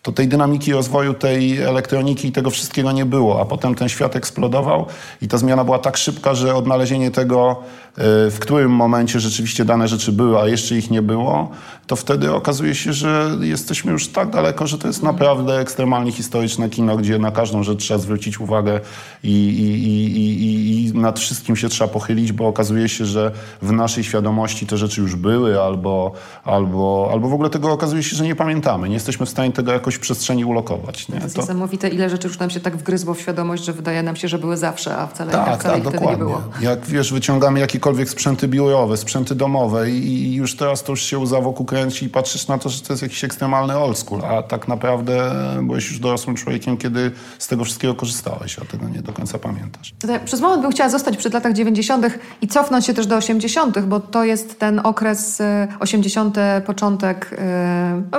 to 0.06 0.12
tej 0.12 0.28
dynamiki 0.28 0.74
rozwoju 0.74 1.14
tej 1.14 1.62
elektroniki 1.62 2.28
i 2.28 2.32
tego 2.32 2.50
wszystkiego 2.50 2.92
nie 2.92 3.06
było, 3.06 3.42
a 3.42 3.46
potem 3.46 3.76
ten 3.76 3.90
świat 3.90 4.16
eksplodował 4.16 4.86
i 5.22 5.28
ta 5.28 5.38
zmiana 5.38 5.64
była 5.64 5.80
tak 5.80 5.98
szybka, 5.98 6.36
że 6.36 6.56
odnalezienie 6.56 7.12
tego, 7.12 7.64
w 7.98 8.38
którym 8.40 8.72
momencie 8.72 9.20
rzeczywiście 9.20 9.66
dane 9.66 9.88
rzeczy 9.88 10.12
były, 10.12 10.40
a 10.40 10.48
jeszcze 10.48 10.76
ich 10.76 10.92
nie 10.92 11.02
było, 11.02 11.52
to 11.88 11.96
wtedy 11.96 12.34
okazuje 12.34 12.76
się, 12.76 12.94
że 12.94 13.38
jesteśmy 13.42 13.92
już 13.92 14.08
tak 14.08 14.30
daleko, 14.30 14.68
że 14.68 14.78
to 14.78 14.88
jest 14.88 15.04
naprawdę 15.04 15.60
ekstremalnie 15.60 16.12
historyczne 16.12 16.70
kino, 16.70 16.98
gdzie 16.98 17.20
na 17.20 17.32
każdą 17.32 17.64
rzecz 17.64 17.80
trzeba 17.80 18.00
zwrócić 18.00 18.40
uwagę 18.40 18.80
i, 19.24 19.30
i, 19.30 20.18
i, 20.18 20.88
i 20.88 20.94
nad 20.94 21.20
wszystkim 21.20 21.56
się 21.56 21.70
trzeba 21.70 21.88
pochylić, 21.88 22.32
bo 22.32 22.48
okazuje 22.48 22.90
się, 22.90 23.06
że 23.06 23.32
w 23.62 23.72
naszej 23.72 24.04
świadomości 24.04 24.68
te 24.68 24.78
rzeczy 24.78 25.02
już 25.02 25.16
były 25.16 25.62
albo, 25.62 26.12
albo, 26.44 27.10
albo 27.12 27.30
w 27.30 27.34
ogóle 27.34 27.50
tego 27.50 27.72
okazuje 27.72 28.04
się, 28.04 28.16
że 28.16 28.24
nie 28.24 28.36
pamiętamy. 28.36 28.90
Nie 28.90 28.94
jesteśmy 28.94 29.26
w 29.26 29.30
stanie 29.30 29.52
tego 29.52 29.72
jakoś 29.72 29.96
w 29.96 30.00
przestrzeni 30.00 30.46
ulokować. 30.46 31.10
Nie? 31.10 31.18
To 31.18 31.24
jest 31.24 31.36
to... 31.36 31.42
niesamowite, 31.42 31.90
ile 31.90 32.10
rzeczy 32.10 32.28
już 32.28 32.40
nam 32.40 32.50
się 32.50 32.60
tak 32.60 32.78
wgryzło 32.78 33.14
w 33.14 33.22
świadomość, 33.22 33.64
że 33.64 33.74
wydaje 33.74 34.04
nam 34.04 34.16
się, 34.16 34.28
że 34.28 34.40
były 34.40 34.58
zawsze, 34.58 34.98
a 34.98 35.08
wcale, 35.08 35.32
tak, 35.32 35.60
wcale 35.60 35.74
tak, 35.74 35.84
dokładnie. 35.84 36.10
nie 36.10 36.18
było. 36.18 36.42
Jak 36.62 36.86
wiesz, 36.86 37.14
wyciągamy 37.14 37.60
jakiekolwiek 37.86 38.10
sprzęty 38.10 38.48
biurowe, 38.48 38.98
sprzęty 38.98 39.36
domowe 39.36 39.92
i, 39.92 40.34
już 40.34 40.56
teraz 40.56 40.84
to 40.84 40.92
już 40.92 41.02
się 41.02 41.20
łza 41.20 41.42
wokół 41.42 41.66
kręci 41.66 42.06
i 42.06 42.10
patrzysz 42.10 42.48
na 42.48 42.58
to, 42.58 42.70
że 42.70 42.82
to 42.82 42.94
jest 42.94 43.04
jakiś 43.04 43.24
ekstremalny 43.24 43.78
old 43.78 43.98
school, 43.98 44.22
a 44.26 44.44
tak 44.44 44.68
naprawdę 44.68 45.32
byłeś 45.62 45.90
już 45.90 46.00
dorosłym 46.00 46.36
człowiekiem, 46.36 46.78
kiedy 46.78 47.12
z 47.40 47.48
tego 47.48 47.64
wszystkiego 47.64 47.96
korzystałeś, 47.96 48.60
a 48.60 48.66
tego 48.66 48.90
nie 48.90 49.02
do 49.02 49.14
końca 49.14 49.40
pamiętasz. 49.40 49.94
Przez 50.26 50.42
moment 50.42 50.62
bym 50.62 50.72
chciała 50.72 50.90
zostać 50.90 51.18
przed 51.18 51.34
latach 51.34 51.54
90. 51.54 52.06
i 52.42 52.48
cofnąć 52.48 52.86
się 52.86 52.94
też 52.94 53.08
do 53.08 53.16
80., 53.16 53.80
bo 53.80 54.00
to 54.00 54.24
jest 54.24 54.60
ten 54.60 54.82
okres 54.84 55.42
80., 55.80 56.38
y, 56.38 56.42
początek, 56.62 57.42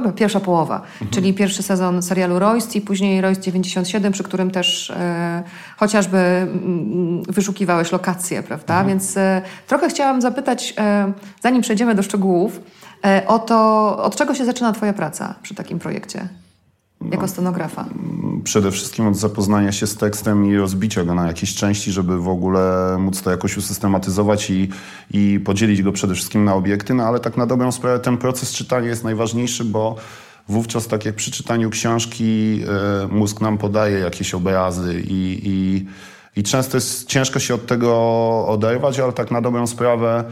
yy, 0.02 0.12
pierwsza 0.12 0.40
połowa, 0.40 0.76
mhm. 0.76 1.10
czyli 1.10 1.34
pierwszy 1.34 1.62
sezon 1.62 2.02
serialu 2.02 2.38
Royce 2.38 2.78
i 2.78 2.80
później 2.80 3.20
Royce 3.20 3.40
97, 3.40 4.12
przy 4.12 4.22
którym 4.22 4.50
też 4.50 4.90
e, 4.90 5.42
chociażby 5.76 6.18
mm, 6.18 7.22
wyszukiwałeś 7.22 7.92
lokacje, 7.92 8.42
prawda? 8.42 8.74
Mhm. 8.74 8.88
Więc 8.88 9.16
e, 9.16 9.42
trochę 9.66 9.88
chciałam 9.88 10.20
zapytać, 10.20 10.74
e, 10.78 11.12
zanim 11.42 11.62
przejdziemy 11.62 11.94
do 11.94 12.02
szczegółów, 12.02 12.60
e, 13.04 13.22
o 13.26 13.38
to, 13.38 13.98
od 14.02 14.16
czego 14.16 14.34
się 14.34 14.44
zaczyna 14.44 14.72
Twoja 14.72 14.92
praca 14.92 15.34
przy 15.42 15.54
takim 15.54 15.78
projekcie? 15.78 16.28
Jako 17.10 17.22
no, 17.22 17.28
stenografa? 17.28 17.84
Przede 18.44 18.70
wszystkim 18.70 19.06
od 19.06 19.16
zapoznania 19.16 19.72
się 19.72 19.86
z 19.86 19.96
tekstem 19.96 20.46
i 20.46 20.56
rozbicia 20.56 21.04
go 21.04 21.14
na 21.14 21.26
jakieś 21.26 21.54
części, 21.54 21.92
żeby 21.92 22.18
w 22.18 22.28
ogóle 22.28 22.96
móc 22.98 23.22
to 23.22 23.30
jakoś 23.30 23.56
usystematyzować 23.56 24.50
i, 24.50 24.68
i 25.10 25.40
podzielić 25.44 25.82
go 25.82 25.92
przede 25.92 26.14
wszystkim 26.14 26.44
na 26.44 26.54
obiekty. 26.54 26.94
No 26.94 27.04
ale 27.04 27.20
tak 27.20 27.36
na 27.36 27.46
dobrą 27.46 27.72
sprawę 27.72 27.98
ten 28.00 28.16
proces 28.16 28.52
czytania 28.52 28.88
jest 28.88 29.04
najważniejszy, 29.04 29.64
bo 29.64 29.96
wówczas 30.48 30.86
tak 30.86 31.04
jak 31.04 31.14
przy 31.14 31.30
czytaniu 31.30 31.70
książki 31.70 32.62
e, 33.04 33.06
mózg 33.08 33.40
nam 33.40 33.58
podaje 33.58 33.98
jakieś 33.98 34.34
obrazy 34.34 35.02
i, 35.06 35.40
i, 35.44 35.86
i 36.40 36.42
często 36.42 36.76
jest 36.76 37.08
ciężko 37.08 37.38
się 37.38 37.54
od 37.54 37.66
tego 37.66 37.92
oderwać, 38.48 39.00
ale 39.00 39.12
tak 39.12 39.30
na 39.30 39.40
dobrą 39.40 39.66
sprawę 39.66 40.24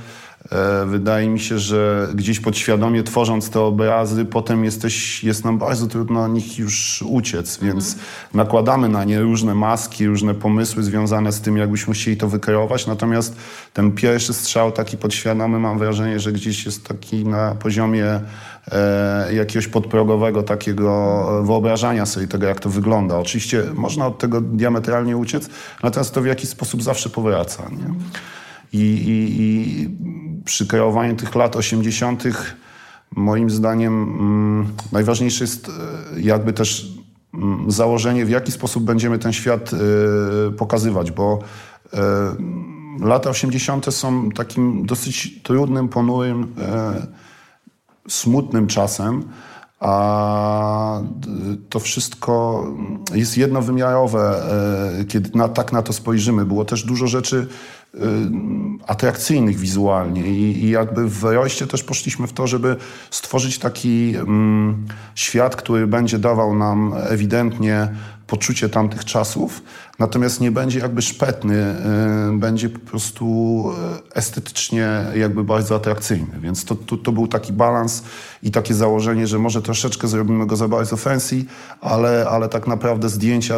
wydaje 0.86 1.28
mi 1.28 1.40
się, 1.40 1.58
że 1.58 2.08
gdzieś 2.14 2.40
podświadomie 2.40 3.02
tworząc 3.02 3.50
te 3.50 3.60
obrazy, 3.60 4.24
potem 4.24 4.64
jesteś, 4.64 5.24
jest 5.24 5.44
nam 5.44 5.58
bardzo 5.58 5.86
trudno 5.86 6.28
nich 6.28 6.58
już 6.58 7.04
uciec, 7.08 7.58
więc 7.58 7.92
mhm. 7.92 8.08
nakładamy 8.34 8.88
na 8.88 9.04
nie 9.04 9.20
różne 9.20 9.54
maski, 9.54 10.06
różne 10.06 10.34
pomysły 10.34 10.82
związane 10.82 11.32
z 11.32 11.40
tym, 11.40 11.56
jakbyśmy 11.56 11.94
chcieli 11.94 12.16
to 12.16 12.28
wykreować. 12.28 12.86
Natomiast 12.86 13.36
ten 13.72 13.92
pierwszy 13.92 14.34
strzał 14.34 14.72
taki 14.72 14.96
podświadomy, 14.96 15.58
mam 15.58 15.78
wrażenie, 15.78 16.20
że 16.20 16.32
gdzieś 16.32 16.66
jest 16.66 16.88
taki 16.88 17.24
na 17.24 17.54
poziomie 17.54 18.20
E, 18.72 19.34
jakiegoś 19.34 19.68
podprogowego 19.68 20.42
takiego 20.42 21.42
wyobrażania 21.44 22.06
sobie 22.06 22.26
tego, 22.26 22.46
jak 22.46 22.60
to 22.60 22.70
wygląda. 22.70 23.18
Oczywiście 23.18 23.62
można 23.74 24.06
od 24.06 24.18
tego 24.18 24.40
diametralnie 24.40 25.16
uciec, 25.16 25.48
natomiast 25.82 26.14
to 26.14 26.22
w 26.22 26.26
jakiś 26.26 26.48
sposób 26.50 26.82
zawsze 26.82 27.10
powraca. 27.10 27.62
Nie? 27.70 27.94
I, 28.74 28.78
i, 28.78 29.42
I 29.42 29.88
przy 30.44 30.66
kreowaniu 30.66 31.16
tych 31.16 31.34
lat 31.34 31.56
80. 31.56 32.24
moim 33.16 33.50
zdaniem 33.50 34.02
mm, 34.02 34.66
najważniejsze 34.92 35.44
jest 35.44 35.68
e, 35.68 36.20
jakby 36.20 36.52
też 36.52 36.92
mm, 37.34 37.70
założenie, 37.70 38.26
w 38.26 38.30
jaki 38.30 38.52
sposób 38.52 38.84
będziemy 38.84 39.18
ten 39.18 39.32
świat 39.32 39.70
y, 39.72 40.52
pokazywać, 40.52 41.10
bo 41.10 41.38
y, 41.94 41.96
lata 43.06 43.30
80. 43.30 43.94
są 43.94 44.30
takim 44.30 44.86
dosyć 44.86 45.42
trudnym, 45.42 45.88
ponurym 45.88 46.42
y, 46.42 48.06
smutnym 48.10 48.66
czasem, 48.66 49.28
a 49.80 51.00
to 51.68 51.80
wszystko 51.80 52.66
jest 53.14 53.38
jednowymiarowe, 53.38 54.42
kiedy 55.08 55.30
na, 55.34 55.48
tak 55.48 55.72
na 55.72 55.82
to 55.82 55.92
spojrzymy. 55.92 56.44
Było 56.44 56.64
też 56.64 56.84
dużo 56.84 57.06
rzeczy 57.06 57.46
atrakcyjnych 58.86 59.58
wizualnie. 59.58 60.26
I, 60.26 60.64
i 60.64 60.70
jakby 60.70 61.08
w 61.08 61.24
Rojście 61.24 61.66
też 61.66 61.82
poszliśmy 61.84 62.26
w 62.26 62.32
to, 62.32 62.46
żeby 62.46 62.76
stworzyć 63.10 63.58
taki 63.58 64.14
mm, 64.16 64.86
świat, 65.14 65.56
który 65.56 65.86
będzie 65.86 66.18
dawał 66.18 66.54
nam 66.54 66.94
ewidentnie 67.08 67.88
poczucie 68.26 68.68
tamtych 68.68 69.04
czasów, 69.04 69.62
natomiast 69.98 70.40
nie 70.40 70.50
będzie 70.50 70.78
jakby 70.78 71.02
szpetny, 71.02 71.76
y, 72.34 72.38
będzie 72.38 72.68
po 72.68 72.78
prostu 72.78 73.24
y, 74.10 74.14
estetycznie 74.14 74.88
jakby 75.16 75.44
bardzo 75.44 75.74
atrakcyjny. 75.74 76.40
Więc 76.40 76.64
to, 76.64 76.74
to, 76.74 76.96
to, 76.96 77.12
był 77.12 77.26
taki 77.26 77.52
balans 77.52 78.02
i 78.42 78.50
takie 78.50 78.74
założenie, 78.74 79.26
że 79.26 79.38
może 79.38 79.62
troszeczkę 79.62 80.08
zrobimy 80.08 80.46
go 80.46 80.56
za 80.56 80.68
bardzo 80.68 80.96
fancy, 80.96 81.44
ale, 81.80 82.26
ale 82.30 82.48
tak 82.48 82.66
naprawdę 82.66 83.08
zdjęcia 83.08 83.54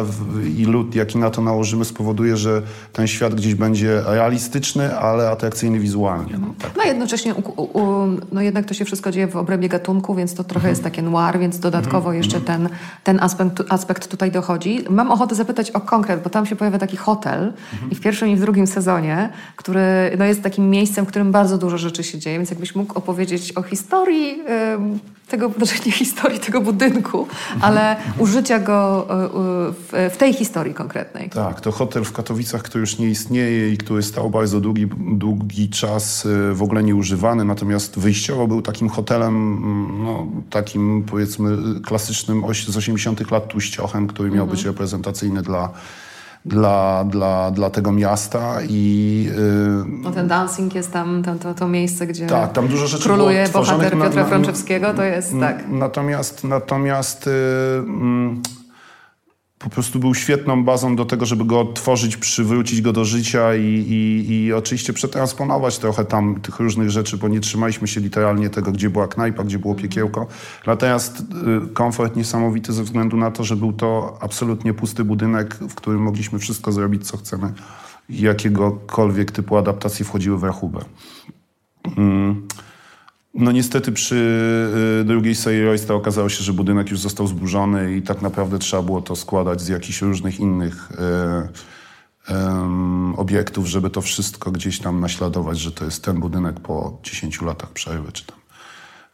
i 0.57 0.65
lód, 0.65 0.95
jaki 0.95 1.17
na 1.17 1.29
to 1.29 1.41
nałożymy, 1.41 1.85
spowoduje, 1.85 2.37
że 2.37 2.61
ten 2.93 3.07
świat 3.07 3.35
gdzieś 3.35 3.55
będzie 3.55 4.01
realistyczny, 4.05 4.97
ale 4.97 5.29
atrakcyjny 5.29 5.79
wizualnie. 5.79 6.37
No, 6.39 6.53
tak. 6.59 6.71
no 6.77 6.83
jednocześnie 6.83 7.35
u, 7.35 7.61
u, 7.61 8.07
no 8.31 8.41
jednak 8.41 8.65
to 8.65 8.73
się 8.73 8.85
wszystko 8.85 9.11
dzieje 9.11 9.27
w 9.27 9.35
obrębie 9.35 9.69
gatunku, 9.69 10.15
więc 10.15 10.33
to 10.33 10.43
trochę 10.43 10.67
mhm. 10.67 10.71
jest 10.71 10.83
takie 10.83 11.01
noir, 11.01 11.39
więc 11.39 11.59
dodatkowo 11.59 11.97
mhm. 11.97 12.17
jeszcze 12.17 12.37
mhm. 12.37 12.61
ten, 12.61 12.77
ten 13.03 13.23
aspekt, 13.23 13.63
aspekt 13.69 14.07
tutaj 14.07 14.31
dochodzi. 14.31 14.85
Mam 14.89 15.11
ochotę 15.11 15.35
zapytać 15.35 15.71
o 15.71 15.81
konkret, 15.81 16.26
bo 16.27 16.31
tam 16.31 16.45
się 16.45 16.55
pojawia 16.55 16.77
taki 16.77 16.97
hotel 16.97 17.53
i 17.91 17.95
w 17.95 18.01
pierwszym 18.01 18.29
i 18.29 18.35
w 18.35 18.39
drugim 18.39 18.67
sezonie, 18.67 19.29
który 19.55 19.81
no, 20.17 20.25
jest 20.25 20.43
takim 20.43 20.69
miejscem, 20.69 21.05
w 21.05 21.07
którym 21.07 21.31
bardzo 21.31 21.57
dużo 21.57 21.77
rzeczy 21.77 22.03
się 22.03 22.19
dzieje, 22.19 22.37
więc 22.37 22.49
jakbyś 22.49 22.75
mógł 22.75 22.97
opowiedzieć 22.97 23.57
o 23.57 23.63
historii 23.63 24.43
tego, 25.27 25.51
znaczy 25.57 25.73
nie 25.85 25.91
historii 25.91 26.39
tego 26.39 26.61
budynku, 26.61 27.27
ale 27.61 27.95
użycia 28.17 28.59
go 28.59 29.07
e, 29.09 29.29
w, 29.71 30.09
w, 30.13 30.17
tej 30.17 30.33
historii 30.33 30.73
konkretnej. 30.73 31.29
Tak, 31.29 31.61
to 31.61 31.71
hotel 31.71 32.03
w 32.03 32.11
Katowicach, 32.11 32.63
który 32.63 32.79
już 32.79 32.99
nie 32.99 33.09
istnieje 33.09 33.73
i 33.73 33.77
który 33.77 34.03
stał 34.03 34.29
bardzo 34.29 34.59
długi, 34.59 34.87
długi 34.97 35.69
czas 35.69 36.25
e, 36.25 36.53
w 36.53 36.63
ogóle 36.63 36.83
nieużywany, 36.83 37.45
natomiast 37.45 37.99
wyjściowo 37.99 38.47
był 38.47 38.61
takim 38.61 38.89
hotelem, 38.89 39.35
mm, 39.35 40.03
no, 40.03 40.27
takim 40.49 41.03
powiedzmy 41.03 41.57
klasycznym 41.81 42.43
z 42.53 42.77
80 42.77 43.31
lat 43.31 43.47
tuściochem, 43.47 44.07
który 44.07 44.29
miał 44.29 44.43
mhm. 44.43 44.57
być 44.57 44.65
reprezentacyjny 44.65 45.41
dla 45.41 45.69
dla, 46.47 47.03
dla, 47.03 47.51
dla 47.51 47.69
tego 47.69 47.91
miasta 47.91 48.57
i... 48.69 49.29
Yy, 49.35 49.85
no 50.03 50.11
ten 50.11 50.27
dancing 50.27 50.75
jest 50.75 50.91
tam, 50.93 51.23
tam 51.23 51.39
to, 51.39 51.53
to 51.53 51.67
miejsce, 51.67 52.07
gdzie 52.07 52.27
tak, 52.27 52.51
tam 52.51 52.67
dużo 52.67 52.87
rzeczy 52.87 53.03
króluje 53.03 53.49
bohater 53.53 53.91
Piotra 53.91 54.09
na, 54.09 54.15
na, 54.15 54.25
Frączewskiego, 54.25 54.93
to 54.93 55.03
jest 55.03 55.33
tak. 55.39 55.67
Natomiast, 55.69 56.43
natomiast 56.43 57.25
yy, 57.25 58.57
po 59.59 59.69
prostu 59.69 59.99
był 59.99 60.15
świetną 60.15 60.63
bazą 60.63 60.95
do 60.95 61.05
tego, 61.05 61.25
żeby 61.25 61.45
go 61.45 61.59
odtworzyć, 61.59 62.17
przywrócić 62.17 62.81
go 62.81 62.93
do 62.93 63.05
życia 63.05 63.55
i, 63.55 63.63
i, 63.63 64.33
i 64.33 64.53
oczywiście 64.53 64.93
przetransponować 64.93 65.77
trochę 65.77 66.05
tam 66.05 66.41
tych 66.41 66.59
różnych 66.59 66.89
rzeczy, 66.89 67.17
bo 67.17 67.27
nie 67.27 67.39
trzymaliśmy 67.39 67.87
się 67.87 68.01
literalnie 68.01 68.49
tego, 68.49 68.71
gdzie 68.71 68.89
była 68.89 69.07
knajpa, 69.07 69.43
gdzie 69.43 69.59
było 69.59 69.75
piekiełko. 69.75 70.27
Natomiast 70.67 71.19
y, 71.19 71.73
komfort 71.73 72.15
niesamowity 72.15 72.73
ze 72.73 72.83
względu 72.83 73.17
na 73.17 73.31
to, 73.31 73.43
że 73.43 73.55
był 73.55 73.73
to 73.73 74.17
absolutnie 74.21 74.73
pusty 74.73 75.03
budynek, 75.03 75.55
w 75.55 75.75
którym 75.75 76.01
mogliśmy 76.01 76.39
wszystko 76.39 76.71
zrobić, 76.71 77.07
co 77.07 77.17
chcemy. 77.17 77.53
Jakiegokolwiek 78.09 79.31
typu 79.31 79.57
adaptacje 79.57 80.05
wchodziły 80.05 80.37
w 80.37 80.43
rachubę. 80.43 80.85
Mm. 81.97 82.47
No 83.37 83.51
niestety 83.51 83.91
przy 83.91 84.15
y, 85.01 85.05
drugiej 85.05 85.35
serii 85.35 85.89
okazało 85.89 86.29
się, 86.29 86.43
że 86.43 86.53
budynek 86.53 86.91
już 86.91 86.99
został 86.99 87.27
zburzony 87.27 87.95
i 87.95 88.01
tak 88.01 88.21
naprawdę 88.21 88.59
trzeba 88.59 88.83
było 88.83 89.01
to 89.01 89.15
składać 89.15 89.61
z 89.61 89.67
jakichś 89.67 90.01
różnych 90.01 90.39
innych 90.39 90.89
em, 92.27 93.15
obiektów, 93.15 93.67
żeby 93.67 93.89
to 93.89 94.01
wszystko 94.01 94.51
gdzieś 94.51 94.79
tam 94.79 94.99
naśladować, 94.99 95.59
że 95.59 95.71
to 95.71 95.85
jest 95.85 96.03
ten 96.03 96.19
budynek 96.19 96.59
po 96.59 96.99
10 97.03 97.41
latach 97.41 97.69
przerwy, 97.69 98.11
czy 98.11 98.25
tam 98.25 98.37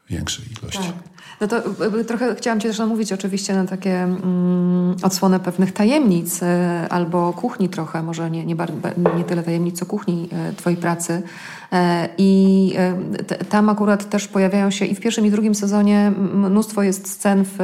większej 0.10 0.46
ilości. 0.62 0.80
Tak. 0.80 1.14
No 1.42 1.48
to 1.48 1.62
trochę 2.04 2.36
chciałam 2.36 2.60
Cię 2.60 2.68
też 2.68 2.80
namówić 2.80 3.14
oczywiście 3.14 3.56
na 3.56 3.66
takie 3.66 4.04
mm, 4.04 4.96
odsłonę 5.04 5.40
pewnych 5.40 5.72
tajemnic 5.72 6.44
y, 6.44 6.46
albo 6.90 7.34
kuchni 7.34 7.70
trochę, 7.70 8.04
może 8.04 8.32
nie, 8.32 8.46
nie, 8.46 8.56
bar- 8.56 8.72
nie 9.18 9.24
tyle 9.24 9.44
tajemnic, 9.44 9.80
co 9.80 9.86
kuchni 9.86 10.30
y, 10.52 10.56
Twojej 10.56 10.78
pracy. 10.78 11.22
E, 11.72 12.10
I 12.18 12.74
y, 13.42 13.46
tam 13.46 13.70
akurat 13.70 14.10
też 14.10 14.28
pojawiają 14.28 14.72
się 14.72 14.86
i 14.86 14.96
w 14.96 15.00
pierwszym 15.00 15.26
i 15.26 15.32
drugim 15.32 15.56
sezonie 15.56 16.12
mnóstwo 16.34 16.84
jest 16.84 17.10
scen 17.12 17.46
w 17.46 17.60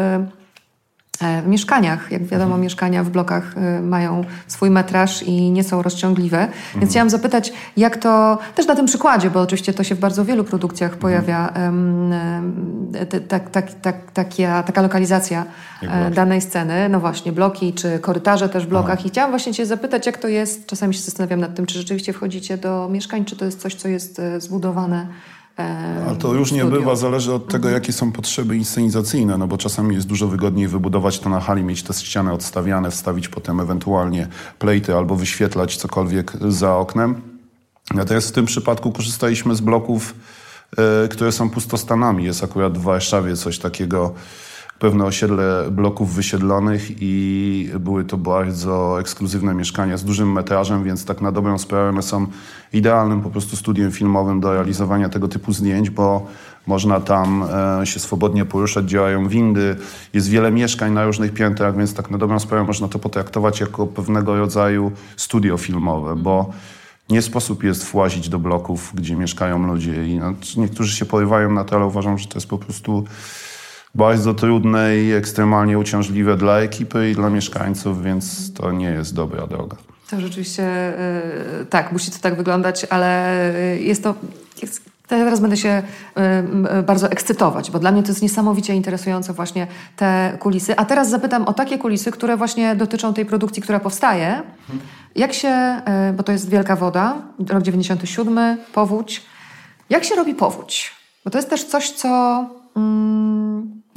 W 1.43 1.47
mieszkaniach, 1.47 2.11
jak 2.11 2.23
wiadomo, 2.23 2.57
mieszkania 2.57 3.03
w 3.03 3.09
blokach 3.09 3.55
y, 3.57 3.81
mają 3.81 4.23
swój 4.47 4.69
metraż 4.69 5.23
i 5.23 5.51
nie 5.51 5.63
są 5.63 5.81
rozciągliwe. 5.81 6.47
Więc 6.75 6.91
chciałam 6.91 7.09
zapytać, 7.09 7.53
jak 7.77 7.97
to, 7.97 8.37
też 8.55 8.67
na 8.67 8.75
tym 8.75 8.85
przykładzie, 8.85 9.29
bo 9.29 9.41
oczywiście 9.41 9.73
to 9.73 9.83
się 9.83 9.95
w 9.95 9.99
bardzo 9.99 10.25
wielu 10.25 10.43
produkcjach 10.43 10.97
pojawia, 10.97 11.47
em, 11.49 12.13
em, 12.13 12.91
te- 13.09 13.21
tak, 13.21 13.49
tak, 13.49 13.73
tak, 13.81 14.11
taka, 14.11 14.63
taka 14.63 14.81
lokalizacja 14.81 15.45
Jak 15.81 15.91
e, 15.91 16.11
danej 16.11 16.41
sceny. 16.41 16.89
No 16.89 16.99
właśnie, 16.99 17.31
bloki 17.31 17.73
czy 17.73 17.99
korytarze 17.99 18.49
też 18.49 18.65
w 18.65 18.69
blokach. 18.69 19.05
I 19.05 19.09
chciałam 19.09 19.29
właśnie 19.31 19.53
Cię 19.53 19.65
zapytać, 19.65 20.05
jak 20.05 20.17
to 20.17 20.27
jest, 20.27 20.65
czasami 20.65 20.93
się 20.93 21.01
zastanawiam 21.01 21.39
nad 21.39 21.55
tym, 21.55 21.65
czy 21.65 21.77
rzeczywiście 21.77 22.13
wchodzicie 22.13 22.57
do 22.57 22.89
mieszkań, 22.91 23.25
czy 23.25 23.35
to 23.35 23.45
jest 23.45 23.61
coś, 23.61 23.75
co 23.75 23.87
jest 23.87 24.19
e, 24.19 24.41
zbudowane 24.41 25.01
e, 25.01 25.38
Ale 26.07 26.15
to 26.15 26.33
różnie 26.33 26.57
w 26.57 26.61
studio. 26.61 26.79
bywa, 26.79 26.95
zależy 26.95 27.33
od 27.33 27.47
tego, 27.47 27.69
jakie 27.69 27.93
są 27.93 28.11
potrzeby 28.11 28.57
inscenizacyjne, 28.57 29.37
no 29.37 29.47
bo 29.47 29.57
czasami 29.57 29.95
jest 29.95 30.07
dużo 30.07 30.27
wygodniej 30.27 30.67
wybudować 30.67 31.19
to 31.19 31.29
na 31.29 31.39
hali, 31.39 31.63
mieć 31.63 31.83
te 31.83 31.93
ściany 31.93 32.33
odstawiane, 32.33 32.91
wstawić 32.91 33.27
potem 33.29 33.59
ewentualnie 33.59 34.27
plejty 34.59 34.95
albo 34.95 35.15
wyświetlać 35.15 35.77
cokolwiek 35.77 36.33
za 36.47 36.75
oknem. 36.75 37.21
Natomiast 37.93 38.29
w 38.29 38.31
tym 38.31 38.45
przypadku 38.45 38.91
korzystaliśmy 38.91 39.55
z 39.55 39.61
bloków, 39.61 40.15
e, 40.77 41.07
które 41.07 41.31
są 41.31 41.49
pustostanami. 41.49 42.23
Jest 42.23 42.43
akurat 42.43 42.77
w 42.77 42.81
Warszawie 42.81 43.35
coś 43.35 43.59
takiego, 43.59 44.13
pewne 44.79 45.05
osiedle 45.05 45.71
bloków 45.71 46.15
wysiedlonych 46.15 47.01
i 47.01 47.69
były 47.79 48.03
to 48.03 48.17
bardzo 48.17 48.99
ekskluzywne 48.99 49.53
mieszkania 49.53 49.97
z 49.97 50.03
dużym 50.03 50.31
metrażem, 50.31 50.83
więc 50.83 51.05
tak 51.05 51.21
na 51.21 51.31
dobrą 51.31 51.57
sprawę 51.57 51.89
one 51.89 52.01
są 52.01 52.27
idealnym 52.73 53.21
po 53.21 53.29
prostu 53.29 53.55
studiem 53.55 53.91
filmowym 53.91 54.39
do 54.39 54.53
realizowania 54.53 55.09
tego 55.09 55.27
typu 55.27 55.53
zdjęć, 55.53 55.89
bo 55.89 56.27
można 56.67 56.99
tam 56.99 57.43
e, 57.81 57.85
się 57.85 57.99
swobodnie 57.99 58.45
poruszać, 58.45 58.85
działają 58.85 59.27
windy, 59.27 59.75
jest 60.13 60.29
wiele 60.29 60.51
mieszkań 60.51 60.93
na 60.93 61.05
różnych 61.05 61.33
piętrach, 61.33 61.77
więc 61.77 61.93
tak 61.93 62.11
na 62.11 62.17
dobrą 62.17 62.39
sprawę 62.39 62.63
można 62.63 62.87
to 62.87 62.99
potraktować 62.99 63.59
jako 63.59 63.87
pewnego 63.87 64.37
rodzaju 64.37 64.91
studio 65.17 65.57
filmowe, 65.57 66.15
bo 66.15 66.49
nie 67.09 67.21
sposób 67.21 67.63
jest 67.63 67.85
włazić 67.85 68.29
do 68.29 68.39
bloków, 68.39 68.91
gdzie 68.93 69.15
mieszkają 69.15 69.67
ludzie 69.67 70.07
i 70.07 70.19
no, 70.19 70.33
niektórzy 70.57 70.95
się 70.95 71.05
porywają 71.05 71.51
na 71.51 71.63
to, 71.63 71.75
ale 71.75 71.85
uważam, 71.85 72.17
że 72.17 72.27
to 72.27 72.35
jest 72.35 72.49
po 72.49 72.57
prostu 72.57 73.05
bardzo 73.95 74.33
trudne 74.33 74.97
i 74.97 75.11
ekstremalnie 75.11 75.79
uciążliwe 75.79 76.37
dla 76.37 76.59
ekipy 76.59 77.09
i 77.09 77.15
dla 77.15 77.29
mieszkańców, 77.29 78.03
więc 78.03 78.53
to 78.53 78.71
nie 78.71 78.89
jest 78.89 79.15
dobra 79.15 79.47
droga. 79.47 79.77
To 80.09 80.21
rzeczywiście 80.21 80.93
y, 81.61 81.65
tak, 81.65 81.91
musi 81.91 82.11
to 82.11 82.17
tak 82.21 82.35
wyglądać, 82.35 82.85
ale 82.89 83.33
jest 83.79 84.03
to. 84.03 84.15
Jest, 84.61 84.89
teraz 85.07 85.39
będę 85.39 85.57
się 85.57 85.83
y, 86.79 86.83
bardzo 86.83 87.11
ekscytować, 87.11 87.71
bo 87.71 87.79
dla 87.79 87.91
mnie 87.91 88.03
to 88.03 88.09
jest 88.09 88.21
niesamowicie 88.21 88.75
interesujące 88.75 89.33
właśnie 89.33 89.67
te 89.95 90.37
kulisy. 90.39 90.75
A 90.77 90.85
teraz 90.85 91.09
zapytam 91.09 91.45
o 91.45 91.53
takie 91.53 91.77
kulisy, 91.77 92.11
które 92.11 92.37
właśnie 92.37 92.75
dotyczą 92.75 93.13
tej 93.13 93.25
produkcji, 93.25 93.61
która 93.61 93.79
powstaje. 93.79 94.41
Jak 95.15 95.33
się, 95.33 95.81
y, 96.09 96.13
bo 96.13 96.23
to 96.23 96.31
jest 96.31 96.49
Wielka 96.49 96.75
Woda, 96.75 97.15
rok 97.49 97.63
97, 97.63 98.57
powódź. 98.73 99.21
Jak 99.89 100.03
się 100.03 100.15
robi 100.15 100.35
powódź? 100.35 100.91
Bo 101.25 101.31
to 101.31 101.37
jest 101.37 101.49
też 101.49 101.63
coś, 101.63 101.91
co 101.91 102.45
mm, 102.75 103.28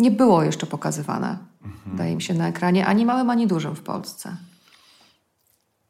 nie 0.02 0.10
było 0.10 0.42
jeszcze 0.42 0.66
pokazywane, 0.66 1.38
wydaje 1.86 2.16
mi 2.16 2.22
się, 2.22 2.34
na 2.34 2.48
ekranie, 2.48 2.86
ani 2.86 3.06
małym, 3.06 3.30
ani 3.30 3.46
dużym 3.46 3.76
w 3.76 3.80
Polsce. 3.80 4.36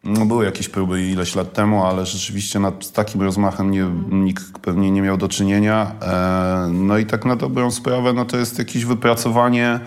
No, 0.04 0.26
były 0.26 0.44
jakieś 0.44 0.68
próby 0.68 1.02
ileś 1.02 1.34
lat 1.34 1.52
temu, 1.52 1.84
ale 1.84 2.06
rzeczywiście 2.06 2.58
nad, 2.60 2.84
z 2.84 2.92
takim 2.92 3.22
rozmachem 3.22 3.70
nie, 3.70 3.90
nikt 4.10 4.58
pewnie 4.58 4.90
nie 4.90 5.02
miał 5.02 5.16
do 5.16 5.28
czynienia. 5.28 5.92
E, 6.02 6.68
no 6.72 6.98
i 6.98 7.06
tak 7.06 7.24
na 7.24 7.36
dobrą 7.36 7.70
sprawę, 7.70 8.12
no 8.12 8.24
to 8.24 8.36
jest 8.36 8.58
jakieś 8.58 8.84
wypracowanie 8.84 9.80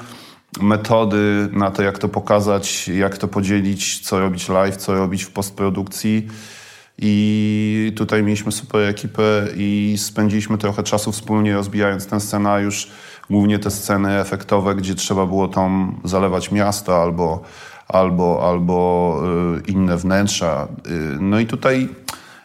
metody 0.61 1.49
na 1.51 1.71
to, 1.71 1.83
jak 1.83 1.97
to 1.97 2.09
pokazać, 2.09 2.87
jak 2.87 3.17
to 3.17 3.27
podzielić, 3.27 3.99
co 3.99 4.19
robić 4.19 4.49
live, 4.49 4.77
co 4.77 4.93
robić 4.93 5.23
w 5.23 5.31
postprodukcji. 5.31 6.27
I 6.97 7.93
tutaj 7.95 8.23
mieliśmy 8.23 8.51
super 8.51 8.81
ekipę 8.81 9.47
i 9.57 9.95
spędziliśmy 9.97 10.57
trochę 10.57 10.83
czasu 10.83 11.11
wspólnie 11.11 11.53
rozbijając 11.53 12.07
ten 12.07 12.19
scenariusz. 12.19 12.91
Głównie 13.29 13.59
te 13.59 13.71
sceny 13.71 14.19
efektowe, 14.19 14.75
gdzie 14.75 14.95
trzeba 14.95 15.25
było 15.25 15.47
tam 15.47 15.99
zalewać 16.03 16.51
miasto 16.51 17.01
albo, 17.01 17.41
albo, 17.87 18.49
albo 18.49 19.21
y, 19.67 19.71
inne 19.71 19.97
wnętrza. 19.97 20.67
Y, 20.87 21.17
no 21.19 21.39
i 21.39 21.45
tutaj 21.45 21.89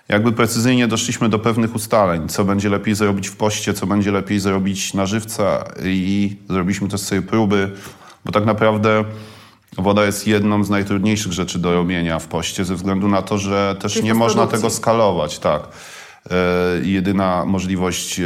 jakby 0.08 0.32
precyzyjnie 0.32 0.88
doszliśmy 0.88 1.28
do 1.28 1.38
pewnych 1.38 1.74
ustaleń, 1.74 2.28
co 2.28 2.44
będzie 2.44 2.68
lepiej 2.68 2.94
zrobić 2.94 3.28
w 3.28 3.36
poście, 3.36 3.74
co 3.74 3.86
będzie 3.86 4.12
lepiej 4.12 4.40
zrobić 4.40 4.94
na 4.94 5.06
żywca 5.06 5.64
i 5.84 6.36
zrobiliśmy 6.48 6.88
też 6.88 7.00
sobie 7.00 7.22
próby, 7.22 7.70
bo 8.24 8.32
tak 8.32 8.46
naprawdę 8.46 9.04
woda 9.78 10.04
jest 10.04 10.26
jedną 10.26 10.64
z 10.64 10.70
najtrudniejszych 10.70 11.32
rzeczy 11.32 11.58
do 11.58 11.74
robienia 11.74 12.18
w 12.18 12.26
poście 12.26 12.64
ze 12.64 12.74
względu 12.74 13.08
na 13.08 13.22
to, 13.22 13.38
że 13.38 13.76
też 13.80 13.92
Czyli 13.92 14.04
nie 14.04 14.14
można 14.14 14.46
tego 14.46 14.70
skalować, 14.70 15.38
tak. 15.38 15.62
E, 16.30 16.34
jedyna 16.82 17.44
możliwość 17.44 18.20
e, 18.20 18.24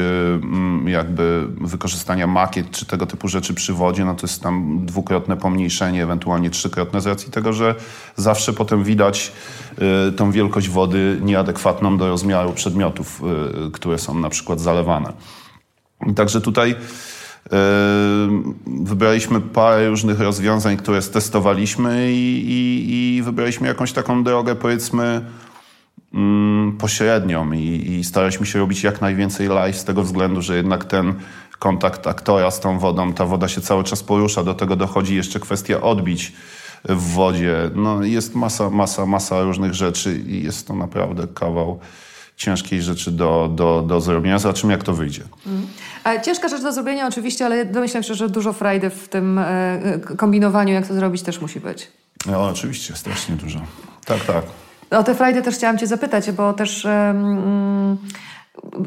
jakby 0.87 1.47
wykorzystania 1.61 2.27
makiet 2.27 2.71
czy 2.71 2.87
tego 2.87 3.07
typu 3.07 3.29
rzeczy 3.29 3.55
przy 3.55 3.73
wodzie, 3.73 4.05
no 4.05 4.15
to 4.15 4.27
jest 4.27 4.43
tam 4.43 4.81
dwukrotne 4.87 5.37
pomniejszenie, 5.37 6.03
ewentualnie 6.03 6.51
trzykrotne 6.51 7.01
z 7.01 7.07
racji 7.07 7.33
tego, 7.33 7.53
że 7.53 7.75
zawsze 8.17 8.53
potem 8.53 8.85
widać 8.85 9.33
e, 9.79 10.13
tą 10.13 10.31
wielkość 10.31 10.69
wody 10.69 11.19
nieadekwatną 11.23 11.99
do 11.99 12.09
rozmiaru 12.09 12.53
przedmiotów, 12.53 13.23
które 13.73 13.99
są 13.99 14.19
na 14.19 14.29
przykład 14.29 14.61
zalewane. 14.61 15.13
Także 16.17 16.41
tutaj 16.41 16.75
wybraliśmy 18.67 19.41
parę 19.41 19.89
różnych 19.89 20.21
rozwiązań, 20.21 20.77
które 20.77 21.03
stestowaliśmy 21.03 22.13
i, 22.13 22.45
i, 22.49 23.17
i 23.17 23.23
wybraliśmy 23.23 23.69
jakąś 23.69 23.93
taką 23.93 24.25
drogę, 24.25 24.55
powiedzmy, 24.55 25.25
pośrednią 26.79 27.53
i, 27.53 27.93
i 27.93 28.05
staraliśmy 28.05 28.47
się 28.47 28.59
robić 28.59 28.83
jak 28.83 29.01
najwięcej 29.01 29.49
live 29.49 29.77
z 29.77 29.85
tego 29.85 30.03
względu, 30.03 30.43
że 30.43 30.57
jednak 30.57 30.85
ten 30.85 31.15
kontakt 31.59 32.07
aktora 32.07 32.51
z 32.51 32.61
tą 32.61 32.79
wodą, 32.79 33.13
ta 33.13 33.25
woda 33.25 33.49
się 33.49 33.61
cały 33.61 33.85
czas 33.85 34.03
porusza, 34.03 34.45
do 34.45 34.55
tego 34.55 34.77
dochodzi 34.77 35.17
jeszcze 35.17 35.41
kwestia 35.41 35.81
odbić 35.81 36.33
w 36.85 37.13
wodzie. 37.13 37.71
No, 37.75 38.03
jest 38.03 38.35
masa, 38.35 38.71
masa, 38.71 39.07
masa 39.07 39.43
różnych 39.43 39.75
rzeczy 39.75 40.19
i 40.27 40.43
jest 40.43 40.69
to 40.69 40.75
naprawdę 40.75 41.27
kawał 41.35 41.81
ciężkiej 42.37 42.83
rzeczy 42.83 43.11
do, 43.11 43.51
do, 43.55 43.83
do 43.83 44.01
zrobienia. 44.01 44.39
Zobaczymy, 44.39 44.73
jak 44.73 44.83
to 44.83 44.93
wyjdzie. 44.93 45.23
Ciężka 46.25 46.49
rzecz 46.49 46.63
do 46.63 46.73
zrobienia 46.73 47.07
oczywiście, 47.07 47.47
ale 47.47 47.65
domyślam 47.65 48.03
się, 48.03 48.15
że 48.15 48.29
dużo 48.29 48.53
frajdy 48.53 48.91
w 48.91 49.09
tym 49.09 49.39
e, 49.39 50.01
kombinowaniu, 50.17 50.75
jak 50.75 50.87
to 50.89 50.95
zrobić, 50.95 51.23
też 51.23 51.41
musi 51.41 51.61
być. 51.61 51.89
No, 52.27 52.49
oczywiście, 52.49 52.97
strasznie 52.97 53.37
dużo. 53.37 53.61
Tak, 54.05 54.25
tak. 54.25 54.45
O 54.97 55.03
te 55.03 55.15
frajdy 55.15 55.43
też 55.43 55.55
chciałam 55.55 55.79
Cię 55.79 55.87
zapytać, 55.87 56.31
bo 56.31 56.53
też 56.53 56.85
em, 56.85 57.97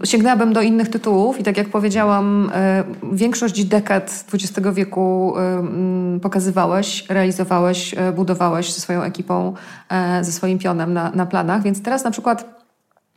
sięgnęłabym 0.03 0.53
do 0.53 0.61
innych 0.61 0.89
tytułów 0.89 1.39
i 1.39 1.43
tak 1.43 1.57
jak 1.57 1.69
powiedziałam, 1.69 2.51
e, 2.53 2.83
większość 3.13 3.65
dekad 3.65 4.25
XX 4.33 4.67
wieku 4.73 5.33
pokazywałeś, 6.21 7.05
realizowałeś, 7.09 7.93
e, 7.97 8.11
budowałeś 8.11 8.73
ze 8.73 8.79
swoją 8.79 9.01
ekipą, 9.01 9.53
e, 9.89 10.23
ze 10.23 10.31
swoim 10.31 10.59
pionem 10.59 10.93
na, 10.93 11.11
na 11.11 11.25
planach, 11.25 11.63
więc 11.63 11.83
teraz 11.83 12.03
na 12.03 12.11
przykład 12.11 12.57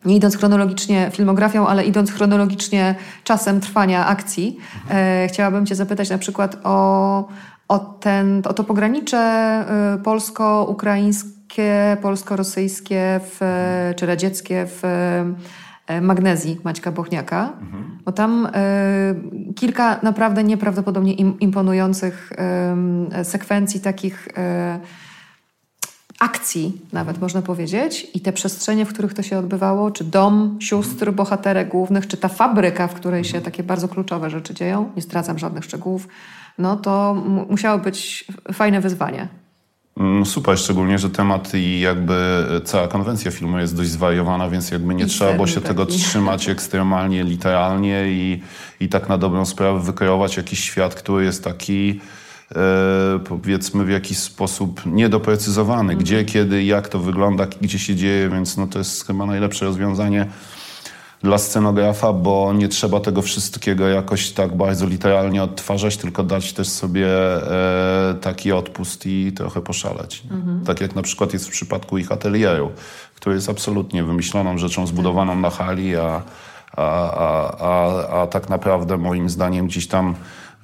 nie 0.05 0.17
idąc 0.17 0.37
chronologicznie 0.37 1.11
filmografią, 1.13 1.67
ale 1.67 1.85
idąc 1.85 2.13
chronologicznie 2.13 2.95
czasem 3.25 3.61
trwania 3.61 4.07
akcji, 4.07 4.59
chciałabym 5.29 5.67
Cię 5.67 5.75
zapytać 5.75 6.11
na 6.11 6.19
przykład 6.19 6.57
o, 6.65 7.29
o, 7.69 7.79
ten, 7.79 8.43
o 8.45 8.55
to 8.55 8.65
pogranicze 8.65 9.19
e, 9.19 9.99
polsko-ukraińskie, 11.51 11.97
polsko-rosyjskie 12.03 13.21
w, 13.23 13.41
czy 13.97 14.07
radzieckie 14.07 14.67
w 14.67 14.85
e, 15.87 16.01
Magnezji 16.01 16.61
Maćka 16.65 16.93
Bochniaka, 16.93 17.53
bo 18.05 18.13
tam 18.13 18.49
e, 18.55 19.15
kilka 19.57 20.01
naprawdę 20.03 20.45
nieprawdopodobnie 20.45 21.13
im, 21.13 21.41
imponujących 21.41 22.33
e, 22.39 23.25
sekwencji 23.25 23.81
takich 23.81 24.29
e, 24.37 24.81
akcji, 26.21 26.81
nawet 26.93 27.21
można 27.21 27.43
powiedzieć, 27.43 28.07
i 28.15 28.21
te 28.21 28.33
przestrzenie, 28.33 28.85
w 28.87 28.89
których 28.93 29.15
to 29.15 29.23
się 29.23 29.39
odbywało, 29.39 29.91
czy 29.91 30.05
dom 30.05 30.57
sióstr 30.61 31.13
bohaterek 31.13 31.69
głównych, 31.69 32.07
czy 32.07 32.17
ta 32.17 32.29
fabryka, 32.29 32.89
w 32.89 32.95
której 32.95 33.25
się 33.25 33.41
takie 33.41 33.63
bardzo 33.63 33.89
kluczowe 33.89 34.31
rzeczy 34.31 34.55
dzieją, 34.55 34.91
nie 34.97 35.03
zdradzam 35.03 35.39
żadnych 35.39 35.65
szczegółów, 35.65 36.09
no 36.59 36.77
to 36.77 37.15
mu- 37.15 37.47
musiało 37.51 37.79
być 37.79 38.25
fajne 38.53 38.81
wyzwanie. 38.81 39.40
Mm, 40.01 40.27
super, 40.27 40.59
szczególnie, 40.59 40.99
że 40.99 41.11
temat 41.11 41.55
i 41.55 41.81
jakby 41.81 42.47
cała 42.65 42.89
konwencja 42.89 43.31
filmu 43.31 43.59
jest 43.59 43.77
dość 43.77 43.91
zwariowana, 43.91 44.51
więc 44.51 44.71
jakby 44.71 44.95
nie 44.95 45.05
I 45.05 45.07
trzeba 45.07 45.33
było 45.33 45.47
się 45.47 45.55
taki. 45.55 45.67
tego 45.67 45.87
trzymać 46.07 46.49
ekstremalnie, 46.49 47.25
literalnie 47.25 48.05
i, 48.09 48.41
i 48.81 48.89
tak 48.89 49.09
na 49.09 49.19
dobrą 49.19 49.47
sprawę 49.47 49.81
wykreować 49.81 50.37
jakiś 50.37 50.61
świat, 50.61 50.95
który 50.95 51.25
jest 51.25 51.45
taki 51.45 52.01
e, 52.57 53.19
powiedzmy 53.25 53.85
w 53.85 53.91
jakiś 53.91 54.19
sposób 54.19 54.87
niedoprecyzowany. 54.87 55.97
Gdzie, 55.97 56.25
kiedy, 56.25 56.65
jak 56.65 56.89
to 56.89 56.99
wygląda, 56.99 57.47
gdzie 57.47 57.79
się 57.79 57.97
dzieje, 57.97 58.29
więc 58.29 58.57
no 58.57 58.67
to 58.67 58.79
jest 58.79 59.07
chyba 59.07 59.27
najlepsze 59.27 59.65
rozwiązanie 59.65 60.27
dla 61.23 61.39
scenografa, 61.39 62.13
bo 62.13 62.53
nie 62.53 62.69
trzeba 62.69 63.01
tego 63.01 63.23
wszystkiego 63.23 63.89
jakoś 63.89 64.31
tak 64.31 64.57
bardzo 64.57 64.87
literalnie 64.87 65.43
odtwarzać, 65.43 65.97
tylko 65.97 66.23
dać 66.23 66.53
też 66.53 66.69
sobie 66.69 67.07
e, 67.09 68.15
taki 68.21 68.53
odpust 68.53 69.07
i 69.07 69.33
trochę 69.33 69.61
poszaleć. 69.61 70.23
Tak 70.67 70.81
jak 70.81 70.95
na 70.95 71.03
przykład 71.03 71.33
jest 71.33 71.49
w 71.49 71.51
przypadku 71.51 71.99
ich 71.99 72.13
atelieru, 72.13 72.71
który 73.15 73.35
jest 73.35 73.49
absolutnie 73.49 74.05
wymyśloną 74.05 74.59
rzeczą 74.59 74.87
zbudowaną 74.87 75.37
na 75.37 75.51
hali, 75.51 75.97
a, 75.97 76.23
a, 76.77 77.11
a, 77.13 77.57
a, 77.61 78.23
a 78.23 78.27
tak 78.27 78.49
naprawdę 78.49 78.97
moim 78.97 79.31
zdaniem 79.31 79.67
gdzieś 79.67 79.87
tam 79.89 80.15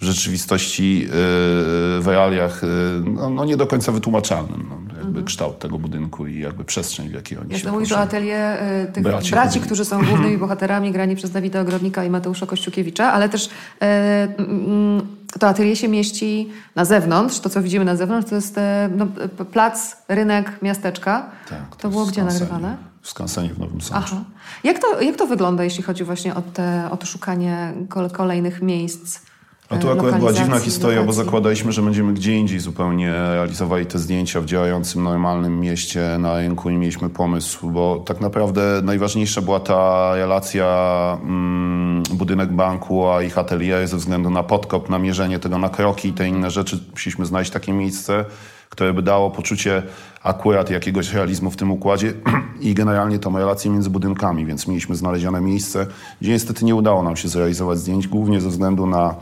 w 0.00 0.04
rzeczywistości, 0.04 1.00
yy, 1.00 1.08
w 1.10 2.04
realiach, 2.06 2.62
yy, 2.62 3.10
no, 3.10 3.30
no 3.30 3.44
nie 3.44 3.56
do 3.56 3.66
końca 3.66 3.92
wytłumaczalnym. 3.92 4.66
No, 4.68 4.98
jakby 4.98 5.22
kształt 5.22 5.58
tego 5.58 5.78
budynku 5.78 6.26
i 6.26 6.40
jakby 6.40 6.64
przestrzeń, 6.64 7.08
w 7.08 7.12
jakiej 7.12 7.38
oni 7.38 7.48
się 7.50 7.54
Jasne, 7.54 7.72
mówisz 7.72 7.92
o 7.92 7.98
atelier 7.98 8.62
y, 8.62 8.92
tych 8.92 9.02
Braci 9.02 9.30
braci, 9.30 9.60
którzy 9.60 9.84
są 9.84 10.04
głównymi 10.04 10.38
bohaterami, 10.46 10.92
grani 10.92 11.16
przez 11.16 11.30
Dawida 11.30 11.60
Ogrodnika 11.60 12.04
i 12.04 12.10
Mateusza 12.10 12.46
Kościukiewicza, 12.46 13.12
ale 13.12 13.28
też 13.28 13.50
mm, 13.80 15.06
to 15.40 15.48
atelier 15.48 15.78
się 15.78 15.88
mieści 15.88 16.48
na 16.74 16.84
zewnątrz. 16.84 17.38
To, 17.38 17.50
co 17.50 17.62
widzimy 17.62 17.84
na 17.84 17.96
zewnątrz, 17.96 18.28
to 18.28 18.34
jest 18.34 18.56
no, 18.96 19.06
plac, 19.44 19.96
rynek, 20.08 20.62
miasteczka. 20.62 21.30
Tak, 21.48 21.76
to 21.76 21.88
było 21.88 22.02
jest 22.02 22.12
gdzie 22.12 22.24
nagrywane? 22.24 22.76
W 23.02 23.08
Skansenie 23.08 23.54
w 23.54 23.58
Nowym 23.58 23.80
Sączu. 23.80 24.14
Aha. 24.14 24.24
Jak 24.64 24.78
to, 24.78 25.00
jak 25.00 25.16
to 25.16 25.26
wygląda, 25.26 25.64
jeśli 25.64 25.82
chodzi 25.82 26.04
właśnie 26.04 26.34
o, 26.34 26.42
te, 26.42 26.88
o 26.90 26.96
to 26.96 27.06
szukanie 27.06 27.72
kol- 27.88 28.10
kolejnych 28.10 28.62
miejsc? 28.62 29.20
A 29.68 29.76
tu 29.76 29.90
akurat 29.90 30.18
była 30.18 30.32
dziwna 30.32 30.58
historia, 30.58 30.96
bo 30.96 31.02
lokacji? 31.02 31.24
zakładaliśmy, 31.24 31.72
że 31.72 31.82
będziemy 31.82 32.12
gdzie 32.12 32.34
indziej 32.34 32.60
zupełnie 32.60 33.12
realizowali 33.12 33.86
te 33.86 33.98
zdjęcia 33.98 34.40
w 34.40 34.44
działającym 34.44 35.02
normalnym 35.02 35.60
mieście 35.60 36.16
na 36.18 36.36
rynku 36.36 36.70
i 36.70 36.76
mieliśmy 36.76 37.10
pomysł, 37.10 37.70
bo 37.70 38.02
tak 38.06 38.20
naprawdę 38.20 38.80
najważniejsza 38.82 39.42
była 39.42 39.60
ta 39.60 40.12
relacja 40.14 41.18
mm, 41.22 42.02
budynek 42.12 42.52
banku, 42.52 43.08
a 43.08 43.22
ich 43.22 43.38
atelier 43.38 43.88
ze 43.88 43.96
względu 43.96 44.30
na 44.30 44.42
podkop, 44.42 44.90
na 44.90 44.98
mierzenie 44.98 45.38
tego 45.38 45.58
na 45.58 45.68
kroki 45.68 46.08
i 46.08 46.12
te 46.12 46.28
inne 46.28 46.50
rzeczy. 46.50 46.78
Musieliśmy 46.92 47.26
znaleźć 47.26 47.50
takie 47.50 47.72
miejsce, 47.72 48.24
które 48.70 48.92
by 48.92 49.02
dało 49.02 49.30
poczucie 49.30 49.82
akurat 50.22 50.70
jakiegoś 50.70 51.12
realizmu 51.12 51.50
w 51.50 51.56
tym 51.56 51.72
układzie 51.72 52.12
i 52.60 52.74
generalnie 52.74 53.18
tą 53.18 53.38
relację 53.38 53.70
między 53.70 53.90
budynkami, 53.90 54.46
więc 54.46 54.68
mieliśmy 54.68 54.96
znalezione 54.96 55.40
miejsce, 55.40 55.86
gdzie 56.20 56.32
niestety 56.32 56.64
nie 56.64 56.74
udało 56.74 57.02
nam 57.02 57.16
się 57.16 57.28
zrealizować 57.28 57.78
zdjęć, 57.78 58.08
głównie 58.08 58.40
ze 58.40 58.48
względu 58.48 58.86
na 58.86 59.14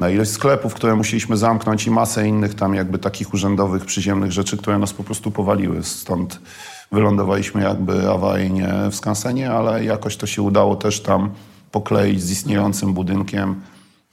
na 0.00 0.10
ilość 0.10 0.30
sklepów, 0.30 0.74
które 0.74 0.96
musieliśmy 0.96 1.36
zamknąć 1.36 1.86
i 1.86 1.90
masę 1.90 2.28
innych 2.28 2.54
tam 2.54 2.74
jakby 2.74 2.98
takich 2.98 3.34
urzędowych, 3.34 3.84
przyziemnych 3.84 4.32
rzeczy, 4.32 4.56
które 4.56 4.78
nas 4.78 4.92
po 4.92 5.04
prostu 5.04 5.30
powaliły. 5.30 5.84
Stąd 5.84 6.40
wylądowaliśmy 6.92 7.62
jakby 7.62 8.10
awaryjnie 8.10 8.74
w 8.90 8.94
skansenie, 8.94 9.50
ale 9.50 9.84
jakoś 9.84 10.16
to 10.16 10.26
się 10.26 10.42
udało 10.42 10.76
też 10.76 11.00
tam 11.00 11.30
pokleić 11.70 12.22
z 12.22 12.30
istniejącym 12.30 12.94
budynkiem. 12.94 13.60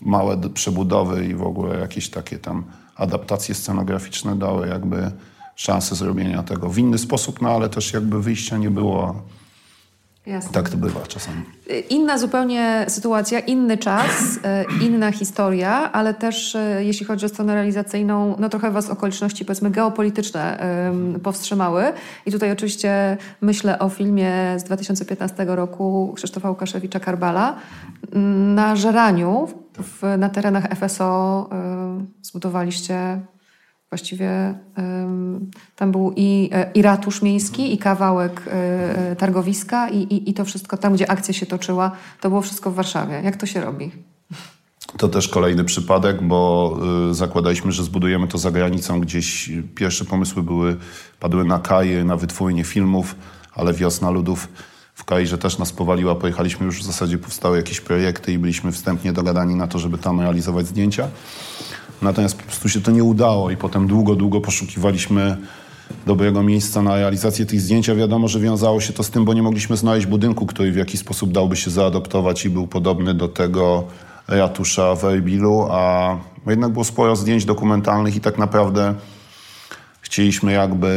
Małe 0.02 0.50
przebudowy 0.50 1.26
i 1.26 1.36
w 1.36 1.44
ogóle 1.44 1.80
jakieś 1.80 2.10
takie 2.10 2.40
tam 2.40 2.64
adaptacje 2.96 3.56
scenograficzne 3.56 4.36
dały 4.36 4.68
jakby 4.68 5.12
szansę 5.56 5.96
zrobienia 5.96 6.44
tego 6.44 6.70
w 6.70 6.78
inny 6.78 6.98
sposób, 6.98 7.42
no 7.42 7.50
ale 7.50 7.70
też 7.70 7.94
jakby 7.94 8.22
wyjścia 8.22 8.58
nie 8.58 8.70
było. 8.70 9.22
Jasne. 10.28 10.52
Tak 10.52 10.70
to 10.70 10.78
bywa 10.78 11.02
czasami. 11.02 11.42
Inna 11.90 12.18
zupełnie 12.18 12.86
sytuacja, 12.88 13.40
inny 13.40 13.78
czas, 13.78 14.40
e, 14.44 14.66
inna 14.82 15.12
historia, 15.12 15.92
ale 15.92 16.14
też 16.14 16.56
e, 16.56 16.84
jeśli 16.84 17.06
chodzi 17.06 17.26
o 17.26 17.30
stronę 17.30 17.54
realizacyjną, 17.54 18.36
no 18.40 18.50
trochę 18.50 18.72
was 18.72 18.90
okoliczności 18.90 19.46
powiedzmy 19.46 19.72
geopolityczne 19.72 20.58
powstrzymały. 21.24 21.84
I 22.26 22.32
tutaj 22.32 22.52
oczywiście 22.52 23.18
myślę 23.42 23.80
o 23.80 23.90
filmie 23.90 24.32
z 24.58 24.64
2015 24.64 25.46
roku 25.46 26.14
Krzysztofa 26.16 26.50
Łukaszewicza 26.50 27.00
Karbala. 27.00 27.56
Na 28.56 28.76
Żeraniu, 28.76 29.48
w, 29.78 30.18
na 30.18 30.30
terenach 30.30 30.64
FSO 30.80 31.50
zbudowaliście 32.22 33.20
Właściwie 33.90 34.56
tam 35.76 35.92
był 35.92 36.14
i, 36.16 36.50
e, 36.54 36.72
i 36.74 36.82
ratusz 36.82 37.22
miejski, 37.22 37.74
i 37.74 37.78
kawałek 37.78 38.44
e, 38.48 38.52
e, 39.12 39.16
targowiska, 39.16 39.90
i, 39.90 39.98
i, 39.98 40.30
i 40.30 40.34
to 40.34 40.46
wszystko 40.46 40.78
tam, 40.78 40.94
gdzie 40.94 41.12
akcja 41.12 41.34
się 41.34 41.46
toczyła, 41.46 41.92
to 42.22 42.30
było 42.30 42.42
wszystko 42.42 42.72
w 42.72 42.76
Warszawie. 42.76 43.22
Jak 43.24 43.38
to 43.38 43.46
się 43.46 43.62
robi? 43.62 43.92
To 44.98 45.08
też 45.08 45.28
kolejny 45.28 45.64
przypadek, 45.64 46.24
bo 46.24 46.78
y, 47.12 47.14
zakładaliśmy, 47.14 47.72
że 47.72 47.84
zbudujemy 47.84 48.28
to 48.28 48.38
za 48.38 48.52
granicą. 48.52 49.00
Gdzieś 49.00 49.52
pierwsze 49.76 50.06
pomysły 50.06 50.44
były, 50.44 50.78
padły 51.20 51.46
na 51.46 51.60
Kaję, 51.60 52.04
na 52.04 52.16
wytwórnie 52.16 52.64
filmów, 52.64 53.16
ale 53.56 53.74
wiosna 53.74 54.10
ludów 54.10 54.48
w 54.94 55.04
Kairze 55.04 55.38
też 55.38 55.58
nas 55.58 55.72
powaliła. 55.72 56.16
Pojechaliśmy 56.16 56.66
już 56.66 56.80
w 56.80 56.86
zasadzie, 56.86 57.18
powstały 57.18 57.58
jakieś 57.58 57.82
projekty 57.82 58.34
i 58.34 58.38
byliśmy 58.38 58.72
wstępnie 58.72 59.14
dogadani 59.14 59.56
na 59.56 59.68
to, 59.68 59.80
żeby 59.80 59.98
tam 59.98 60.22
realizować 60.22 60.68
zdjęcia. 60.68 61.10
Natomiast 62.02 62.38
po 62.38 62.44
prostu 62.44 62.70
się 62.70 62.82
to 62.82 62.92
nie 62.92 63.04
udało 63.04 63.52
i 63.52 63.58
potem 63.58 63.88
długo, 63.88 64.16
długo 64.16 64.42
poszukiwaliśmy 64.42 65.38
dobrego 66.06 66.44
miejsca 66.44 66.82
na 66.82 66.96
realizację 66.96 67.46
tych 67.46 67.62
zdjęć. 67.62 67.90
A 67.90 67.96
wiadomo, 67.96 68.28
że 68.28 68.40
wiązało 68.40 68.82
się 68.82 68.94
to 68.94 69.04
z 69.04 69.10
tym, 69.10 69.26
bo 69.26 69.34
nie 69.34 69.44
mogliśmy 69.44 69.78
znaleźć 69.78 70.08
budynku, 70.08 70.46
który 70.46 70.72
w 70.72 70.76
jakiś 70.76 71.00
sposób 71.00 71.32
dałby 71.32 71.56
się 71.56 71.72
zaadoptować 71.72 72.46
i 72.46 72.50
był 72.50 72.68
podobny 72.68 73.14
do 73.14 73.28
tego 73.28 73.84
ratusza 74.28 74.96
w 74.96 75.06
Erbilu, 75.06 75.68
a 75.72 76.18
jednak 76.48 76.72
było 76.72 76.86
sporo 76.86 77.16
zdjęć 77.16 77.46
dokumentalnych 77.46 78.16
i 78.16 78.22
tak 78.22 78.38
naprawdę 78.38 78.94
chcieliśmy 80.02 80.52
jakby 80.52 80.88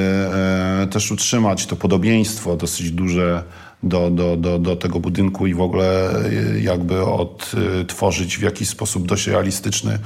e, 0.83 0.87
też 0.87 1.13
utrzymać 1.13 1.67
to 1.67 1.77
podobieństwo 1.77 2.57
dosyć 2.57 2.91
duże 2.91 3.43
do, 3.83 4.11
do, 4.11 4.37
do, 4.37 4.59
do 4.59 4.77
tego 4.77 5.01
budynku 5.01 5.47
i 5.47 5.55
w 5.55 5.61
ogóle 5.61 6.11
e, 6.11 6.61
jakby 6.61 7.05
odtworzyć 7.05 8.39
w 8.39 8.43
jakiś 8.43 8.69
sposób 8.69 9.07
dość 9.07 9.27
realistyczny 9.27 9.99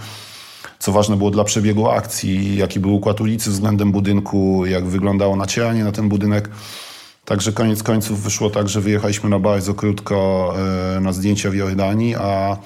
co 0.84 0.92
ważne 0.92 1.16
było 1.16 1.30
dla 1.30 1.44
przebiegu 1.44 1.88
akcji, 1.88 2.56
jaki 2.56 2.80
był 2.80 2.94
układ 2.94 3.20
ulicy 3.20 3.50
względem 3.50 3.92
budynku, 3.92 4.66
jak 4.66 4.86
wyglądało 4.86 5.36
nacieranie 5.36 5.84
na 5.84 5.92
ten 5.92 6.08
budynek. 6.08 6.50
Także 7.24 7.52
koniec 7.52 7.82
końców 7.82 8.22
wyszło 8.22 8.50
tak, 8.50 8.68
że 8.68 8.80
wyjechaliśmy 8.80 9.30
na 9.30 9.38
bardzo 9.38 9.74
krótko 9.74 10.54
e, 10.96 11.00
na 11.00 11.12
zdjęcia 11.12 11.50
w 11.50 11.54
Jordanii, 11.54 12.14
a 12.14 12.56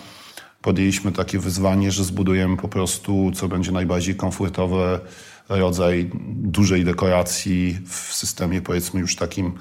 podjęliśmy 0.63 1.13
takie 1.13 1.39
wyzwanie, 1.39 1.93
że 1.93 2.05
zbudujemy 2.05 2.57
po 2.57 2.69
prostu, 2.69 3.31
co 3.35 3.49
będzie 3.49 3.73
najbardziej 3.73 4.15
komfortowy 4.15 5.01
rodzaj 5.49 6.11
dużej 6.29 6.85
dekoracji 6.85 7.79
w 7.87 8.15
systemie 8.15 8.63
powiedzmy 8.63 9.01
już 9.01 9.17
takim 9.17 9.53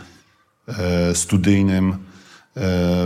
e, 0.67 1.15
studyjnym, 1.15 1.97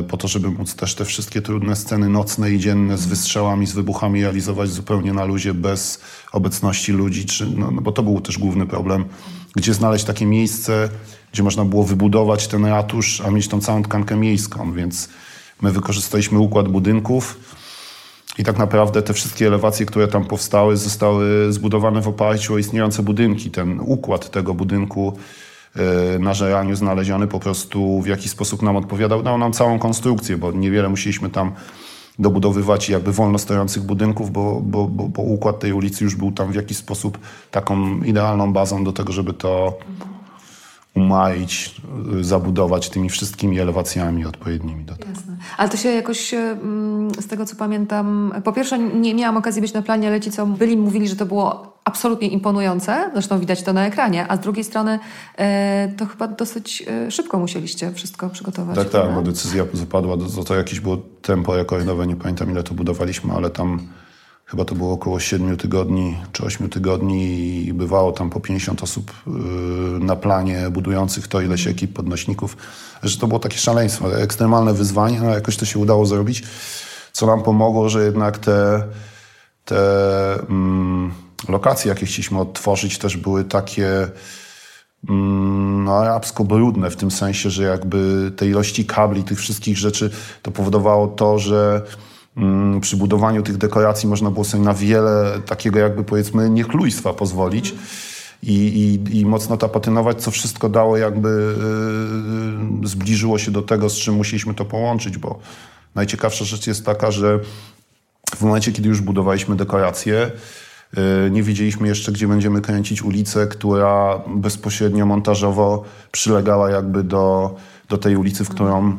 po 0.08 0.18
to, 0.18 0.28
żeby 0.28 0.52
móc 0.52 0.76
też 0.76 0.96
te 0.96 1.06
wszystkie 1.06 1.42
trudne 1.42 1.76
sceny 1.76 2.10
nocne 2.10 2.52
i 2.52 2.60
dzienne 2.60 2.98
z 2.98 3.06
wystrzałami, 3.06 3.68
z 3.68 3.74
wybuchami 3.74 4.22
realizować 4.22 4.70
zupełnie 4.70 5.14
na 5.14 5.26
luzie, 5.26 5.54
bez 5.54 6.02
obecności 6.32 6.92
ludzi, 6.92 7.26
czy, 7.26 7.46
no, 7.46 7.72
no 7.72 7.82
bo 7.82 7.92
to 7.92 8.04
był 8.04 8.22
też 8.22 8.38
główny 8.38 8.68
problem, 8.68 9.06
gdzie 9.56 9.74
znaleźć 9.74 10.06
takie 10.06 10.26
miejsce, 10.26 10.90
gdzie 11.34 11.44
można 11.44 11.66
było 11.66 11.84
wybudować 11.84 12.48
ten 12.48 12.66
ratusz, 12.66 13.22
a 13.22 13.32
mieć 13.32 13.48
tą 13.48 13.62
całą 13.62 13.84
tkankę 13.84 14.16
miejską, 14.16 14.74
więc 14.74 15.10
my 15.62 15.72
wykorzystaliśmy 15.72 16.40
układ 16.40 16.68
budynków 16.68 17.40
i 18.38 18.44
tak 18.44 18.58
naprawdę 18.58 19.02
te 19.02 19.14
wszystkie 19.14 19.48
elewacje, 19.48 19.86
które 19.86 20.08
tam 20.08 20.26
powstały, 20.26 20.78
zostały 20.78 21.54
zbudowane 21.54 22.02
w 22.02 22.08
oparciu 22.08 22.54
o 22.54 22.58
istniejące 22.58 23.04
budynki. 23.04 23.52
Ten 23.52 23.80
układ 23.80 24.32
tego 24.32 24.54
budynku 24.54 25.18
e, 25.18 25.51
na 26.20 26.34
żeraniu 26.34 26.76
znaleziony 26.76 27.28
po 27.28 27.40
prostu 27.40 28.02
w 28.02 28.08
jakiś 28.08 28.32
sposób 28.32 28.62
nam 28.62 28.76
odpowiadał. 28.76 29.24
Dał 29.24 29.38
nam 29.38 29.54
całą 29.54 29.80
konstrukcję, 29.80 30.38
bo 30.38 30.52
niewiele 30.52 30.90
musieliśmy 30.90 31.30
tam 31.30 31.52
dobudowywać 32.20 32.90
jakby 32.90 33.12
wolno 33.12 33.38
stojących 33.38 33.84
budynków, 33.84 34.32
bo, 34.32 34.62
bo, 34.62 34.88
bo, 34.88 35.08
bo 35.08 35.22
układ 35.22 35.60
tej 35.60 35.74
ulicy 35.74 36.04
już 36.04 36.16
był 36.16 36.32
tam 36.32 36.52
w 36.52 36.56
jakiś 36.56 36.78
sposób 36.78 37.20
taką 37.52 38.04
idealną 38.04 38.54
bazą 38.54 38.84
do 38.84 38.94
tego, 38.94 39.14
żeby 39.14 39.34
to 39.34 39.80
umaić, 40.96 41.82
y, 42.20 42.24
zabudować 42.24 42.90
tymi 42.90 43.10
wszystkimi 43.10 43.60
elewacjami 43.60 44.26
odpowiednimi 44.26 44.84
do 44.86 44.96
tego. 44.96 45.10
Jasne. 45.10 45.38
Ale 45.58 45.70
to 45.70 45.78
się 45.78 45.90
jakoś, 45.90 46.34
mm, 46.34 47.12
z 47.12 47.28
tego 47.28 47.46
co 47.46 47.56
pamiętam, 47.56 48.34
po 48.44 48.54
pierwsze 48.54 48.80
nie 48.80 49.16
miałam 49.16 49.38
okazji 49.38 49.62
być 49.62 49.74
na 49.74 49.82
planie, 49.82 50.08
ale 50.08 50.22
ci, 50.22 50.32
co 50.32 50.46
byli, 50.46 50.78
mówili, 50.78 51.08
że 51.08 51.16
to 51.16 51.26
było 51.26 51.71
absolutnie 51.86 52.28
imponujące, 52.28 53.10
zresztą 53.14 53.40
widać 53.40 53.64
to 53.64 53.74
na 53.74 53.86
ekranie, 53.86 54.26
a 54.30 54.38
z 54.38 54.40
drugiej 54.40 54.64
strony 54.64 55.00
e, 55.38 55.94
to 55.98 56.06
chyba 56.06 56.28
dosyć 56.28 56.84
e, 56.88 57.12
szybko 57.12 57.40
musieliście 57.40 57.92
wszystko 57.92 58.30
przygotować. 58.30 58.76
Tak, 58.76 58.90
tak, 58.90 59.14
bo 59.14 59.22
decyzja 59.22 59.66
zapadła, 59.74 60.18
to, 60.18 60.44
to 60.44 60.56
jakieś 60.56 60.80
było 60.80 60.98
tempo 61.22 61.56
rekordowe, 61.56 62.08
nie 62.08 62.16
pamiętam 62.16 62.52
ile 62.52 62.64
to 62.64 62.74
budowaliśmy, 62.74 63.34
ale 63.34 63.50
tam 63.50 63.88
chyba 64.46 64.66
to 64.66 64.76
było 64.76 64.94
około 64.94 65.20
7 65.20 65.58
tygodni 65.58 66.18
czy 66.32 66.46
8 66.46 66.70
tygodni 66.70 67.66
i 67.66 67.74
bywało 67.74 68.12
tam 68.12 68.30
po 68.30 68.40
50 68.40 68.84
osób 68.84 69.12
y, 69.28 69.32
na 70.00 70.16
planie 70.16 70.70
budujących 70.72 71.28
to, 71.28 71.42
ileś 71.42 71.68
ekip 71.68 71.94
podnośników, 71.94 72.58
że 73.04 73.18
to 73.18 73.28
było 73.28 73.40
takie 73.40 73.58
szaleństwo, 73.58 74.22
ekstremalne 74.22 74.74
wyzwanie, 74.74 75.22
no 75.22 75.30
jakoś 75.30 75.58
to 75.58 75.66
się 75.66 75.80
udało 75.80 76.06
zrobić, 76.06 76.44
co 77.12 77.26
nam 77.26 77.44
pomogło, 77.44 77.90
że 77.90 78.06
jednak 78.06 78.38
te, 78.38 78.84
te 79.66 79.80
mm, 80.50 81.12
lokacje, 81.50 81.90
jakie 81.90 82.06
chcieliśmy 82.06 82.40
odtworzyć, 82.40 82.98
też 82.98 83.18
były 83.18 83.44
takie 83.44 84.08
mm, 85.10 85.84
no, 85.84 85.98
arabsko 85.98 86.44
brudne 86.44 86.90
w 86.90 86.96
tym 86.96 87.12
sensie, 87.12 87.50
że 87.50 87.64
jakby 87.64 88.32
tej 88.36 88.50
ilości 88.50 88.86
kabli, 88.86 89.24
tych 89.24 89.40
wszystkich 89.40 89.78
rzeczy, 89.78 90.12
to 90.42 90.52
powodowało 90.52 91.08
to, 91.08 91.40
że 91.40 91.82
Mm, 92.38 92.82
przy 92.82 92.98
budowaniu 92.98 93.44
tych 93.44 93.58
dekoracji 93.58 94.10
można 94.10 94.32
było 94.32 94.46
sobie 94.46 94.64
na 94.64 94.74
wiele 94.74 95.40
takiego 95.46 95.80
jakby 95.80 96.04
powiedzmy 96.04 96.50
niechlujstwa 96.50 97.14
pozwolić. 97.14 97.74
I, 98.44 98.54
i, 98.54 99.20
i 99.20 99.26
mocno 99.26 99.58
to 99.58 99.70
patynować, 99.70 100.22
co 100.22 100.32
wszystko 100.32 100.70
dało 100.70 100.98
jakby 100.98 101.56
yy, 102.82 102.88
zbliżyło 102.88 103.38
się 103.38 103.52
do 103.52 103.62
tego, 103.62 103.90
z 103.90 103.94
czym 103.94 104.16
musieliśmy 104.16 104.54
to 104.54 104.66
połączyć, 104.66 105.18
bo 105.18 105.40
najciekawsza 105.96 106.46
rzecz 106.46 106.68
jest 106.68 106.86
taka, 106.86 107.12
że 107.12 107.40
w 108.36 108.42
momencie, 108.42 108.72
kiedy 108.72 108.90
już 108.90 109.02
budowaliśmy 109.02 109.56
dekoracje, 109.56 110.32
nie 111.32 111.44
wiedzieliśmy 111.44 111.88
jeszcze, 111.88 112.12
gdzie 112.12 112.28
będziemy 112.28 112.62
kręcić 112.62 113.04
ulicę, 113.04 113.48
która 113.48 114.22
bezpośrednio 114.28 115.06
montażowo 115.06 115.84
przylegała 116.12 116.70
jakby 116.70 117.04
do, 117.04 117.56
do 117.90 117.98
tej 117.98 118.16
ulicy, 118.16 118.46
w 118.46 118.50
którą 118.50 118.98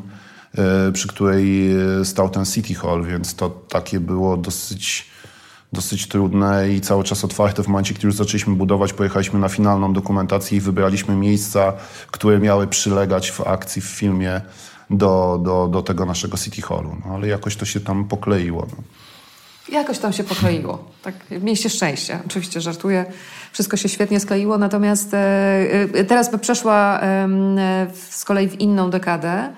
E, 0.59 0.93
przy 0.93 1.09
której 1.09 1.73
e, 2.01 2.05
stał 2.05 2.31
ten 2.31 2.45
City 2.45 2.75
Hall, 2.75 3.05
więc 3.05 3.35
to 3.35 3.51
takie 3.51 4.01
było 4.01 4.37
dosyć, 4.37 5.11
dosyć 5.73 6.09
trudne 6.09 6.71
i 6.71 6.81
cały 6.81 7.05
czas 7.05 7.25
otwarte. 7.25 7.63
W 7.63 7.69
momencie, 7.69 7.95
kiedy 7.95 8.07
już 8.07 8.17
zaczęliśmy 8.17 8.55
budować, 8.55 8.93
pojechaliśmy 8.93 9.39
na 9.39 9.49
finalną 9.49 9.93
dokumentację 9.93 10.59
i 10.59 10.61
wybraliśmy 10.61 11.17
miejsca, 11.17 11.73
które 12.11 12.39
miały 12.39 12.67
przylegać 12.67 13.31
w 13.31 13.41
akcji, 13.41 13.83
w 13.83 13.85
filmie 13.85 14.41
do, 14.91 15.41
do, 15.45 15.69
do 15.69 15.83
tego 15.83 16.07
naszego 16.07 16.39
City 16.39 16.63
Hallu. 16.63 16.97
No, 17.05 17.15
ale 17.15 17.29
jakoś 17.29 17.57
to 17.57 17.65
się 17.65 17.81
tam 17.81 18.05
pokleiło. 18.05 18.67
No. 18.71 18.83
Jakoś 19.73 19.99
tam 19.99 20.13
się 20.13 20.25
pokleiło. 20.25 20.85
Tak, 21.03 21.15
mieliście 21.31 21.71
szczęście. 21.71 22.19
Oczywiście 22.27 22.61
żartuję. 22.61 23.05
Wszystko 23.53 23.77
się 23.77 23.89
świetnie 23.89 24.21
skleiło, 24.21 24.59
natomiast 24.59 25.15
e, 25.15 25.19
e, 25.95 26.05
teraz 26.05 26.31
by 26.31 26.39
przeszła 26.39 27.01
e, 27.01 27.29
z 28.11 28.25
kolei 28.25 28.49
w 28.49 28.61
inną 28.61 28.91
dekadę. 28.91 29.53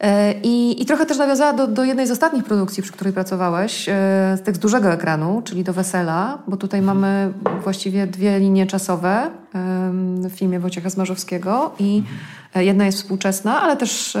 E, 0.00 0.32
I, 0.42 0.82
I 0.82 0.86
trochę 0.86 1.06
też 1.06 1.18
nawiązała 1.18 1.52
do, 1.52 1.66
do 1.66 1.84
jednej 1.84 2.06
z 2.06 2.10
ostatnich 2.10 2.44
produkcji, 2.44 2.82
przy 2.82 2.92
której 2.92 3.12
pracowałeś, 3.12 3.88
e, 3.88 3.92
z 4.36 4.42
tekst 4.42 4.62
dużego 4.62 4.92
ekranu, 4.92 5.42
czyli 5.44 5.64
do 5.64 5.72
Wesela, 5.72 6.38
bo 6.48 6.56
tutaj 6.56 6.80
mhm. 6.80 6.98
mamy 6.98 7.32
właściwie 7.62 8.06
dwie 8.06 8.38
linie 8.38 8.66
czasowe 8.66 9.30
w 10.28 10.32
filmie 10.32 10.60
Wojciecha 10.60 10.90
Zmarzowskiego 10.90 11.74
i. 11.78 12.02
E, 12.54 12.64
jedna 12.64 12.86
jest 12.86 12.98
współczesna, 12.98 13.62
ale 13.62 13.76
też 13.76 14.16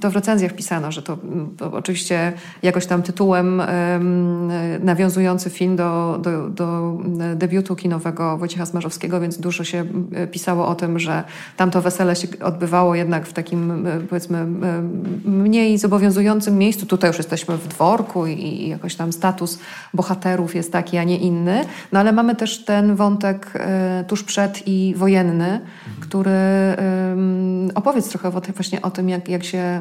to 0.00 0.10
w 0.10 0.14
recenzjach 0.14 0.52
pisano, 0.52 0.92
że 0.92 1.02
to, 1.02 1.18
to 1.56 1.72
oczywiście 1.72 2.32
jakoś 2.62 2.86
tam 2.86 3.02
tytułem 3.02 3.62
nawiązujący 4.80 5.50
film 5.50 5.76
do, 5.76 6.18
do, 6.22 6.48
do 6.48 6.98
debiutu 7.34 7.76
kinowego 7.76 8.38
Wojciecha 8.38 8.66
Smarzowskiego, 8.66 9.20
więc 9.20 9.38
dużo 9.38 9.64
się 9.64 9.84
pisało 10.30 10.68
o 10.68 10.74
tym, 10.74 10.98
że 10.98 11.24
tamto 11.56 11.82
wesele 11.82 12.16
się 12.16 12.28
odbywało 12.42 12.94
jednak 12.94 13.26
w 13.26 13.32
takim 13.32 13.86
powiedzmy 14.08 14.46
mniej 15.24 15.78
zobowiązującym 15.78 16.58
miejscu. 16.58 16.86
Tutaj 16.86 17.10
już 17.10 17.18
jesteśmy 17.18 17.56
w 17.56 17.68
dworku 17.68 18.26
i, 18.26 18.32
i 18.32 18.68
jakoś 18.68 18.94
tam 18.94 19.12
status 19.12 19.58
bohaterów 19.94 20.54
jest 20.54 20.72
taki, 20.72 20.98
a 20.98 21.04
nie 21.04 21.18
inny. 21.18 21.64
No 21.92 22.00
ale 22.00 22.12
mamy 22.12 22.36
też 22.36 22.64
ten 22.64 22.96
wątek 22.96 23.52
e, 23.54 24.04
tuż 24.08 24.24
przed 24.24 24.59
i 24.66 24.94
wojenny, 24.96 25.44
mhm. 25.44 26.00
który 26.00 26.30
opowiedz 27.74 28.08
trochę 28.08 28.30
właśnie 28.30 28.82
o 28.82 28.90
tym, 28.90 29.08
jak, 29.08 29.28
jak 29.28 29.44
się 29.44 29.80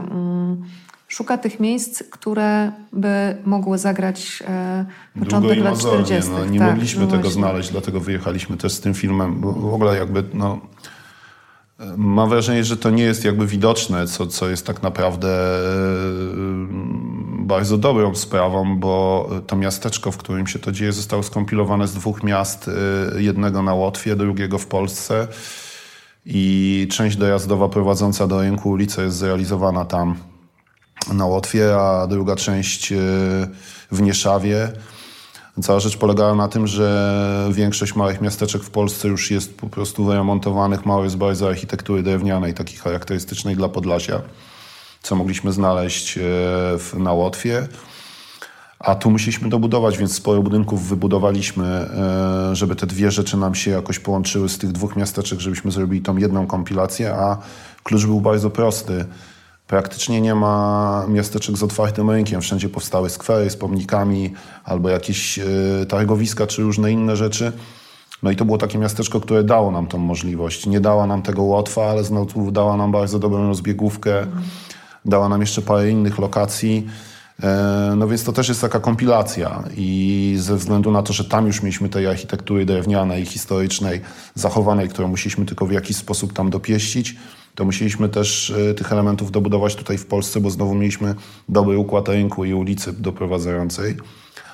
szuka 1.08 1.38
tych 1.38 1.60
miejsc, 1.60 2.04
które 2.04 2.72
by 2.94 3.38
mogły 3.46 3.78
zagrać 3.78 4.44
e, 4.48 4.86
początek 5.20 5.60
lat 5.60 5.80
40. 5.80 6.32
No, 6.32 6.46
nie 6.46 6.60
tak, 6.60 6.70
mogliśmy 6.70 7.06
no 7.06 7.12
tego 7.12 7.30
znaleźć, 7.30 7.72
dlatego 7.72 8.00
wyjechaliśmy 8.00 8.58
też 8.58 8.74
z 8.74 8.82
tym 8.82 8.94
filmem, 8.94 9.40
bo 9.42 9.52
w 9.52 9.74
ogóle 9.74 9.98
jakby 9.98 10.24
no, 10.34 10.60
Mam 11.98 12.30
wrażenie, 12.30 12.64
że 12.64 12.78
to 12.78 12.90
nie 12.90 13.04
jest 13.04 13.26
jakby 13.26 13.48
widoczne, 13.48 14.08
co, 14.08 14.28
co 14.28 14.50
jest 14.50 14.66
tak 14.66 14.84
naprawdę 14.84 15.28
e, 15.28 15.70
bardzo 17.50 17.78
dobrą 17.78 18.16
sprawą, 18.16 18.80
bo 18.80 19.30
to 19.48 19.56
miasteczko, 19.56 20.12
w 20.12 20.18
którym 20.18 20.48
się 20.48 20.60
to 20.60 20.72
dzieje, 20.72 20.94
zostało 20.94 21.24
skompilowane 21.24 21.88
z 21.88 21.94
dwóch 21.94 22.24
miast, 22.24 22.70
e, 23.16 23.22
jednego 23.22 23.64
na 23.64 23.74
Łotwie, 23.74 24.16
drugiego 24.16 24.58
w 24.58 24.66
Polsce. 24.66 25.28
I 26.26 26.88
część 26.92 27.18
dojazdowa 27.18 27.70
prowadząca 27.70 28.28
do 28.28 28.42
rynku 28.42 28.70
ulicy 28.70 29.02
jest 29.02 29.18
zrealizowana 29.18 29.86
tam 29.86 30.16
na 31.14 31.26
Łotwie, 31.26 31.76
a 31.76 32.08
druga 32.08 32.36
część 32.36 32.92
e, 32.92 32.96
w 33.92 34.02
Nieszawie. 34.02 34.72
Cała 35.62 35.80
rzecz 35.80 35.98
polegała 35.98 36.36
na 36.36 36.48
tym, 36.48 36.68
że 36.68 37.50
większość 37.52 37.96
małych 37.96 38.22
miasteczek 38.22 38.64
w 38.64 38.70
Polsce 38.70 39.08
już 39.08 39.32
jest 39.32 39.58
po 39.58 39.68
prostu 39.68 40.06
wyremontowanych, 40.06 40.86
małe 40.86 41.10
z 41.10 41.16
bardzo 41.16 41.48
architektury 41.48 42.04
drewnianej, 42.04 42.54
takiej 42.54 42.78
charakterystycznej 42.78 43.56
dla 43.56 43.70
Podlasia, 43.70 44.22
co 45.02 45.16
mogliśmy 45.16 45.52
znaleźć 45.52 46.18
e, 46.18 47.00
na 47.00 47.14
Łotwie. 47.14 47.68
A 48.80 48.96
tu 48.96 49.12
musieliśmy 49.12 49.50
dobudować, 49.50 49.98
więc 49.98 50.16
sporo 50.16 50.42
budynków 50.42 50.88
wybudowaliśmy, 50.88 51.66
e, 51.66 52.56
żeby 52.56 52.76
te 52.76 52.88
dwie 52.88 53.12
rzeczy 53.12 53.38
nam 53.38 53.56
się 53.56 53.72
jakoś 53.72 54.00
połączyły 54.00 54.50
z 54.50 54.58
tych 54.58 54.72
dwóch 54.72 54.96
miasteczek, 54.96 55.40
żebyśmy 55.40 55.72
zrobili 55.72 56.02
tą 56.02 56.18
jedną 56.18 56.48
kompilację, 56.48 57.14
a 57.14 57.38
klucz 57.84 58.06
był 58.06 58.22
bardzo 58.22 58.50
prosty. 58.50 59.06
Praktycznie 59.68 60.22
nie 60.22 60.36
ma 60.36 61.06
miasteczek 61.10 61.58
z 61.58 61.64
otwartym 61.64 62.10
rynkiem. 62.10 62.42
Wszędzie 62.42 62.70
powstały 62.70 63.10
skwery 63.10 63.50
z 63.50 63.58
pomnikami 63.58 64.34
albo 64.64 64.90
jakieś 64.90 65.40
e, 65.40 65.46
targowiska 65.88 66.48
czy 66.48 66.62
różne 66.62 66.92
inne 66.92 67.16
rzeczy. 67.16 67.52
No 68.24 68.32
i 68.32 68.36
to 68.36 68.46
było 68.46 68.58
takie 68.58 68.78
miasteczko, 68.78 69.22
które 69.22 69.44
dało 69.44 69.72
nam 69.72 69.88
tą 69.88 69.98
możliwość. 69.98 70.66
Nie 70.66 70.80
dała 70.80 71.08
nam 71.08 71.22
tego 71.22 71.44
Łotwa, 71.44 71.90
ale 71.90 72.04
znowu 72.04 72.52
dała 72.52 72.78
nam 72.78 72.92
bardzo 72.92 73.20
dobrą 73.20 73.48
rozbiegówkę. 73.48 74.28
Dała 75.06 75.30
nam 75.30 75.42
jeszcze 75.42 75.62
parę 75.62 75.90
innych 75.90 76.20
lokacji. 76.20 76.88
E, 77.44 77.94
no 77.98 78.08
więc 78.08 78.24
to 78.24 78.34
też 78.34 78.50
jest 78.50 78.62
taka 78.62 78.80
kompilacja 78.80 79.64
i 79.78 80.36
ze 80.40 80.56
względu 80.56 80.92
na 80.92 81.04
to, 81.04 81.14
że 81.14 81.26
tam 81.26 81.48
już 81.48 81.62
mieliśmy 81.62 81.90
tej 81.90 82.08
architektury 82.08 82.66
drewnianej, 82.66 83.26
historycznej, 83.26 84.02
zachowanej, 84.36 84.90
którą 84.90 85.08
musieliśmy 85.08 85.46
tylko 85.46 85.66
w 85.66 85.72
jakiś 85.72 85.98
sposób 85.98 86.34
tam 86.34 86.50
dopieścić, 86.50 87.16
to 87.56 87.66
musieliśmy 87.66 88.10
też 88.10 88.50
e, 88.50 88.74
tych 88.74 88.92
elementów 88.92 89.32
dobudować 89.32 89.76
tutaj 89.76 89.98
w 89.98 90.06
Polsce, 90.06 90.42
bo 90.42 90.50
znowu 90.50 90.76
mieliśmy 90.76 91.16
dobry 91.50 91.78
układ 91.78 92.10
rynku 92.10 92.46
i 92.46 92.54
ulicy 92.54 92.94
doprowadzającej 92.94 93.98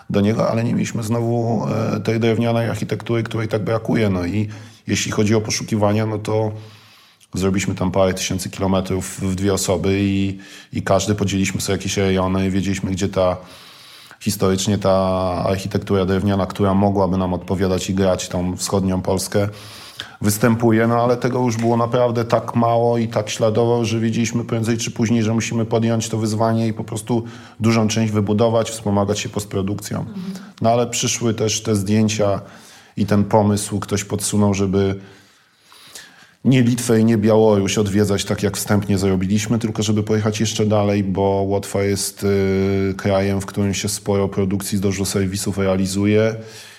do 0.09 0.21
niego, 0.21 0.49
ale 0.49 0.63
nie 0.63 0.73
mieliśmy 0.73 1.03
znowu 1.03 1.67
e, 1.95 1.99
tej 1.99 2.19
drewnianej 2.19 2.69
architektury, 2.69 3.23
której 3.23 3.47
tak 3.47 3.63
brakuje. 3.63 4.09
No 4.09 4.25
i 4.25 4.47
jeśli 4.87 5.11
chodzi 5.11 5.35
o 5.35 5.41
poszukiwania, 5.41 6.05
no 6.05 6.17
to 6.17 6.51
zrobiliśmy 7.35 7.75
tam 7.75 7.91
parę 7.91 8.13
tysięcy 8.13 8.49
kilometrów 8.49 9.19
w 9.21 9.35
dwie 9.35 9.53
osoby 9.53 9.99
i, 9.99 10.37
i 10.73 10.81
każdy 10.81 11.15
podzieliliśmy 11.15 11.61
sobie 11.61 11.77
jakieś 11.77 11.97
rejony 11.97 12.47
i 12.47 12.51
wiedzieliśmy, 12.51 12.91
gdzie 12.91 13.09
ta 13.09 13.37
historycznie 14.19 14.77
ta 14.77 14.93
architektura 15.45 16.05
drewniana, 16.05 16.45
która 16.45 16.73
mogłaby 16.73 17.17
nam 17.17 17.33
odpowiadać 17.33 17.89
i 17.89 17.93
grać 17.93 18.29
tą 18.29 18.57
wschodnią 18.57 19.01
Polskę, 19.01 19.49
występuje, 20.21 20.87
no 20.87 21.03
ale 21.03 21.17
tego 21.17 21.39
już 21.39 21.57
było 21.57 21.77
naprawdę 21.77 22.25
tak 22.25 22.55
mało 22.55 22.97
i 22.97 23.07
tak 23.07 23.29
śladowo, 23.29 23.85
że 23.85 23.99
wiedzieliśmy 23.99 24.43
prędzej 24.43 24.77
czy 24.77 24.91
później, 24.91 25.23
że 25.23 25.33
musimy 25.33 25.65
podjąć 25.65 26.09
to 26.09 26.17
wyzwanie 26.17 26.67
i 26.67 26.73
po 26.73 26.83
prostu 26.83 27.23
dużą 27.59 27.87
część 27.87 28.13
wybudować, 28.13 28.69
wspomagać 28.69 29.19
się 29.19 29.29
postprodukcją. 29.29 30.05
No 30.61 30.69
ale 30.69 30.87
przyszły 30.87 31.33
też 31.33 31.63
te 31.63 31.75
zdjęcia 31.75 32.41
i 32.97 33.05
ten 33.05 33.23
pomysł 33.23 33.79
ktoś 33.79 34.03
podsunął, 34.03 34.53
żeby 34.53 34.99
nie 36.45 36.61
Litwę 36.61 36.99
i 36.99 37.05
nie 37.05 37.17
Białoruś 37.17 37.77
odwiedzać 37.77 38.25
tak 38.25 38.43
jak 38.43 38.57
wstępnie 38.57 38.97
zrobiliśmy, 38.97 39.59
tylko 39.59 39.83
żeby 39.83 40.03
pojechać 40.03 40.39
jeszcze 40.39 40.65
dalej, 40.65 41.03
bo 41.03 41.21
Łotwa 41.21 41.83
jest 41.83 42.23
y, 42.23 42.93
krajem, 42.97 43.41
w 43.41 43.45
którym 43.45 43.73
się 43.73 43.89
sporo 43.89 44.27
produkcji 44.27 44.77
z 44.77 44.81
dużo 44.81 45.05
serwisów 45.05 45.57
realizuje 45.57 46.35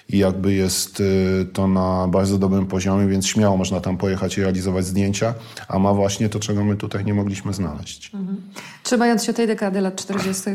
i 0.08 0.18
jakby 0.18 0.54
jest 0.54 1.00
y, 1.00 1.46
to 1.52 1.68
na 1.68 2.08
bardzo 2.08 2.38
dobrym 2.38 2.66
poziomie, 2.66 3.06
więc 3.06 3.26
śmiało 3.26 3.56
można 3.56 3.80
tam 3.80 3.96
pojechać 3.96 4.38
i 4.38 4.40
realizować 4.40 4.86
zdjęcia, 4.86 5.34
a 5.68 5.78
ma 5.78 5.94
właśnie 5.94 6.28
to, 6.28 6.40
czego 6.40 6.64
my 6.64 6.76
tutaj 6.76 7.04
nie 7.04 7.14
mogliśmy 7.14 7.52
znaleźć. 7.52 8.10
Mhm. 8.14 8.42
Trzymając 8.82 9.24
się 9.24 9.32
tej 9.32 9.46
dekady 9.46 9.80
lat 9.80 9.96
40., 9.96 10.50
y, 10.50 10.54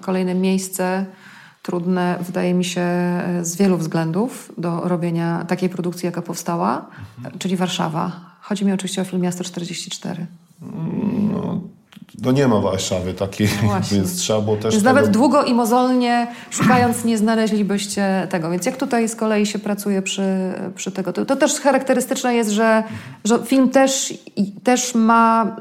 kolejne 0.00 0.34
miejsce 0.34 1.06
trudne, 1.62 2.18
wydaje 2.20 2.54
mi 2.54 2.64
się, 2.64 2.86
z 3.42 3.56
wielu 3.56 3.78
względów 3.78 4.52
do 4.58 4.80
robienia 4.80 5.44
takiej 5.48 5.68
produkcji, 5.68 6.06
jaka 6.06 6.22
powstała, 6.22 6.86
mhm. 7.18 7.38
czyli 7.38 7.56
Warszawa. 7.56 8.32
Chodzi 8.40 8.64
mi 8.64 8.72
oczywiście 8.72 9.02
o 9.02 9.04
film 9.04 9.22
Miasto 9.22 9.44
44. 9.44 10.26
No, 11.32 11.60
no 12.22 12.32
nie 12.32 12.48
ma 12.48 12.60
Warszawy 12.60 13.14
takiej, 13.14 13.48
no 13.62 13.80
więc 13.92 14.16
trzeba 14.16 14.40
było 14.40 14.56
też... 14.56 14.74
Więc 14.74 14.84
tego... 14.84 14.94
nawet 14.94 15.10
długo 15.10 15.44
i 15.44 15.54
mozolnie 15.54 16.26
szukając 16.50 17.04
nie 17.04 17.18
znaleźlibyście 17.18 18.26
tego. 18.30 18.50
Więc 18.50 18.66
jak 18.66 18.76
tutaj 18.76 19.08
z 19.08 19.16
kolei 19.16 19.46
się 19.46 19.58
pracuje 19.58 20.02
przy, 20.02 20.22
przy 20.74 20.92
tego? 20.92 21.12
To, 21.12 21.24
to 21.24 21.36
też 21.36 21.60
charakterystyczne 21.60 22.34
jest, 22.34 22.50
że, 22.50 22.82
że 23.24 23.38
film 23.44 23.68
też, 23.68 24.14
też 24.64 24.94
ma 24.94 25.56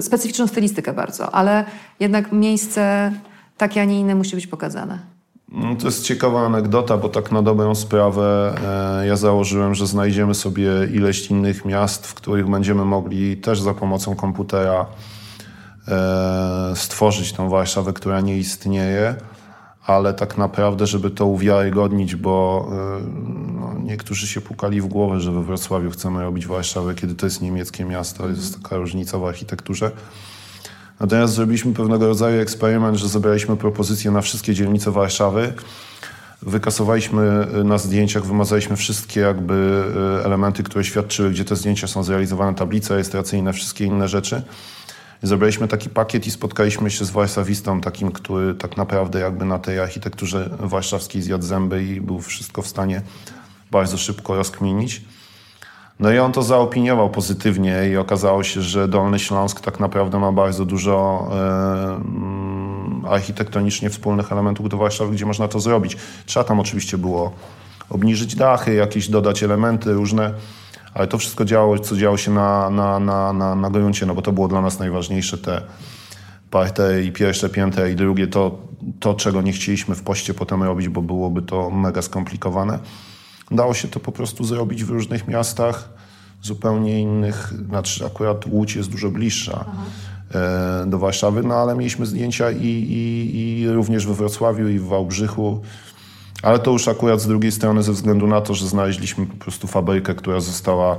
specyficzną 0.00 0.46
stylistykę 0.46 0.92
bardzo, 0.92 1.34
ale 1.34 1.64
jednak 2.00 2.32
miejsce 2.32 3.12
takie, 3.56 3.80
a 3.80 3.84
nie 3.84 4.00
inne 4.00 4.14
musi 4.14 4.34
być 4.34 4.46
pokazane. 4.46 5.17
No, 5.52 5.76
to 5.76 5.86
jest 5.86 6.04
ciekawa 6.04 6.46
anegdota, 6.46 6.96
bo 6.96 7.08
tak 7.08 7.32
na 7.32 7.42
dobrą 7.42 7.74
sprawę 7.74 8.54
e, 9.02 9.06
ja 9.06 9.16
założyłem, 9.16 9.74
że 9.74 9.86
znajdziemy 9.86 10.34
sobie 10.34 10.70
ileś 10.94 11.30
innych 11.30 11.64
miast, 11.64 12.06
w 12.06 12.14
których 12.14 12.50
będziemy 12.50 12.84
mogli 12.84 13.36
też 13.36 13.60
za 13.60 13.74
pomocą 13.74 14.16
komputera 14.16 14.86
e, 15.88 16.72
stworzyć 16.74 17.32
tą 17.32 17.48
Warszawę, 17.48 17.92
która 17.92 18.20
nie 18.20 18.38
istnieje, 18.38 19.14
ale 19.86 20.14
tak 20.14 20.38
naprawdę, 20.38 20.86
żeby 20.86 21.10
to 21.10 21.26
uwiarygodnić, 21.26 22.16
bo 22.16 22.68
e, 22.72 23.00
no, 23.52 23.74
niektórzy 23.82 24.26
się 24.26 24.40
pukali 24.40 24.80
w 24.80 24.86
głowę, 24.86 25.20
że 25.20 25.32
we 25.32 25.42
Wrocławiu 25.42 25.90
chcemy 25.90 26.22
robić 26.22 26.46
Warszawę, 26.46 26.94
kiedy 26.94 27.14
to 27.14 27.26
jest 27.26 27.42
niemieckie 27.42 27.84
miasto, 27.84 28.28
jest 28.28 28.62
taka 28.62 28.76
różnica 28.76 29.18
w 29.18 29.24
architekturze. 29.24 29.90
Natomiast 31.00 31.34
zrobiliśmy 31.34 31.72
pewnego 31.72 32.06
rodzaju 32.06 32.40
eksperyment, 32.40 32.98
że 32.98 33.08
zebraliśmy 33.08 33.56
propozycje 33.56 34.10
na 34.10 34.20
wszystkie 34.20 34.54
dzielnice 34.54 34.90
Warszawy. 34.90 35.52
Wykasowaliśmy 36.42 37.46
y, 37.60 37.64
na 37.64 37.78
zdjęciach, 37.78 38.24
wymazaliśmy 38.26 38.76
wszystkie 38.76 39.20
jakby 39.20 39.84
y, 40.20 40.24
elementy, 40.24 40.62
które 40.62 40.84
świadczyły, 40.84 41.30
gdzie 41.30 41.44
te 41.44 41.56
zdjęcia 41.56 41.86
są 41.86 42.02
zrealizowane, 42.02 42.54
tablice 42.54 42.94
rejestracyjne, 42.94 43.52
wszystkie 43.52 43.84
inne 43.84 44.08
rzeczy. 44.08 44.42
Zebraliśmy 45.22 45.68
taki 45.68 45.90
pakiet 45.90 46.26
i 46.26 46.30
spotkaliśmy 46.30 46.90
się 46.90 47.04
z 47.04 47.10
warszawistą, 47.10 47.80
takim, 47.80 48.12
który 48.12 48.54
tak 48.54 48.76
naprawdę 48.76 49.20
jakby 49.20 49.44
na 49.44 49.58
tej 49.58 49.80
architekturze 49.80 50.50
warszawskiej 50.60 51.22
zjadł 51.22 51.44
zęby 51.44 51.84
i 51.84 52.00
był 52.00 52.20
wszystko 52.20 52.62
w 52.62 52.66
stanie 52.66 53.02
bardzo 53.70 53.96
szybko 53.98 54.36
rozkminić. 54.36 55.02
No 56.00 56.12
i 56.12 56.18
on 56.18 56.32
to 56.32 56.42
zaopiniował 56.42 57.10
pozytywnie 57.10 57.88
i 57.92 57.96
okazało 57.96 58.44
się, 58.44 58.62
że 58.62 58.88
Dolny 58.88 59.18
Śląsk 59.18 59.60
tak 59.60 59.80
naprawdę 59.80 60.18
ma 60.18 60.32
bardzo 60.32 60.64
dużo 60.64 61.28
e, 63.04 63.10
architektonicznie 63.10 63.90
wspólnych 63.90 64.32
elementów 64.32 64.68
do 64.68 64.76
Warszawy, 64.76 65.12
gdzie 65.12 65.26
można 65.26 65.48
to 65.48 65.60
zrobić. 65.60 65.96
Trzeba 66.26 66.44
tam 66.44 66.60
oczywiście 66.60 66.98
było 66.98 67.32
obniżyć 67.90 68.34
dachy, 68.34 68.74
jakieś 68.74 69.08
dodać 69.08 69.42
elementy 69.42 69.92
różne, 69.92 70.34
ale 70.94 71.06
to 71.06 71.18
wszystko 71.18 71.44
działo, 71.44 71.78
co 71.78 71.96
działo 71.96 72.16
się 72.16 72.30
na, 72.30 72.70
na, 72.70 72.98
na, 72.98 73.32
na, 73.32 73.54
na 73.54 73.70
gruncie, 73.70 74.06
no 74.06 74.14
bo 74.14 74.22
to 74.22 74.32
było 74.32 74.48
dla 74.48 74.60
nas 74.60 74.78
najważniejsze, 74.78 75.38
te 75.38 75.62
parte 76.50 77.02
i 77.02 77.12
pierwsze 77.12 77.48
piętro 77.48 77.86
i 77.86 77.94
drugie, 77.94 78.26
to, 78.26 78.58
to 79.00 79.14
czego 79.14 79.42
nie 79.42 79.52
chcieliśmy 79.52 79.94
w 79.94 80.02
poście 80.02 80.34
potem 80.34 80.62
robić, 80.62 80.88
bo 80.88 81.02
byłoby 81.02 81.42
to 81.42 81.70
mega 81.70 82.02
skomplikowane. 82.02 82.78
Dało 83.50 83.74
się 83.74 83.88
to 83.88 84.00
po 84.00 84.12
prostu 84.12 84.44
zrobić 84.44 84.84
w 84.84 84.90
różnych 84.90 85.28
miastach, 85.28 85.88
zupełnie 86.42 87.00
innych, 87.00 87.52
znaczy 87.68 88.06
akurat 88.06 88.46
Łódź 88.46 88.76
jest 88.76 88.90
dużo 88.90 89.10
bliższa 89.10 89.64
e, 90.34 90.84
do 90.86 90.98
Warszawy, 90.98 91.42
no 91.42 91.54
ale 91.54 91.76
mieliśmy 91.76 92.06
zdjęcia 92.06 92.50
i, 92.50 92.66
i, 92.66 93.60
i 93.60 93.68
również 93.68 94.06
we 94.06 94.14
Wrocławiu 94.14 94.68
i 94.68 94.78
w 94.78 94.86
Wałbrzychu, 94.86 95.60
ale 96.42 96.58
to 96.58 96.70
już 96.70 96.88
akurat 96.88 97.20
z 97.20 97.26
drugiej 97.26 97.52
strony 97.52 97.82
ze 97.82 97.92
względu 97.92 98.26
na 98.26 98.40
to, 98.40 98.54
że 98.54 98.68
znaleźliśmy 98.68 99.26
po 99.26 99.36
prostu 99.36 99.66
fabrykę, 99.66 100.14
która 100.14 100.40
została 100.40 100.98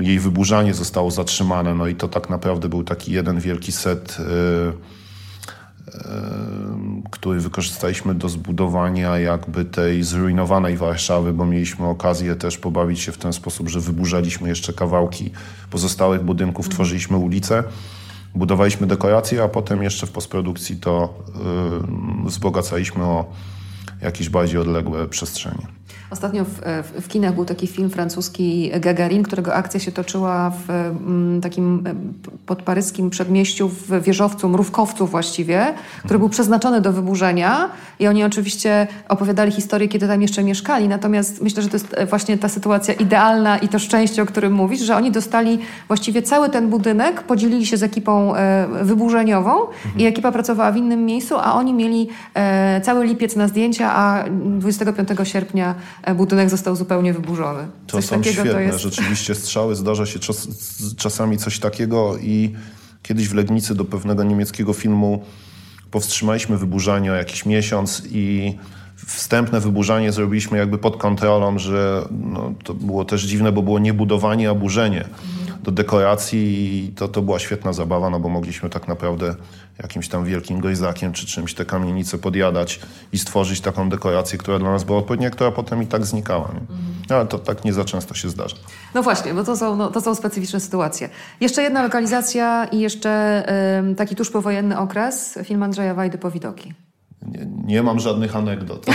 jej 0.00 0.18
wyburzanie 0.18 0.74
zostało 0.74 1.10
zatrzymane, 1.10 1.74
no 1.74 1.86
i 1.86 1.94
to 1.94 2.08
tak 2.08 2.30
naprawdę 2.30 2.68
był 2.68 2.84
taki 2.84 3.12
jeden 3.12 3.40
wielki 3.40 3.72
set 3.72 4.16
e, 4.20 5.03
który 7.10 7.40
wykorzystaliśmy 7.40 8.14
do 8.14 8.28
zbudowania 8.28 9.18
jakby 9.18 9.64
tej 9.64 10.02
zrujnowanej 10.02 10.76
Warszawy, 10.76 11.32
bo 11.32 11.46
mieliśmy 11.46 11.86
okazję 11.86 12.36
też 12.36 12.58
pobawić 12.58 13.00
się 13.00 13.12
w 13.12 13.18
ten 13.18 13.32
sposób, 13.32 13.68
że 13.68 13.80
wyburzaliśmy 13.80 14.48
jeszcze 14.48 14.72
kawałki 14.72 15.30
pozostałych 15.70 16.22
budynków, 16.22 16.68
tworzyliśmy 16.68 17.16
ulice, 17.16 17.64
budowaliśmy 18.34 18.86
dekoracje, 18.86 19.42
a 19.42 19.48
potem 19.48 19.82
jeszcze 19.82 20.06
w 20.06 20.10
postprodukcji 20.10 20.76
to 20.76 21.14
wzbogacaliśmy 22.26 23.04
o 23.04 23.24
jakieś 24.02 24.28
bardziej 24.28 24.58
odległe 24.58 25.08
przestrzenie. 25.08 25.66
Ostatnio 26.14 26.44
w, 26.44 26.60
w, 27.02 27.08
kinach 27.08 27.34
był 27.34 27.44
taki 27.44 27.66
film 27.66 27.90
francuski 27.90 28.70
Gagarin, 28.80 29.22
którego 29.22 29.54
akcja 29.54 29.80
się 29.80 29.92
toczyła 29.92 30.50
w 30.50 30.70
mm, 30.70 31.40
takim 31.40 31.84
e, 31.86 31.94
podparyskim 32.46 33.10
przedmieściu, 33.10 33.68
w 33.68 34.02
wieżowcu, 34.02 34.48
mrówkowcu 34.48 35.06
właściwie, 35.06 35.74
który 36.04 36.18
był 36.18 36.28
przeznaczony 36.28 36.80
do 36.80 36.92
wyburzenia 36.92 37.70
i 37.98 38.06
oni 38.06 38.24
oczywiście 38.24 38.86
opowiadali 39.08 39.52
historię, 39.52 39.88
kiedy 39.88 40.08
tam 40.08 40.22
jeszcze 40.22 40.44
mieszkali, 40.44 40.88
natomiast 40.88 41.42
myślę, 41.42 41.62
że 41.62 41.68
to 41.68 41.76
jest 41.76 41.94
e, 41.96 42.06
właśnie 42.06 42.38
ta 42.38 42.48
sytuacja 42.48 42.94
idealna 42.94 43.58
i 43.58 43.68
to 43.68 43.78
szczęście, 43.78 44.22
o 44.22 44.26
którym 44.26 44.52
mówisz, 44.52 44.80
że 44.80 44.96
oni 44.96 45.10
dostali 45.10 45.58
właściwie 45.88 46.22
cały 46.22 46.50
ten 46.50 46.68
budynek, 46.68 47.22
podzielili 47.22 47.66
się 47.66 47.76
z 47.76 47.82
ekipą 47.82 48.36
e, 48.36 48.66
wyburzeniową 48.82 49.60
mhm. 49.60 49.98
i 49.98 50.04
ekipa 50.06 50.32
pracowała 50.32 50.72
w 50.72 50.76
innym 50.76 51.06
miejscu, 51.06 51.34
a 51.38 51.54
oni 51.54 51.74
mieli 51.74 52.08
cały 52.82 53.06
lipiec 53.06 53.36
na 53.36 53.48
zdjęcia, 53.48 53.94
a 53.94 54.24
25 54.30 55.08
sierpnia 55.24 55.74
budynek 56.16 56.50
został 56.50 56.76
zupełnie 56.76 57.12
wyburzony. 57.12 57.66
To 57.86 57.96
coś 57.96 58.04
są 58.04 58.22
świetne. 58.22 58.52
To 58.52 58.60
jest... 58.60 58.80
Rzeczywiście 58.80 59.34
strzały, 59.34 59.76
zdarza 59.76 60.06
się 60.06 60.18
czas, 60.18 60.48
czasami 60.96 61.38
coś 61.38 61.58
takiego 61.58 62.18
i 62.18 62.54
kiedyś 63.02 63.28
w 63.28 63.34
Legnicy 63.34 63.74
do 63.74 63.84
pewnego 63.84 64.24
niemieckiego 64.24 64.72
filmu 64.72 65.22
powstrzymaliśmy 65.90 66.58
wyburzanie 66.58 67.12
o 67.12 67.14
jakiś 67.14 67.46
miesiąc 67.46 68.02
i 68.10 68.54
wstępne 69.06 69.60
wyburzanie 69.60 70.12
zrobiliśmy 70.12 70.58
jakby 70.58 70.78
pod 70.78 70.96
kontrolą, 70.96 71.58
że 71.58 72.08
no, 72.10 72.54
to 72.64 72.74
było 72.74 73.04
też 73.04 73.22
dziwne, 73.22 73.52
bo 73.52 73.62
było 73.62 73.78
nie 73.78 73.94
budowanie, 73.94 74.50
a 74.50 74.54
burzenie 74.54 75.04
do 75.64 75.72
dekoracji 75.72 76.38
i 76.84 76.92
to, 76.92 77.08
to 77.08 77.22
była 77.22 77.38
świetna 77.38 77.72
zabawa, 77.72 78.10
no 78.10 78.20
bo 78.20 78.28
mogliśmy 78.28 78.70
tak 78.70 78.88
naprawdę 78.88 79.34
jakimś 79.82 80.08
tam 80.08 80.24
wielkim 80.24 80.60
gojzakiem 80.60 81.12
czy 81.12 81.26
czymś 81.26 81.54
te 81.54 81.64
kamienice 81.64 82.18
podjadać 82.18 82.80
i 83.12 83.18
stworzyć 83.18 83.60
taką 83.60 83.88
dekorację, 83.88 84.38
która 84.38 84.58
dla 84.58 84.70
nas 84.70 84.84
była 84.84 84.98
odpowiednia, 84.98 85.30
która 85.30 85.50
potem 85.50 85.82
i 85.82 85.86
tak 85.86 86.04
znikała. 86.04 86.48
Nie? 86.54 86.60
Mhm. 86.60 86.78
Ale 87.08 87.26
to 87.26 87.38
tak 87.38 87.64
nie 87.64 87.72
za 87.72 87.84
często 87.84 88.14
się 88.14 88.28
zdarza. 88.28 88.56
No 88.94 89.02
właśnie, 89.02 89.34
bo 89.34 89.44
to 89.44 89.56
są, 89.56 89.76
no, 89.76 89.90
to 89.90 90.00
są 90.00 90.14
specyficzne 90.14 90.60
sytuacje. 90.60 91.08
Jeszcze 91.40 91.62
jedna 91.62 91.82
lokalizacja 91.82 92.64
i 92.64 92.80
jeszcze 92.80 93.44
ym, 93.78 93.94
taki 93.94 94.16
tuż 94.16 94.30
powojenny 94.30 94.78
okres, 94.78 95.38
film 95.44 95.62
Andrzeja 95.62 95.94
Wajdy 95.94 96.18
Powidoki. 96.18 96.74
Nie, 97.28 97.46
nie 97.64 97.82
mam 97.82 98.00
żadnych 98.00 98.36
anegdot. 98.36 98.86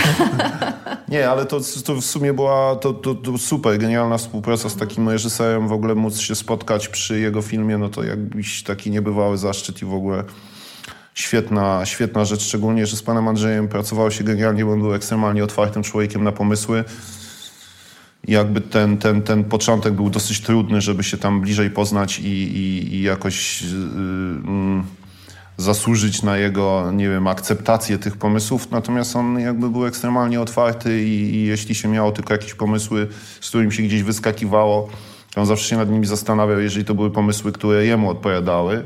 nie, 1.09 1.29
ale 1.29 1.45
to, 1.45 1.59
to 1.85 1.95
w 1.95 2.05
sumie 2.05 2.33
była 2.33 2.75
to, 2.75 2.93
to, 2.93 3.15
to, 3.15 3.37
super, 3.37 3.77
genialna 3.77 4.17
współpraca 4.17 4.69
z 4.69 4.75
takim 4.75 5.09
reżyserem. 5.09 5.67
W 5.67 5.71
ogóle 5.71 5.95
móc 5.95 6.19
się 6.19 6.35
spotkać 6.35 6.87
przy 6.87 7.19
jego 7.19 7.41
filmie, 7.41 7.77
no 7.77 7.89
to 7.89 8.03
jakbyś 8.03 8.63
taki 8.63 8.91
niebywały 8.91 9.37
zaszczyt 9.37 9.81
i 9.81 9.85
w 9.85 9.93
ogóle 9.93 10.23
świetna, 11.13 11.85
świetna 11.85 12.25
rzecz, 12.25 12.41
szczególnie, 12.41 12.85
że 12.85 12.97
z 12.97 13.03
panem 13.03 13.27
Andrzejem 13.27 13.67
pracowało 13.67 14.11
się 14.11 14.23
genialnie, 14.23 14.65
bo 14.65 14.71
on 14.71 14.79
był 14.79 14.93
ekstremalnie 14.93 15.43
otwartym 15.43 15.83
człowiekiem 15.83 16.23
na 16.23 16.31
pomysły. 16.31 16.83
I 18.27 18.31
jakby 18.31 18.61
ten, 18.61 18.97
ten, 18.97 19.21
ten 19.21 19.43
początek 19.43 19.93
był 19.93 20.09
dosyć 20.09 20.41
trudny, 20.41 20.81
żeby 20.81 21.03
się 21.03 21.17
tam 21.17 21.41
bliżej 21.41 21.69
poznać 21.69 22.19
i, 22.19 22.27
i, 22.27 22.95
i 22.95 23.01
jakoś... 23.01 23.61
Yy, 23.61 23.69
yy, 23.69 24.98
zasłużyć 25.59 26.23
na 26.23 26.37
jego, 26.37 26.91
nie 26.91 27.09
wiem, 27.09 27.27
akceptację 27.27 27.97
tych 27.97 28.17
pomysłów, 28.17 28.71
natomiast 28.71 29.15
on 29.15 29.39
jakby 29.39 29.69
był 29.69 29.85
ekstremalnie 29.85 30.41
otwarty 30.41 31.03
i, 31.03 31.35
i 31.35 31.45
jeśli 31.45 31.75
się 31.75 31.87
miało 31.87 32.11
tylko 32.11 32.33
jakieś 32.33 32.53
pomysły, 32.53 33.07
z 33.41 33.49
którym 33.49 33.71
się 33.71 33.83
gdzieś 33.83 34.03
wyskakiwało, 34.03 34.89
on 35.35 35.45
zawsze 35.45 35.69
się 35.69 35.77
nad 35.77 35.89
nimi 35.89 36.05
zastanawiał, 36.05 36.59
jeżeli 36.59 36.85
to 36.85 36.95
były 36.95 37.11
pomysły, 37.11 37.51
które 37.51 37.85
jemu 37.85 38.09
odpowiadały. 38.09 38.85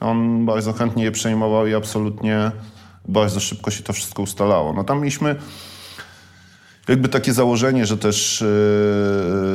On 0.00 0.46
bardzo 0.46 0.72
chętnie 0.72 1.04
je 1.04 1.12
przejmował 1.12 1.66
i 1.66 1.74
absolutnie 1.74 2.50
bardzo 3.08 3.40
szybko 3.40 3.70
się 3.70 3.82
to 3.82 3.92
wszystko 3.92 4.22
ustalało. 4.22 4.72
No 4.72 4.84
tam 4.84 4.98
mieliśmy 4.98 5.36
jakby 6.88 7.08
takie 7.08 7.32
założenie, 7.32 7.86
że 7.86 7.96
też 7.98 8.44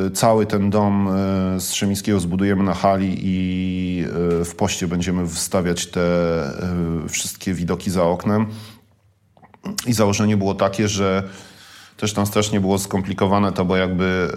yy, 0.04 0.10
cały 0.10 0.46
ten 0.46 0.70
dom 0.70 1.08
yy, 1.54 1.60
Strzemińskiego 1.60 2.20
zbudujemy 2.20 2.62
na 2.62 2.74
hali 2.74 3.16
i 3.22 3.96
yy, 4.38 4.44
w 4.44 4.54
poście 4.54 4.88
będziemy 4.88 5.28
wstawiać 5.28 5.86
te 5.86 6.00
wszystkie 7.08 7.54
widoki 7.54 7.90
za 7.90 8.04
oknem. 8.04 8.46
I 9.86 9.92
założenie 9.92 10.36
było 10.36 10.54
takie, 10.54 10.88
że 10.88 11.22
też 11.96 12.12
tam 12.12 12.26
strasznie 12.26 12.60
było 12.60 12.78
skomplikowane 12.78 13.52
to, 13.52 13.64
bo 13.64 13.76
jakby 13.76 14.28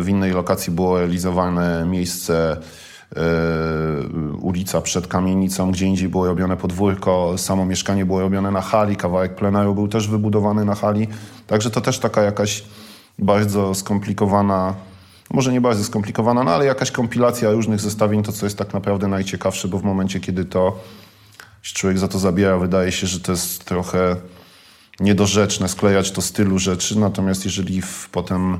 w 0.00 0.04
innej 0.08 0.32
lokacji 0.32 0.72
było 0.72 0.98
realizowane 0.98 1.86
miejsce 1.86 2.56
ulica 4.40 4.80
przed 4.80 5.06
kamienicą, 5.06 5.70
gdzie 5.70 5.86
indziej 5.86 6.08
było 6.08 6.26
robione 6.26 6.56
podwórko, 6.56 7.38
samo 7.38 7.66
mieszkanie 7.66 8.06
było 8.06 8.20
robione 8.20 8.50
na 8.50 8.60
hali, 8.60 8.96
kawałek 8.96 9.34
pleneru 9.34 9.74
był 9.74 9.88
też 9.88 10.08
wybudowany 10.08 10.64
na 10.64 10.74
hali. 10.74 11.08
Także 11.46 11.70
to 11.70 11.80
też 11.80 11.98
taka 11.98 12.22
jakaś 12.22 12.64
bardzo 13.18 13.74
skomplikowana 13.74 14.74
może 15.34 15.52
nie 15.52 15.60
bardzo 15.60 15.84
skomplikowana, 15.84 16.44
no 16.44 16.50
ale 16.50 16.64
jakaś 16.64 16.90
kompilacja 16.90 17.50
różnych 17.50 17.80
zestawień, 17.80 18.22
to 18.22 18.32
co 18.32 18.46
jest 18.46 18.58
tak 18.58 18.74
naprawdę 18.74 19.08
najciekawsze, 19.08 19.68
bo 19.68 19.78
w 19.78 19.84
momencie, 19.84 20.20
kiedy 20.20 20.44
to 20.44 20.78
człowiek 21.62 21.98
za 21.98 22.08
to 22.08 22.18
zabiera, 22.18 22.58
wydaje 22.58 22.92
się, 22.92 23.06
że 23.06 23.20
to 23.20 23.32
jest 23.32 23.64
trochę 23.64 24.16
niedorzeczne 25.00 25.68
sklejać 25.68 26.10
to 26.10 26.22
stylu 26.22 26.58
rzeczy, 26.58 26.98
natomiast 26.98 27.44
jeżeli 27.44 27.82
w, 27.82 28.08
potem 28.12 28.58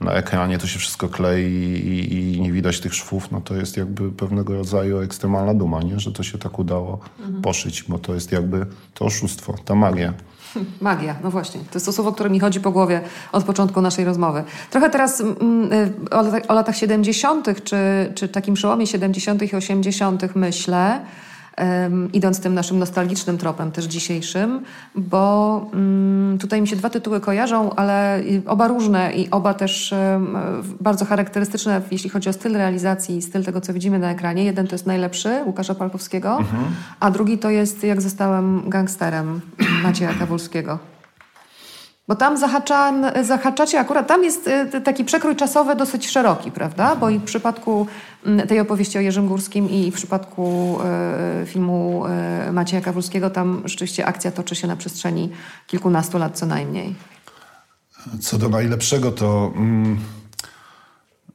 na 0.00 0.12
ekranie 0.12 0.58
to 0.58 0.66
się 0.66 0.78
wszystko 0.78 1.08
klei 1.08 1.44
i, 1.44 2.34
i, 2.34 2.40
nie 2.40 2.52
widać 2.52 2.80
tych 2.80 2.94
szwów, 2.94 3.30
no 3.30 3.40
to 3.40 3.56
jest 3.56 3.76
jakby 3.76 4.12
pewnego 4.12 4.54
rodzaju 4.54 4.98
ekstremalna 4.98 5.54
duma, 5.54 5.82
nie? 5.82 6.00
że 6.00 6.12
to 6.12 6.22
się 6.22 6.38
tak 6.38 6.58
udało 6.58 6.98
mhm. 7.20 7.42
poszyć, 7.42 7.82
bo 7.82 7.98
to 7.98 8.14
jest 8.14 8.32
jakby 8.32 8.66
to 8.94 9.04
oszustwo, 9.04 9.54
ta 9.64 9.74
magia. 9.74 10.12
Magia, 10.80 11.16
no 11.22 11.30
właśnie. 11.30 11.60
To 11.60 11.74
jest 11.74 11.86
to 11.86 11.92
słowo, 11.92 12.12
które 12.12 12.30
mi 12.30 12.40
chodzi 12.40 12.60
po 12.60 12.70
głowie 12.70 13.00
od 13.32 13.44
początku 13.44 13.80
naszej 13.80 14.04
rozmowy. 14.04 14.44
Trochę 14.70 14.90
teraz 14.90 15.20
mm, 15.20 15.72
y, 15.72 15.92
o, 16.10 16.24
o 16.48 16.54
latach 16.54 16.76
70., 16.76 17.64
czy, 17.64 17.76
czy 18.14 18.28
takim 18.28 18.54
przełomie 18.54 18.86
70. 18.86 19.42
i 19.42 19.56
80. 19.56 20.34
myślę 20.34 21.00
idąc 22.12 22.40
tym 22.40 22.54
naszym 22.54 22.78
nostalgicznym 22.78 23.38
tropem, 23.38 23.72
też 23.72 23.84
dzisiejszym, 23.84 24.60
bo 24.94 25.66
um, 25.72 26.38
tutaj 26.40 26.60
mi 26.60 26.68
się 26.68 26.76
dwa 26.76 26.90
tytuły 26.90 27.20
kojarzą, 27.20 27.74
ale 27.74 28.22
oba 28.46 28.68
różne 28.68 29.12
i 29.12 29.30
oba 29.30 29.54
też 29.54 29.94
bardzo 30.80 31.04
charakterystyczne, 31.04 31.82
jeśli 31.90 32.10
chodzi 32.10 32.28
o 32.28 32.32
styl 32.32 32.52
realizacji, 32.52 33.22
styl 33.22 33.44
tego, 33.44 33.60
co 33.60 33.72
widzimy 33.72 33.98
na 33.98 34.10
ekranie. 34.10 34.44
Jeden 34.44 34.66
to 34.66 34.74
jest 34.74 34.86
najlepszy 34.86 35.42
Łukasza 35.46 35.74
Palkowskiego, 35.74 36.36
mhm. 36.38 36.64
a 37.00 37.10
drugi 37.10 37.38
to 37.38 37.50
jest 37.50 37.84
Jak 37.84 38.02
zostałem 38.02 38.62
gangsterem 38.68 39.40
Macieja 39.82 40.14
Kawulskiego. 40.14 40.93
Bo 42.08 42.14
tam 42.14 42.38
zahacza, 42.38 42.92
zahaczacie 43.22 43.80
akurat, 43.80 44.08
tam 44.08 44.24
jest 44.24 44.48
y, 44.74 44.80
taki 44.80 45.04
przekrój 45.04 45.36
czasowy 45.36 45.76
dosyć 45.76 46.08
szeroki, 46.08 46.50
prawda? 46.50 46.96
Bo 46.96 47.10
i 47.10 47.18
w 47.18 47.22
przypadku 47.22 47.86
mm, 48.26 48.48
tej 48.48 48.60
opowieści 48.60 48.98
o 48.98 49.00
Jerzym 49.00 49.28
Górskim 49.28 49.70
i 49.70 49.90
w 49.90 49.94
przypadku 49.94 50.78
y, 51.42 51.46
filmu 51.46 52.04
y, 52.48 52.52
Macieja 52.52 52.82
Kawulskiego 52.82 53.30
tam 53.30 53.62
rzeczywiście 53.64 54.06
akcja 54.06 54.30
toczy 54.30 54.54
się 54.54 54.66
na 54.66 54.76
przestrzeni 54.76 55.30
kilkunastu 55.66 56.18
lat 56.18 56.38
co 56.38 56.46
najmniej. 56.46 56.94
Co 58.20 58.38
do 58.38 58.48
najlepszego, 58.48 59.12
to... 59.12 59.52
Mm, 59.56 59.98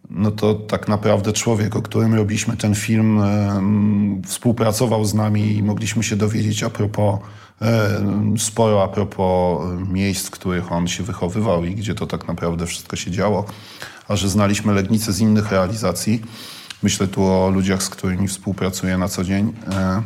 no 0.09 0.32
to 0.32 0.53
tak 0.53 0.88
naprawdę 0.88 1.34
człowiek, 1.34 1.76
o 1.76 1.82
którym 1.82 2.13
robiliśmy 2.13 2.57
ten 2.57 2.76
film, 2.76 3.22
współpracował 4.26 5.05
z 5.05 5.13
nami 5.13 5.57
i 5.57 5.63
mogliśmy 5.63 6.03
się 6.03 6.15
dowiedzieć 6.15 6.63
a 6.63 6.70
propos 6.70 7.20
sporo 8.38 8.84
a 8.84 8.88
propos 8.88 9.62
miejsc, 9.88 10.28
w 10.28 10.32
których 10.32 10.72
on 10.72 10.88
się 10.88 11.03
wychowywał 11.03 11.66
i 11.66 11.76
gdzie 11.76 11.95
to 11.95 12.07
tak 12.07 12.28
naprawdę 12.28 12.66
wszystko 12.66 12.95
się 12.95 13.12
działo, 13.12 13.45
a 14.07 14.16
że 14.16 14.30
znaliśmy 14.30 14.74
Legnicę 14.74 15.14
z 15.14 15.20
innych 15.20 15.51
realizacji, 15.51 16.22
myślę 16.84 17.07
tu 17.07 17.24
o 17.24 17.49
ludziach, 17.49 17.84
z 17.84 17.89
którymi 17.89 18.28
współpracuję 18.28 18.97
na 18.97 19.07
co 19.07 19.24
dzień, 19.24 19.53
e, 19.72 20.03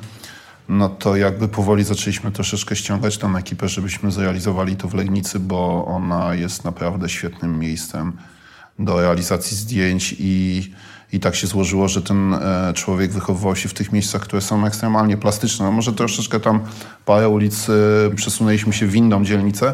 no 0.69 0.89
to 0.89 1.15
jakby 1.15 1.47
powoli 1.47 1.83
zaczęliśmy 1.83 2.31
troszeczkę 2.31 2.75
ściągać 2.75 3.17
tą 3.17 3.37
ekipę, 3.37 3.69
żebyśmy 3.69 4.11
zrealizowali 4.11 4.75
to 4.75 4.87
w 4.87 4.93
Legnicy, 4.93 5.39
bo 5.39 5.85
ona 5.85 6.35
jest 6.35 6.65
naprawdę 6.65 7.09
świetnym 7.09 7.59
miejscem 7.59 8.13
do 8.79 9.01
realizacji 9.01 9.57
zdjęć 9.57 10.15
i 10.19 10.71
i 11.13 11.19
tak 11.19 11.35
się 11.35 11.47
złożyło, 11.47 11.87
że 11.87 12.01
ten 12.01 12.33
e, 12.33 12.73
człowiek 12.75 13.11
wychowywał 13.11 13.55
się 13.55 13.69
w 13.69 13.73
tych 13.73 13.91
miejscach, 13.91 14.21
które 14.21 14.41
są 14.41 14.65
ekstremalnie 14.65 15.17
plastyczne. 15.17 15.65
No 15.65 15.71
może 15.71 15.93
troszeczkę 15.93 16.39
tam 16.39 16.59
parę 17.05 17.29
ulic 17.29 17.67
przesunęliśmy 18.15 18.73
się 18.73 18.87
w 18.87 18.95
inną 18.95 19.25
dzielnicę, 19.25 19.73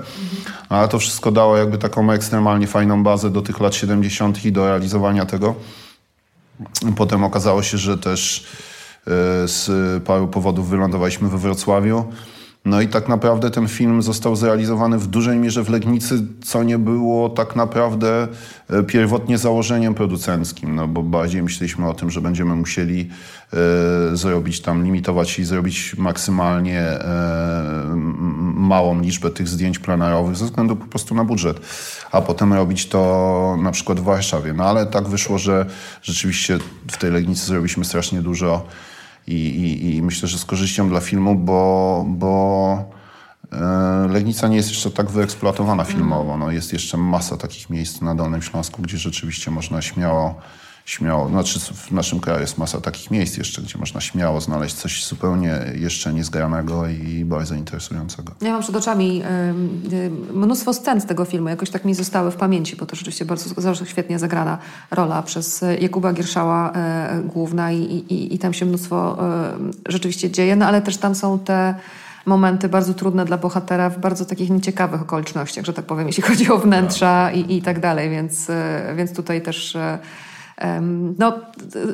ale 0.70 0.88
to 0.88 1.00
wszystko 1.00 1.32
dało 1.32 1.58
jakby 1.58 1.78
taką 1.78 2.12
ekstremalnie 2.12 2.68
fajną 2.68 3.04
bazę 3.04 3.30
do 3.30 3.42
tych 3.42 3.60
lat 3.60 3.76
70. 3.76 4.46
i 4.46 4.52
do 4.52 4.66
realizowania 4.66 5.26
tego. 5.26 5.56
Potem 6.96 7.24
okazało 7.24 7.64
się, 7.64 7.78
że 7.78 7.98
też 7.98 8.46
e, 9.08 9.12
z 9.48 9.70
paru 10.04 10.28
powodów 10.28 10.70
wylądowaliśmy 10.70 11.30
we 11.30 11.38
Wrocławiu. 11.38 12.06
No 12.66 12.82
i 12.82 12.88
tak 12.88 13.08
naprawdę 13.08 13.52
ten 13.52 13.68
film 13.68 14.02
został 14.02 14.36
zrealizowany 14.36 14.98
w 14.98 15.08
dużej 15.08 15.38
mierze 15.38 15.64
w 15.64 15.70
Legnicy, 15.70 16.26
co 16.44 16.64
nie 16.64 16.78
było 16.78 17.30
tak 17.30 17.56
naprawdę 17.56 18.28
e, 18.70 18.84
pierwotnie 18.84 19.38
założeniem 19.38 19.94
producenckim, 19.94 20.76
no 20.76 20.88
bo 20.88 21.04
bardziej 21.04 21.44
myśleliśmy 21.44 21.90
o 21.90 21.94
tym, 21.94 22.12
że 22.12 22.22
będziemy 22.22 22.56
musieli 22.56 23.10
e, 23.54 24.18
zrobić 24.18 24.62
tam, 24.62 24.84
limitować 24.84 25.40
i 25.40 25.46
zrobić 25.46 25.96
maksymalnie 25.98 26.80
e, 26.82 27.96
małą 28.56 29.02
liczbę 29.02 29.30
tych 29.30 29.48
zdjęć 29.48 29.80
plenerowych 29.80 30.36
ze 30.36 30.46
względu 30.46 30.76
po 30.76 30.86
prostu 30.86 31.16
na 31.16 31.24
budżet, 31.24 31.60
a 32.12 32.22
potem 32.22 32.54
robić 32.54 32.88
to 32.88 33.58
na 33.62 33.72
przykład 33.72 34.00
w 34.00 34.04
Warszawie. 34.04 34.54
No 34.54 34.64
ale 34.64 34.86
tak 34.86 35.08
wyszło, 35.08 35.38
że 35.38 35.66
rzeczywiście 36.02 36.58
w 36.92 36.98
tej 36.98 37.12
Legnicy 37.12 37.46
zrobiliśmy 37.46 37.86
strasznie 37.86 38.22
dużo 38.22 38.66
i, 39.30 39.34
i, 39.34 39.96
i 39.96 40.02
myślę, 40.02 40.28
że 40.28 40.38
z 40.38 40.46
korzyścią 40.46 40.90
dla 40.90 41.00
filmu, 41.00 41.36
bo, 41.36 42.06
bo 42.08 42.84
e, 43.52 44.08
Legnica 44.10 44.48
nie 44.48 44.58
jest 44.58 44.70
jeszcze 44.70 44.92
tak 44.92 45.10
wyeksploatowana 45.10 45.84
filmowo. 45.84 46.38
No, 46.38 46.52
jest 46.52 46.74
jeszcze 46.74 46.98
masa 46.98 47.38
takich 47.38 47.70
miejsc 47.70 48.02
na 48.02 48.16
Dolnym 48.16 48.42
Śląsku, 48.42 48.82
gdzie 48.82 48.98
rzeczywiście 48.98 49.52
można 49.52 49.82
śmiało 49.82 50.42
śmiało, 50.90 51.30
znaczy 51.30 51.60
w 51.60 51.92
naszym 51.92 52.20
kraju 52.20 52.42
jest 52.42 52.58
masa 52.58 52.82
takich 52.82 53.12
miejsc 53.12 53.38
jeszcze, 53.38 53.62
gdzie 53.62 53.78
można 53.78 54.02
śmiało 54.02 54.42
znaleźć 54.42 54.76
coś 54.76 55.06
zupełnie 55.06 55.60
jeszcze 55.76 56.14
niezgranego 56.14 56.88
i 56.88 57.26
bardzo 57.26 57.56
interesującego. 57.56 58.34
Ja 58.42 58.52
mam 58.52 58.62
przed 58.62 58.76
oczami 58.76 59.24
y, 59.92 59.96
y, 59.96 60.12
mnóstwo 60.34 60.74
scen 60.74 61.02
z 61.02 61.06
tego 61.06 61.26
filmu, 61.26 61.50
jakoś 61.50 61.70
tak 61.70 61.86
mi 61.86 61.94
zostały 61.94 62.32
w 62.32 62.36
pamięci, 62.36 62.76
bo 62.76 62.86
to 62.86 62.96
rzeczywiście 62.96 63.26
bardzo, 63.26 63.56
bardzo 63.56 63.86
świetnie 63.86 64.20
zagrana 64.20 64.58
rola 64.92 65.24
przez 65.24 65.64
Jakuba 65.80 66.14
Gierszała 66.14 66.72
y, 66.72 66.74
główna 67.24 67.72
i, 67.72 67.82
i, 67.84 68.36
i 68.36 68.40
tam 68.40 68.54
się 68.54 68.66
mnóstwo 68.66 69.18
rzeczywiście 69.88 70.32
dzieje, 70.32 70.56
no 70.56 70.66
ale 70.66 70.82
też 70.82 70.98
tam 70.98 71.16
są 71.16 71.40
te 71.40 71.76
momenty 72.26 72.70
bardzo 72.70 72.94
trudne 72.94 73.26
dla 73.26 73.38
bohatera 73.38 73.90
w 73.90 74.00
bardzo 74.00 74.26
takich 74.26 74.50
nieciekawych 74.50 75.02
okolicznościach, 75.02 75.66
że 75.66 75.74
tak 75.74 75.86
powiem, 75.86 76.08
jeśli 76.08 76.24
chodzi 76.24 76.52
o 76.52 76.58
wnętrza 76.58 77.32
i, 77.32 77.58
i 77.58 77.62
tak 77.62 77.80
dalej, 77.80 78.10
więc, 78.10 78.48
więc 78.96 79.14
tutaj 79.14 79.42
też 79.42 79.78
no, 81.20 81.34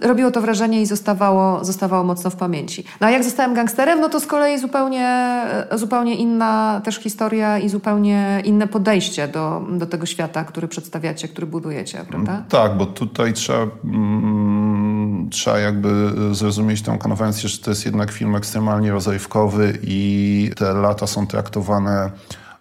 robiło 0.02 0.32
to 0.32 0.42
wrażenie 0.42 0.82
i 0.82 0.86
zostawało, 0.86 1.66
zostawało 1.66 2.04
mocno 2.04 2.30
w 2.30 2.36
pamięci. 2.36 2.84
No 3.02 3.08
a 3.08 3.12
jak 3.12 3.24
zostałem 3.24 3.54
gangsterem, 3.54 4.02
no 4.02 4.10
to 4.10 4.20
z 4.20 4.26
kolei 4.26 4.60
zupełnie, 4.60 5.42
zupełnie 5.72 6.16
inna 6.16 6.82
też 6.84 6.96
historia 6.96 7.60
i 7.60 7.70
zupełnie 7.70 8.42
inne 8.46 8.68
podejście 8.68 9.28
do, 9.28 9.62
do 9.72 9.86
tego 9.86 10.06
świata, 10.06 10.44
który 10.44 10.68
przedstawiacie, 10.68 11.28
który 11.28 11.48
budujecie, 11.48 12.06
prawda? 12.10 12.44
Tak, 12.50 12.78
bo 12.78 12.86
tutaj 12.86 13.34
trzeba, 13.34 13.68
mm, 13.84 15.30
trzeba 15.32 15.60
jakby 15.60 16.12
zrozumieć 16.32 16.82
tę 16.82 16.98
konwencję, 17.00 17.50
że 17.50 17.58
to 17.58 17.72
jest 17.72 17.86
jednak 17.86 18.12
film 18.12 18.36
ekstremalnie 18.36 18.92
rozrywkowy 18.92 19.80
i 19.84 20.52
te 20.56 20.74
lata 20.74 21.08
są 21.08 21.28
traktowane 21.28 22.12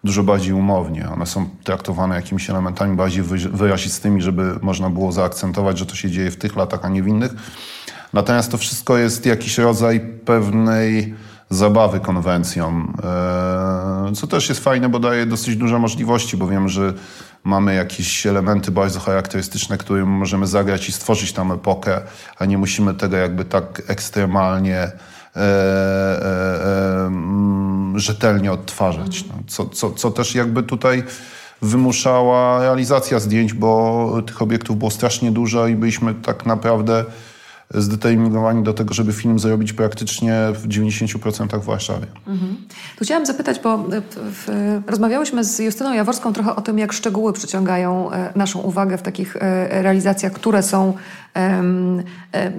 dużo 0.05 0.23
bardziej 0.23 0.53
umownie. 0.53 1.09
One 1.09 1.25
są 1.25 1.49
traktowane 1.63 2.15
jakimiś 2.15 2.49
elementami 2.49 2.95
bardziej 2.95 3.23
wyrazistymi, 3.51 4.21
żeby 4.21 4.59
można 4.61 4.89
było 4.89 5.11
zaakcentować, 5.11 5.77
że 5.77 5.85
to 5.85 5.95
się 5.95 6.11
dzieje 6.11 6.31
w 6.31 6.37
tych 6.37 6.55
latach, 6.55 6.79
a 6.83 6.89
nie 6.89 7.03
w 7.03 7.07
innych. 7.07 7.33
Natomiast 8.13 8.51
to 8.51 8.57
wszystko 8.57 8.97
jest 8.97 9.25
jakiś 9.25 9.57
rodzaj 9.57 9.99
pewnej 10.25 11.15
zabawy 11.49 11.99
konwencją, 11.99 12.93
e, 13.03 14.13
co 14.15 14.27
też 14.27 14.49
jest 14.49 14.63
fajne, 14.63 14.89
bo 14.89 14.99
daje 14.99 15.25
dosyć 15.25 15.55
duże 15.55 15.79
możliwości, 15.79 16.37
bo 16.37 16.47
wiem, 16.47 16.69
że 16.69 16.93
mamy 17.43 17.75
jakieś 17.75 18.25
elementy 18.25 18.71
bardzo 18.71 18.99
charakterystyczne, 18.99 19.77
którymi 19.77 20.07
możemy 20.07 20.47
zagrać 20.47 20.89
i 20.89 20.91
stworzyć 20.91 21.33
tam 21.33 21.51
epokę, 21.51 22.01
a 22.39 22.45
nie 22.45 22.57
musimy 22.57 22.93
tego 22.93 23.17
jakby 23.17 23.45
tak 23.45 23.81
ekstremalnie 23.87 24.91
rzetelnie 27.95 28.51
odtwarzać. 28.51 29.25
No, 29.27 29.33
co, 29.47 29.65
co, 29.65 29.91
co 29.91 30.11
też 30.11 30.35
jakby 30.35 30.63
tutaj 30.63 31.03
wymuszała 31.61 32.61
realizacja 32.61 33.19
zdjęć, 33.19 33.53
bo 33.53 34.21
tych 34.25 34.41
obiektów 34.41 34.77
było 34.77 34.91
strasznie 34.91 35.31
dużo 35.31 35.67
i 35.67 35.75
byliśmy 35.75 36.13
tak 36.13 36.45
naprawdę 36.45 37.05
zdeterminowani 37.73 38.63
do 38.63 38.73
tego, 38.73 38.93
żeby 38.93 39.13
film 39.13 39.39
zrobić 39.39 39.73
praktycznie 39.73 40.33
w 40.53 40.67
90% 40.67 41.59
w 41.59 41.65
Warszawie. 41.65 42.07
Mhm. 42.27 42.57
Tu 42.97 43.05
chciałam 43.05 43.25
zapytać, 43.25 43.59
bo 43.59 43.77
w, 43.77 43.91
w, 44.11 44.81
rozmawiałyśmy 44.87 45.43
z 45.43 45.59
Justyną 45.59 45.93
Jaworską 45.93 46.33
trochę 46.33 46.55
o 46.55 46.61
tym, 46.61 46.79
jak 46.79 46.93
szczegóły 46.93 47.33
przyciągają 47.33 48.09
naszą 48.35 48.59
uwagę 48.59 48.97
w 48.97 49.01
takich 49.01 49.35
realizacjach, 49.69 50.31
które 50.31 50.63
są 50.63 50.93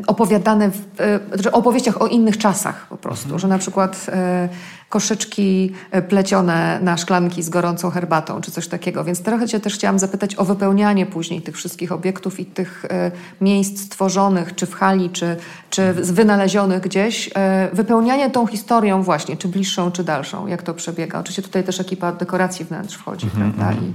opowiadane 0.07 0.71
w 0.71 1.31
znaczy 1.35 1.53
opowieściach 1.53 2.03
o 2.03 2.07
innych 2.07 2.39
czasach 2.39 2.87
po 2.89 2.97
prostu, 2.97 3.25
mhm. 3.25 3.39
że 3.39 3.49
na 3.49 3.59
przykład 3.59 4.07
e, 4.09 4.49
koszyczki 4.89 5.73
e, 5.91 6.03
plecione 6.03 6.81
na 6.83 6.97
szklanki 6.97 7.43
z 7.43 7.49
gorącą 7.49 7.91
herbatą, 7.91 8.41
czy 8.41 8.51
coś 8.51 8.69
takiego. 8.69 9.05
Więc 9.05 9.23
trochę 9.23 9.49
Cię 9.49 9.61
też 9.61 9.75
chciałam 9.75 9.99
zapytać 9.99 10.37
o 10.37 10.45
wypełnianie 10.45 11.07
później 11.07 11.43
tych 11.43 11.57
wszystkich 11.57 11.93
obiektów 11.93 12.41
i 12.41 12.47
tych 12.47 12.85
e, 12.85 13.11
miejsc 13.41 13.81
stworzonych, 13.81 14.55
czy 14.55 14.67
w 14.67 14.75
hali, 14.75 15.11
czy, 15.11 15.37
czy 15.71 15.93
wynalezionych 15.93 16.83
gdzieś. 16.83 17.31
Wypełnianie 17.73 18.31
tą 18.31 18.47
historią 18.47 19.03
właśnie, 19.03 19.37
czy 19.37 19.49
bliższą, 19.49 19.93
czy 19.93 20.05
dalszą. 20.05 20.47
Jak 20.47 20.63
to 20.63 20.75
przebiega? 20.75 21.19
Oczywiście 21.19 21.43
tutaj 21.43 21.65
też 21.65 21.81
ekipa 21.81 22.13
dekoracji 22.13 22.65
wnętrz 22.65 22.97
wchodzi, 22.97 23.31
mm 23.35 23.53
-hmm. 23.53 23.55
prawda? 23.55 23.81
I... 23.83 23.93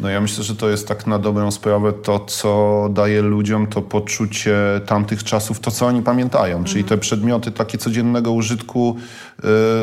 No 0.00 0.08
ja 0.08 0.20
myślę, 0.20 0.44
że 0.44 0.56
to 0.56 0.70
jest 0.70 0.88
tak 0.88 1.06
na 1.06 1.18
dobrą 1.18 1.50
sprawę 1.50 1.92
to, 1.92 2.20
co 2.20 2.88
daje 2.92 3.22
ludziom 3.22 3.66
to 3.66 3.82
poczucie 3.82 4.56
tamtych 4.86 5.24
czasów, 5.24 5.60
to 5.60 5.70
co 5.70 5.86
oni 5.86 6.02
pamiętają, 6.02 6.56
mhm. 6.56 6.64
czyli 6.64 6.84
te 6.84 6.98
przedmioty 6.98 7.50
takie 7.50 7.78
codziennego 7.78 8.32
użytku, 8.32 8.96
y, 9.38 9.42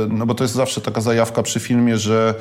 no 0.10 0.26
bo 0.26 0.36
to 0.36 0.44
jest 0.44 0.54
zawsze 0.54 0.82
taka 0.82 1.02
zajawka 1.02 1.44
przy 1.44 1.60
filmie, 1.60 1.98
że 1.98 2.36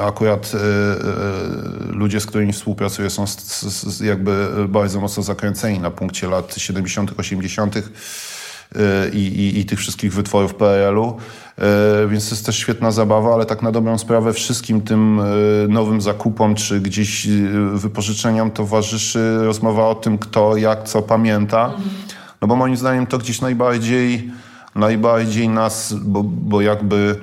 akurat 0.00 0.52
y, 0.54 0.58
y, 0.58 1.92
ludzie, 1.92 2.20
z 2.20 2.26
którymi 2.26 2.52
współpracuję 2.52 3.10
są 3.10 3.24
jakby 4.00 4.48
bardzo 4.68 5.00
mocno 5.00 5.22
zakręceni 5.22 5.78
na 5.78 5.90
punkcie 5.90 6.28
lat 6.28 6.54
70., 6.56 7.14
80., 7.18 7.74
i, 9.12 9.18
i, 9.18 9.60
i 9.60 9.66
tych 9.66 9.78
wszystkich 9.78 10.12
wytworów 10.12 10.54
PRL-u. 10.54 11.16
E, 11.58 12.08
więc 12.08 12.28
to 12.28 12.34
jest 12.34 12.46
też 12.46 12.58
świetna 12.58 12.90
zabawa, 12.90 13.34
ale 13.34 13.46
tak 13.46 13.62
na 13.62 13.72
dobrą 13.72 13.98
sprawę 13.98 14.32
wszystkim 14.32 14.80
tym 14.80 15.20
e, 15.20 15.24
nowym 15.68 16.00
zakupom 16.00 16.54
czy 16.54 16.80
gdzieś 16.80 17.26
e, 17.26 17.30
wypożyczeniom 17.74 18.50
towarzyszy 18.50 19.38
rozmowa 19.44 19.88
o 19.88 19.94
tym, 19.94 20.18
kto 20.18 20.56
jak 20.56 20.84
co 20.84 21.02
pamięta. 21.02 21.72
No 22.40 22.48
bo 22.48 22.56
moim 22.56 22.76
zdaniem 22.76 23.06
to 23.06 23.18
gdzieś 23.18 23.40
najbardziej, 23.40 24.30
najbardziej 24.74 25.48
nas, 25.48 25.92
bo, 25.92 26.22
bo 26.22 26.60
jakby 26.60 27.20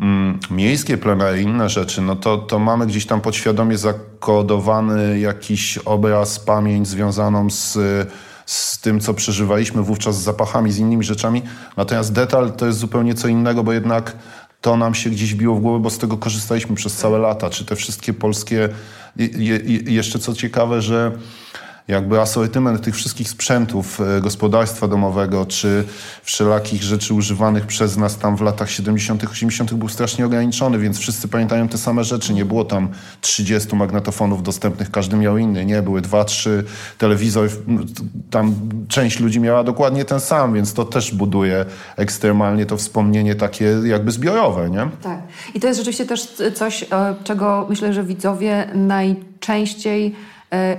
mm, 0.00 0.38
miejskie 0.50 0.98
plenery, 0.98 1.42
inne 1.42 1.68
rzeczy, 1.68 2.02
no 2.02 2.16
to, 2.16 2.38
to 2.38 2.58
mamy 2.58 2.86
gdzieś 2.86 3.06
tam 3.06 3.20
podświadomie 3.20 3.78
zakodowany 3.78 5.18
jakiś 5.18 5.78
obraz, 5.78 6.38
pamięć 6.38 6.88
związaną 6.88 7.50
z 7.50 7.78
z 8.46 8.78
tym, 8.80 9.00
co 9.00 9.14
przeżywaliśmy 9.14 9.82
wówczas 9.82 10.20
z 10.20 10.22
zapachami, 10.22 10.72
z 10.72 10.78
innymi 10.78 11.04
rzeczami. 11.04 11.42
Natomiast 11.76 12.12
detal 12.12 12.52
to 12.52 12.66
jest 12.66 12.78
zupełnie 12.78 13.14
co 13.14 13.28
innego, 13.28 13.64
bo 13.64 13.72
jednak 13.72 14.16
to 14.60 14.76
nam 14.76 14.94
się 14.94 15.10
gdzieś 15.10 15.34
biło 15.34 15.56
w 15.56 15.60
głowę, 15.60 15.78
bo 15.78 15.90
z 15.90 15.98
tego 15.98 16.16
korzystaliśmy 16.16 16.76
przez 16.76 16.96
całe 16.96 17.18
lata. 17.18 17.50
Czy 17.50 17.64
te 17.64 17.76
wszystkie 17.76 18.12
polskie... 18.12 18.68
Je, 19.16 19.56
je, 19.56 19.78
jeszcze 19.94 20.18
co 20.18 20.34
ciekawe, 20.34 20.82
że 20.82 21.12
jakby 21.88 22.20
asortyment 22.20 22.82
tych 22.82 22.94
wszystkich 22.94 23.28
sprzętów 23.28 24.00
e, 24.00 24.20
gospodarstwa 24.20 24.88
domowego, 24.88 25.46
czy 25.46 25.84
wszelakich 26.22 26.82
rzeczy 26.82 27.14
używanych 27.14 27.66
przez 27.66 27.96
nas 27.96 28.18
tam 28.18 28.36
w 28.36 28.40
latach 28.40 28.70
70., 28.70 29.24
80. 29.24 29.74
był 29.74 29.88
strasznie 29.88 30.26
ograniczony, 30.26 30.78
więc 30.78 30.98
wszyscy 30.98 31.28
pamiętają 31.28 31.68
te 31.68 31.78
same 31.78 32.04
rzeczy. 32.04 32.34
Nie 32.34 32.44
było 32.44 32.64
tam 32.64 32.88
30 33.20 33.76
magnetofonów 33.76 34.42
dostępnych, 34.42 34.90
każdy 34.90 35.16
miał 35.16 35.38
inny. 35.38 35.64
Nie, 35.64 35.82
były 35.82 36.00
dwa, 36.00 36.24
trzy 36.24 36.64
telewizory. 36.98 37.48
Tam 38.30 38.54
część 38.88 39.20
ludzi 39.20 39.40
miała 39.40 39.64
dokładnie 39.64 40.04
ten 40.04 40.20
sam, 40.20 40.54
więc 40.54 40.74
to 40.74 40.84
też 40.84 41.14
buduje 41.14 41.64
ekstremalnie 41.96 42.66
to 42.66 42.76
wspomnienie 42.76 43.34
takie 43.34 43.64
jakby 43.84 44.12
zbiorowe, 44.12 44.70
nie? 44.70 44.88
Tak. 45.02 45.20
I 45.54 45.60
to 45.60 45.66
jest 45.66 45.78
rzeczywiście 45.78 46.06
też 46.06 46.34
coś, 46.54 46.82
e, 46.82 47.14
czego 47.24 47.66
myślę, 47.68 47.92
że 47.92 48.04
widzowie 48.04 48.70
najczęściej 48.74 50.14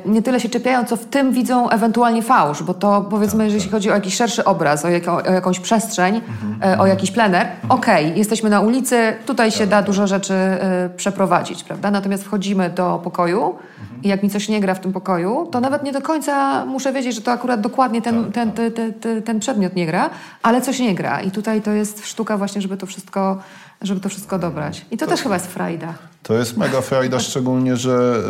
nie 0.06 0.22
tyle 0.22 0.40
się 0.40 0.50
czepiają, 0.50 0.86
co 0.86 0.96
w 0.96 1.06
tym 1.06 1.32
widzą 1.32 1.70
ewentualnie 1.70 2.22
fałsz, 2.22 2.64
bo 2.64 2.74
to 2.74 3.08
powiedzmy, 3.10 3.44
tak, 3.44 3.54
jeśli 3.54 3.70
tak. 3.70 3.72
chodzi 3.72 3.92
o 3.92 3.94
jakiś 3.94 4.16
szerszy 4.16 4.46
obraz, 4.46 4.86
o, 4.86 4.90
jako, 4.90 5.16
o 5.16 5.32
jakąś 5.32 5.60
przestrzeń, 5.60 6.16
mhm, 6.16 6.62
o 6.62 6.66
mhm. 6.66 6.90
jakiś 6.90 7.12
plener, 7.12 7.42
mhm. 7.42 7.72
okej, 7.72 8.06
okay, 8.06 8.18
jesteśmy 8.18 8.50
na 8.50 8.62
ulicy, 8.62 9.14
tutaj 9.26 9.52
się 9.52 9.60
tak, 9.60 9.70
da 9.70 9.82
dużo 9.82 10.08
rzeczy 10.08 10.34
y, 10.34 10.90
przeprowadzić, 10.98 11.64
prawda? 11.64 11.92
Natomiast 11.92 12.24
wchodzimy 12.24 12.70
do 12.70 13.02
pokoju 13.04 13.46
mhm. 13.46 14.04
i 14.04 14.08
jak 14.08 14.24
mi 14.24 14.30
coś 14.30 14.50
nie 14.50 14.62
gra 14.62 14.74
w 14.74 14.80
tym 14.80 14.94
pokoju, 14.94 15.48
to 15.52 15.60
nawet 15.60 15.84
nie 15.84 15.92
do 15.92 16.02
końca 16.02 16.66
muszę 16.66 16.94
wiedzieć, 16.94 17.16
że 17.16 17.22
to 17.22 17.32
akurat 17.32 17.62
dokładnie 17.62 18.02
ten, 18.02 18.24
tak, 18.24 18.34
ten, 18.34 18.52
ten, 18.52 18.94
ten, 18.94 19.24
ten 19.24 19.40
przedmiot 19.40 19.76
nie 19.76 19.86
gra, 19.86 20.10
ale 20.44 20.62
coś 20.62 20.80
nie 20.80 20.96
gra. 20.96 21.22
I 21.22 21.32
tutaj 21.32 21.62
to 21.62 21.72
jest 21.72 22.08
sztuka 22.08 22.38
właśnie, 22.38 22.62
żeby 22.62 22.78
to 22.78 22.86
wszystko 22.86 23.38
żeby 23.82 24.02
to 24.02 24.10
wszystko 24.10 24.40
dobrać. 24.40 24.86
I 24.92 24.98
to, 24.98 25.06
to 25.06 25.12
też 25.12 25.22
chyba 25.22 25.36
jest 25.36 25.48
frajda. 25.48 25.94
To 26.24 26.34
jest 26.34 26.58
mega 26.58 26.82
frajda, 26.82 27.20
szczególnie, 27.20 27.78
że 27.78 28.24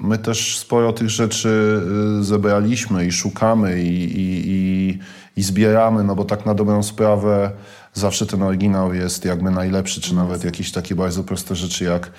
y, 0.00 0.04
my 0.04 0.18
też 0.18 0.58
sporo 0.58 0.92
tych 0.92 1.10
rzeczy 1.10 1.80
y, 2.20 2.24
zebraliśmy 2.24 3.06
i 3.06 3.12
szukamy 3.12 3.82
i, 3.82 4.04
i, 4.04 4.42
i, 4.46 4.98
i, 5.36 5.42
zbieramy, 5.42 6.04
no 6.04 6.14
bo 6.14 6.24
tak 6.24 6.46
na 6.46 6.54
dobrą 6.54 6.82
sprawę 6.82 7.50
zawsze 7.94 8.26
ten 8.26 8.42
oryginał 8.42 8.94
jest 8.94 9.24
jakby 9.24 9.50
najlepszy, 9.50 10.00
czy 10.00 10.14
nawet 10.14 10.44
jakieś 10.44 10.72
takie 10.72 10.94
bardzo 10.94 11.24
proste 11.24 11.56
rzeczy 11.56 11.84
jak 11.84 12.10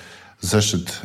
zeszyt, 0.41 1.01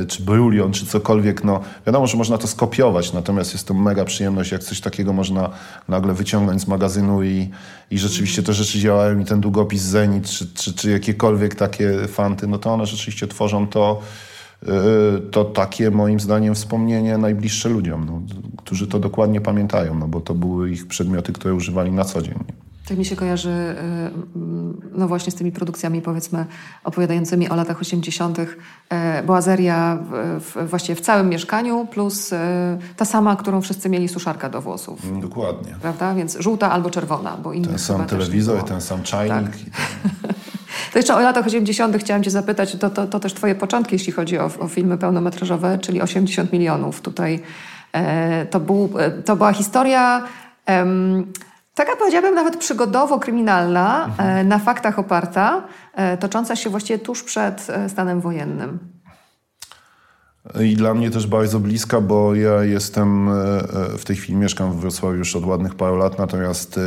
yy, 0.00 0.06
czy 0.06 0.22
brulion, 0.22 0.72
czy 0.72 0.86
cokolwiek, 0.86 1.44
no 1.44 1.60
wiadomo, 1.86 2.06
że 2.06 2.16
można 2.16 2.38
to 2.38 2.46
skopiować, 2.46 3.12
natomiast 3.12 3.52
jest 3.52 3.66
to 3.66 3.74
mega 3.74 4.04
przyjemność, 4.04 4.52
jak 4.52 4.64
coś 4.64 4.80
takiego 4.80 5.12
można 5.12 5.50
nagle 5.88 6.14
wyciągnąć 6.14 6.62
z 6.62 6.66
magazynu 6.66 7.22
i, 7.22 7.50
i 7.90 7.98
rzeczywiście 7.98 8.42
te 8.42 8.52
rzeczy 8.52 8.78
działają 8.78 9.18
i 9.18 9.24
ten 9.24 9.40
długopis 9.40 9.82
Zenit, 9.82 10.28
czy, 10.28 10.46
czy, 10.54 10.74
czy 10.74 10.90
jakiekolwiek 10.90 11.54
takie 11.54 12.08
fanty, 12.08 12.46
no 12.46 12.58
to 12.58 12.72
one 12.72 12.86
rzeczywiście 12.86 13.26
tworzą 13.26 13.68
to, 13.68 14.00
yy, 14.62 14.72
to 15.30 15.44
takie 15.44 15.90
moim 15.90 16.20
zdaniem 16.20 16.54
wspomnienie 16.54 17.18
najbliższe 17.18 17.68
ludziom, 17.68 18.06
no, 18.06 18.22
którzy 18.56 18.86
to 18.86 18.98
dokładnie 18.98 19.40
pamiętają, 19.40 19.94
no 19.94 20.08
bo 20.08 20.20
to 20.20 20.34
były 20.34 20.70
ich 20.70 20.86
przedmioty, 20.86 21.32
które 21.32 21.54
używali 21.54 21.92
na 21.92 22.04
co 22.04 22.22
dzień. 22.22 22.44
Tak 22.88 22.98
mi 22.98 23.04
się 23.04 23.16
kojarzy 23.16 23.50
y, 23.50 23.74
no 24.92 25.08
właśnie 25.08 25.32
z 25.32 25.34
tymi 25.34 25.52
produkcjami 25.52 26.02
powiedzmy 26.02 26.46
opowiadającymi 26.84 27.48
o 27.48 27.56
latach 27.56 27.80
80. 27.80 28.38
E, 28.88 29.22
boazeria 29.22 29.98
w, 30.10 30.40
w, 30.44 30.70
właściwie 30.70 30.94
w 30.94 31.00
całym 31.00 31.28
mieszkaniu 31.28 31.86
plus 31.86 32.32
e, 32.32 32.78
ta 32.96 33.04
sama, 33.04 33.36
którą 33.36 33.60
wszyscy 33.60 33.88
mieli 33.88 34.08
suszarka 34.08 34.48
do 34.48 34.60
włosów. 34.60 35.04
Mm, 35.04 35.20
dokładnie. 35.20 35.74
Prawda? 35.82 36.14
Więc 36.14 36.36
żółta 36.40 36.70
albo 36.70 36.90
czerwona. 36.90 37.36
Bo 37.36 37.52
ten 37.52 37.78
sam 37.78 38.06
telewizor, 38.06 38.64
ten 38.64 38.80
sam 38.80 39.02
czajnik. 39.02 39.50
Tak. 39.50 39.58
To 40.92 40.98
jeszcze 40.98 41.14
o 41.14 41.20
latach 41.20 41.46
80. 41.46 41.96
chciałam 41.96 42.22
Cię 42.22 42.30
zapytać, 42.30 42.76
to, 42.76 42.90
to, 42.90 43.06
to 43.06 43.20
też 43.20 43.34
Twoje 43.34 43.54
początki, 43.54 43.94
jeśli 43.94 44.12
chodzi 44.12 44.38
o, 44.38 44.50
o 44.58 44.68
filmy 44.68 44.98
pełnometrażowe, 44.98 45.78
czyli 45.78 46.02
80 46.02 46.52
milionów. 46.52 47.00
Tutaj 47.00 47.40
e, 47.92 48.46
to, 48.46 48.60
był, 48.60 48.90
to 49.24 49.36
była 49.36 49.52
historia... 49.52 50.22
Taka 51.78 51.96
powiedziałabym 51.96 52.34
nawet 52.34 52.56
przygodowo-kryminalna, 52.56 54.04
mhm. 54.04 54.38
E, 54.38 54.44
na 54.44 54.58
faktach 54.58 54.98
oparta, 54.98 55.62
e, 55.94 56.16
tocząca 56.16 56.56
się 56.56 56.70
właściwie 56.70 56.98
tuż 56.98 57.22
przed 57.22 57.70
e, 57.70 57.88
stanem 57.88 58.20
wojennym. 58.20 58.78
I 60.60 60.76
dla 60.76 60.94
mnie 60.94 61.10
też 61.10 61.26
bardzo 61.26 61.60
bliska, 61.60 62.00
bo 62.00 62.34
ja 62.34 62.64
jestem, 62.64 63.30
w 63.98 64.04
tej 64.04 64.16
chwili 64.16 64.38
mieszkam 64.38 64.72
w 64.72 64.80
Wrocławiu 64.80 65.16
już 65.16 65.36
od 65.36 65.44
ładnych 65.46 65.74
paru 65.74 65.96
lat, 65.96 66.18
natomiast 66.18 66.80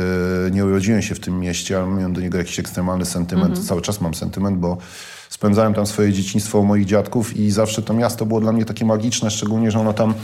nie 0.50 0.64
urodziłem 0.64 1.02
się 1.02 1.14
w 1.14 1.20
tym 1.20 1.40
mieście, 1.40 1.78
ale 1.78 1.86
miałem 1.86 2.12
do 2.12 2.20
niego 2.20 2.38
jakiś 2.38 2.58
ekstremalny 2.58 3.04
sentyment. 3.04 3.48
Mhm. 3.48 3.66
Cały 3.66 3.82
czas 3.82 4.00
mam 4.00 4.14
sentyment, 4.14 4.58
bo 4.58 4.76
spędzałem 5.28 5.74
tam 5.74 5.86
swoje 5.86 6.12
dzieciństwo 6.12 6.58
u 6.58 6.64
moich 6.64 6.84
dziadków 6.84 7.36
i 7.36 7.50
zawsze 7.50 7.82
to 7.82 7.94
miasto 7.94 8.26
było 8.26 8.40
dla 8.40 8.52
mnie 8.52 8.64
takie 8.64 8.84
magiczne, 8.84 9.30
szczególnie, 9.30 9.70
że 9.70 9.80
ono 9.80 9.92
tam 9.92 10.14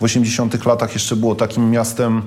w 0.00 0.02
80 0.02 0.66
latach 0.66 0.94
jeszcze 0.94 1.16
było 1.16 1.34
takim 1.34 1.70
miastem 1.70 2.22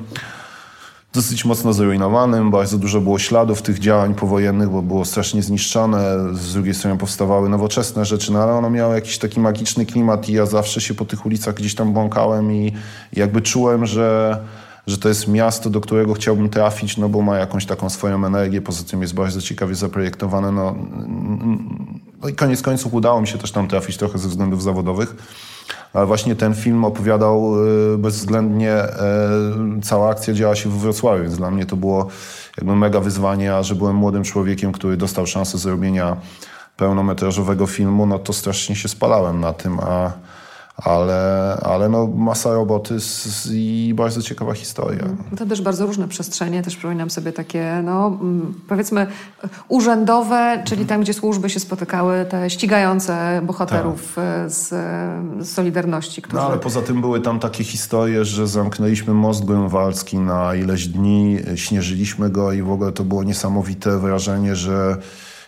dosyć 1.14 1.46
mocno 1.46 1.74
zrujnowanym, 1.74 2.52
bardzo 2.52 2.78
dużo 2.78 3.02
było 3.02 3.20
śladów 3.20 3.62
tych 3.62 3.80
działań 3.80 4.16
powojennych, 4.16 4.70
bo 4.70 4.82
było 4.82 5.06
strasznie 5.06 5.44
zniszczone. 5.44 6.18
Z 6.34 6.54
drugiej 6.54 6.74
strony 6.74 6.98
powstawały 6.98 7.50
nowoczesne 7.50 8.06
rzeczy, 8.06 8.34
no 8.34 8.40
ale 8.44 8.52
ono 8.52 8.70
miało 8.70 8.94
jakiś 8.94 9.18
taki 9.18 9.40
magiczny 9.40 9.86
klimat 9.86 10.30
i 10.30 10.34
ja 10.34 10.46
zawsze 10.46 10.82
się 10.82 10.94
po 10.94 11.06
tych 11.06 11.26
ulicach 11.26 11.56
gdzieś 11.56 11.76
tam 11.76 11.94
błąkałem 11.94 12.52
i, 12.52 12.74
jakby 13.14 13.42
czułem, 13.42 13.86
że, 13.86 14.40
że 14.88 14.98
to 14.98 15.10
jest 15.10 15.28
miasto, 15.28 15.70
do 15.70 15.82
którego 15.82 16.14
chciałbym 16.14 16.50
trafić, 16.50 16.98
no 16.98 17.10
bo 17.10 17.22
ma 17.22 17.38
jakąś 17.38 17.66
taką 17.66 17.90
swoją 17.90 18.26
energię, 18.26 18.62
poza 18.62 18.84
tym 18.84 19.02
jest 19.02 19.14
bardzo 19.14 19.42
ciekawie 19.42 19.76
zaprojektowane. 19.76 20.52
No, 20.52 20.76
no 22.22 22.30
i 22.30 22.34
koniec 22.34 22.62
końców 22.62 22.94
udało 22.94 23.22
mi 23.22 23.28
się 23.28 23.38
też 23.38 23.52
tam 23.52 23.68
trafić 23.68 23.98
trochę 23.98 24.18
ze 24.18 24.30
względów 24.30 24.64
zawodowych 24.64 25.16
ale 25.94 26.06
właśnie 26.06 26.36
ten 26.36 26.56
film 26.56 26.86
opowiadał 26.86 27.66
y, 27.94 27.98
bezwzględnie, 27.98 28.72
e, 28.72 28.90
cała 29.84 30.10
akcja 30.10 30.34
działa 30.34 30.56
się 30.56 30.70
w 30.70 30.80
Wrocławiu, 30.80 31.24
więc 31.24 31.38
dla 31.38 31.52
mnie 31.52 31.66
to 31.66 31.76
było 31.76 32.08
jakby 32.58 32.76
mega 32.76 33.00
wyzwanie, 33.00 33.56
a 33.56 33.64
że 33.64 33.76
byłem 33.76 33.96
młodym 33.96 34.24
człowiekiem, 34.24 34.72
który 34.72 34.98
dostał 34.98 35.28
szansę 35.28 35.58
zrobienia 35.58 36.18
pełnometrażowego 36.78 37.68
filmu, 37.68 38.06
no 38.06 38.20
to 38.20 38.34
strasznie 38.34 38.76
się 38.76 38.88
spalałem 38.88 39.40
na 39.40 39.54
tym, 39.54 39.80
a 39.80 40.12
ale, 40.84 41.58
ale 41.62 41.90
no 41.90 42.08
masa 42.08 42.54
roboty 42.54 43.00
z, 43.00 43.50
i 43.52 43.94
bardzo 43.96 44.22
ciekawa 44.22 44.54
historia. 44.54 45.04
No 45.32 45.38
to 45.38 45.46
też 45.46 45.62
bardzo 45.62 45.86
różne 45.86 46.08
przestrzenie, 46.08 46.64
też 46.64 46.76
przypominam 46.76 47.10
sobie 47.10 47.32
takie, 47.32 47.82
no 47.84 48.08
mm, 48.08 48.54
powiedzmy 48.68 49.08
urzędowe, 49.68 50.64
czyli 50.66 50.86
tam, 50.86 51.02
gdzie 51.02 51.14
służby 51.14 51.50
się 51.50 51.60
spotykały, 51.60 52.26
te 52.30 52.50
ścigające 52.50 53.42
bohaterów 53.44 54.16
tak. 54.16 54.26
E, 54.26 54.50
z, 54.50 54.68
z, 55.48 55.52
Solidarności. 55.54 56.22
Którzy... 56.22 56.38
No 56.38 56.48
ale 56.48 56.58
poza 56.58 56.82
tym 56.82 57.02
były 57.02 57.22
tam 57.22 57.40
takie 57.40 57.64
historie, 57.64 58.26
że 58.26 58.48
zamknęliśmy 58.48 59.14
most 59.14 59.46
Grunwaldzki 59.46 60.18
na 60.18 60.56
ileś 60.56 60.88
dni, 60.88 61.38
śnieżyliśmy 61.56 62.30
go 62.30 62.54
i 62.54 62.62
w 62.62 62.72
ogóle 62.72 62.92
to 62.92 63.04
było 63.04 63.24
niesamowite 63.24 64.00
wrażenie, 64.00 64.56
że 64.56 64.98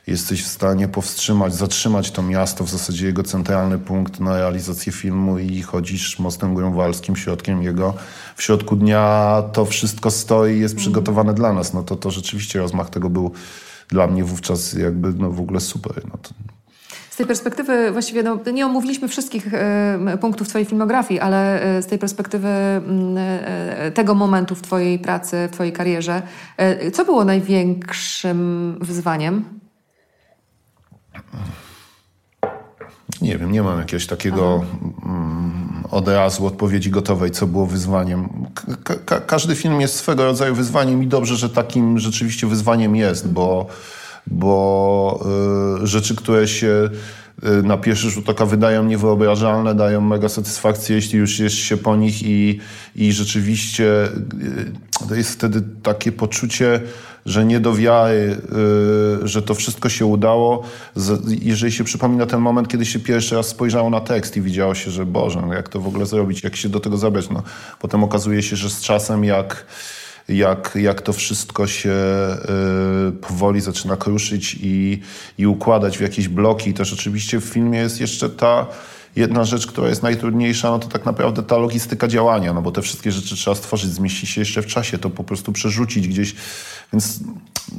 jesteś 0.08 0.44
w 0.44 0.48
stanie 0.48 0.88
powstrzymać, 0.88 1.56
zatrzymać 1.56 2.12
to 2.12 2.24
miasto, 2.24 2.64
w 2.64 2.70
zasadzie 2.70 3.06
jego 3.06 3.24
centralny 3.24 3.80
punkt 3.80 4.20
na 4.20 4.38
realizację 4.38 4.92
filmu 4.92 5.40
i 5.40 5.62
chodzisz 5.62 6.20
mostem 6.20 6.56
grunwaldzkim, 6.56 7.16
środkiem 7.16 7.64
jego. 7.64 7.94
W 8.36 8.44
środku 8.44 8.76
dnia 8.76 9.44
to 9.54 9.66
wszystko 9.66 10.12
stoi 10.12 10.60
jest 10.60 10.76
przygotowane 10.76 11.34
dla 11.34 11.54
nas. 11.54 11.74
No 11.74 11.84
to, 11.84 11.96
to 11.96 12.12
rzeczywiście 12.12 12.60
rozmach 12.60 12.90
tego 12.90 13.10
był 13.10 13.32
dla 13.88 14.08
mnie 14.08 14.24
wówczas 14.24 14.74
jakby 14.74 15.14
no 15.14 15.32
w 15.32 15.40
ogóle 15.40 15.60
super. 15.60 16.02
No 16.06 16.18
to 16.22 16.30
tej 17.22 17.28
perspektywy 17.28 17.92
właściwie 17.92 18.24
no, 18.24 18.40
nie 18.54 18.66
omówiliśmy 18.66 19.08
wszystkich 19.08 19.54
y, 20.14 20.18
punktów 20.18 20.48
Twojej 20.48 20.66
filmografii, 20.66 21.20
ale 21.20 21.68
y, 21.78 21.82
z 21.82 21.88
tej 21.88 22.00
perspektywy 22.00 22.48
y, 23.88 23.92
tego 23.92 24.16
momentu 24.16 24.56
w 24.56 24.62
Twojej 24.62 25.00
pracy, 25.00 25.48
w 25.52 25.54
Twojej 25.54 25.74
karierze, 25.74 26.22
co 26.94 27.06
było 27.06 27.26
największym 27.26 28.78
wyzwaniem? 28.82 29.61
Nie 33.22 33.38
wiem, 33.38 33.52
nie 33.52 33.64
mam 33.64 33.80
jakiegoś 33.80 34.08
takiego 34.08 34.66
mm, 35.06 35.84
od 35.92 36.08
razu 36.08 36.46
odpowiedzi 36.46 36.90
gotowej, 36.90 37.32
co 37.32 37.48
było 37.48 37.66
wyzwaniem. 37.66 38.30
Ka 38.84 38.96
ka 38.96 39.20
każdy 39.20 39.56
film 39.56 39.82
jest 39.82 39.96
swego 39.96 40.26
rodzaju 40.26 40.56
wyzwaniem 40.56 41.04
i 41.04 41.08
dobrze, 41.08 41.36
że 41.36 41.50
takim 41.50 42.00
rzeczywiście 42.00 42.48
wyzwaniem 42.48 42.96
jest, 42.96 43.32
bo, 43.32 43.68
bo 44.28 45.24
y, 45.84 45.88
rzeczy, 45.88 46.16
które 46.16 46.48
się 46.48 46.90
y, 47.44 47.64
na 47.64 47.78
pierwszy 47.78 48.10
rzut 48.10 48.30
oka 48.30 48.46
wydają 48.46 48.84
niewyobrażalne, 48.84 49.76
dają 49.76 50.02
mega 50.02 50.30
satysfakcję, 50.30 50.96
jeśli 50.96 51.20
już 51.20 51.40
jest 51.40 51.56
się 51.56 51.78
po 51.78 51.96
nich 51.96 52.24
i, 52.24 52.60
i 52.96 53.14
rzeczywiście 53.14 54.06
y, 55.04 55.08
to 55.10 55.16
jest 55.16 55.32
wtedy 55.32 55.64
takie 55.84 56.12
poczucie, 56.12 56.82
że 57.26 57.46
nie 57.46 57.60
do 57.60 57.74
wiary, 57.74 58.38
yy, 59.22 59.28
że 59.28 59.42
to 59.42 59.54
wszystko 59.54 59.90
się 59.90 60.06
udało. 60.06 60.64
Jeżeli 61.42 61.72
się 61.72 61.84
przypomina 61.84 62.26
ten 62.26 62.40
moment, 62.40 62.68
kiedy 62.68 62.86
się 62.86 63.00
pierwszy 63.00 63.36
raz 63.36 63.48
spojrzało 63.48 63.90
na 63.90 64.00
tekst 64.00 64.38
i 64.38 64.42
widziało 64.42 64.76
się, 64.76 64.92
że 64.92 65.06
Boże, 65.06 65.42
no 65.48 65.54
jak 65.54 65.70
to 65.70 65.80
w 65.80 65.88
ogóle 65.88 66.06
zrobić, 66.06 66.44
jak 66.44 66.56
się 66.56 66.70
do 66.70 66.80
tego 66.80 66.98
zabrać. 66.98 67.30
No, 67.30 67.44
potem 67.80 68.04
okazuje 68.04 68.44
się, 68.44 68.56
że 68.56 68.70
z 68.70 68.82
czasem 68.82 69.24
jak 69.24 69.66
jak, 70.30 70.78
jak 70.82 71.02
to 71.02 71.14
wszystko 71.14 71.68
się 71.68 71.96
y, 73.10 73.12
powoli 73.12 73.62
zaczyna 73.62 73.98
kruszyć 73.98 74.58
i, 74.62 75.00
i 75.38 75.48
układać 75.48 75.98
w 75.98 76.02
jakieś 76.02 76.28
bloki. 76.28 76.74
Też 76.74 76.94
oczywiście 76.94 77.40
w 77.40 77.44
filmie 77.44 77.80
jest 77.80 78.02
jeszcze 78.02 78.30
ta 78.30 78.68
jedna 79.16 79.44
rzecz, 79.44 79.68
która 79.68 79.88
jest 79.88 80.04
najtrudniejsza, 80.04 80.72
no 80.72 80.80
to 80.80 80.88
tak 80.88 81.06
naprawdę 81.06 81.44
ta 81.44 81.58
logistyka 81.58 82.08
działania, 82.08 82.54
no 82.54 82.62
bo 82.62 82.72
te 82.72 82.82
wszystkie 82.82 83.12
rzeczy 83.12 83.36
trzeba 83.36 83.56
stworzyć, 83.56 83.92
zmieścić 83.92 84.30
się 84.30 84.42
jeszcze 84.42 84.62
w 84.62 84.66
czasie, 84.66 84.98
to 84.98 85.10
po 85.10 85.24
prostu 85.24 85.52
przerzucić 85.52 86.08
gdzieś, 86.08 86.36
więc 86.94 87.20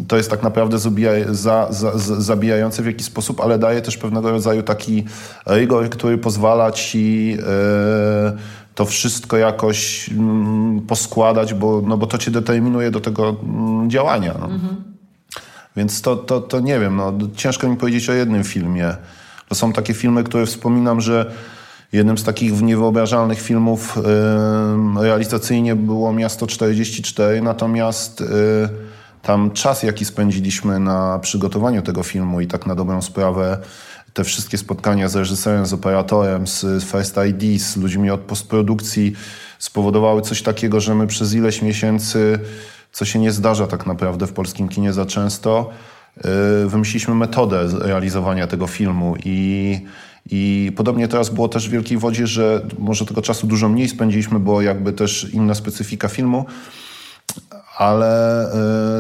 to 0.09 0.17
jest 0.17 0.31
tak 0.31 0.43
naprawdę 0.43 0.79
zabija, 0.79 1.13
za, 1.31 1.67
za, 1.71 1.99
zabijające 1.99 2.83
w 2.83 2.87
jakiś 2.87 3.07
sposób, 3.07 3.41
ale 3.41 3.59
daje 3.59 3.81
też 3.81 3.97
pewnego 3.97 4.31
rodzaju 4.31 4.63
taki 4.63 5.05
rygor, 5.47 5.91
który 5.91 6.19
pozwala 6.19 6.73
ci 6.73 7.29
yy, 7.29 7.39
to 8.75 8.85
wszystko 8.85 9.37
jakoś 9.37 10.09
yy, 10.09 10.17
poskładać, 10.89 11.55
bo, 11.55 11.83
no 11.87 11.99
bo 11.99 12.07
to 12.07 12.19
cię 12.19 12.31
determinuje 12.31 12.91
do 12.91 13.01
tego 13.01 13.37
yy, 13.83 13.89
działania. 13.89 14.35
No. 14.41 14.47
Mhm. 14.47 14.93
Więc 15.77 16.03
to, 16.03 16.17
to, 16.17 16.41
to 16.41 16.61
nie 16.61 16.81
wiem, 16.81 16.97
no, 16.97 17.13
ciężko 17.37 17.69
mi 17.69 17.77
powiedzieć 17.77 18.11
o 18.11 18.13
jednym 18.13 18.45
filmie. 18.45 18.97
To 19.53 19.57
są 19.57 19.73
takie 19.73 19.95
filmy, 19.95 20.25
które 20.25 20.47
wspominam, 20.47 21.01
że 21.01 21.33
jednym 21.93 22.19
z 22.19 22.25
takich 22.25 22.63
niewyobrażalnych 22.63 23.41
filmów 23.41 23.99
realizacyjnie 25.01 25.77
było 25.77 26.13
Miasto 26.13 26.47
44, 26.47 27.43
natomiast 27.43 28.21
yy, 28.21 28.27
tam 29.23 29.51
czas, 29.51 29.83
jaki 29.83 30.05
spędziliśmy 30.05 30.81
na 30.81 31.19
przygotowaniu 31.19 31.83
tego 31.83 32.03
filmu 32.03 32.41
i 32.41 32.47
tak 32.47 32.67
na 32.67 32.75
dobrą 32.75 33.03
sprawę 33.03 33.59
te 34.13 34.25
wszystkie 34.25 34.59
spotkania 34.59 35.09
z 35.09 35.17
reżyserem, 35.17 35.67
z 35.67 35.73
operatorem, 35.73 36.47
z 36.47 36.85
First 36.85 37.17
ID, 37.29 37.63
z 37.63 37.77
ludźmi 37.77 38.11
od 38.11 38.21
postprodukcji 38.21 39.13
spowodowały 39.59 40.23
coś 40.23 40.43
takiego, 40.43 40.81
że 40.81 40.95
my 40.95 41.07
przez 41.07 41.35
ileś 41.35 41.63
miesięcy, 41.63 42.39
co 42.93 43.05
się 43.05 43.19
nie 43.19 43.33
zdarza 43.33 43.67
tak 43.67 43.87
naprawdę 43.87 44.27
w 44.27 44.33
polskim 44.33 44.69
kinie 44.69 44.93
za 44.93 45.07
często, 45.07 45.71
wymyśliliśmy 46.67 47.15
metodę 47.15 47.69
realizowania 47.81 48.47
tego 48.47 48.67
filmu 48.67 49.15
i, 49.25 49.81
i 50.31 50.73
podobnie 50.77 51.09
teraz 51.09 51.29
było 51.29 51.49
też 51.49 51.69
w 51.69 51.73
Wielkiej 51.73 51.99
Wodzie, 51.99 52.27
że 52.27 52.67
może 52.79 53.07
tego 53.07 53.23
czasu 53.23 53.47
dużo 53.47 53.69
mniej 53.69 53.89
spędziliśmy, 53.89 54.39
bo 54.39 54.63
jakby 54.63 54.93
też 54.93 55.31
inna 55.33 55.55
specyfika 55.55 56.09
filmu, 56.09 56.47
ale 57.79 58.47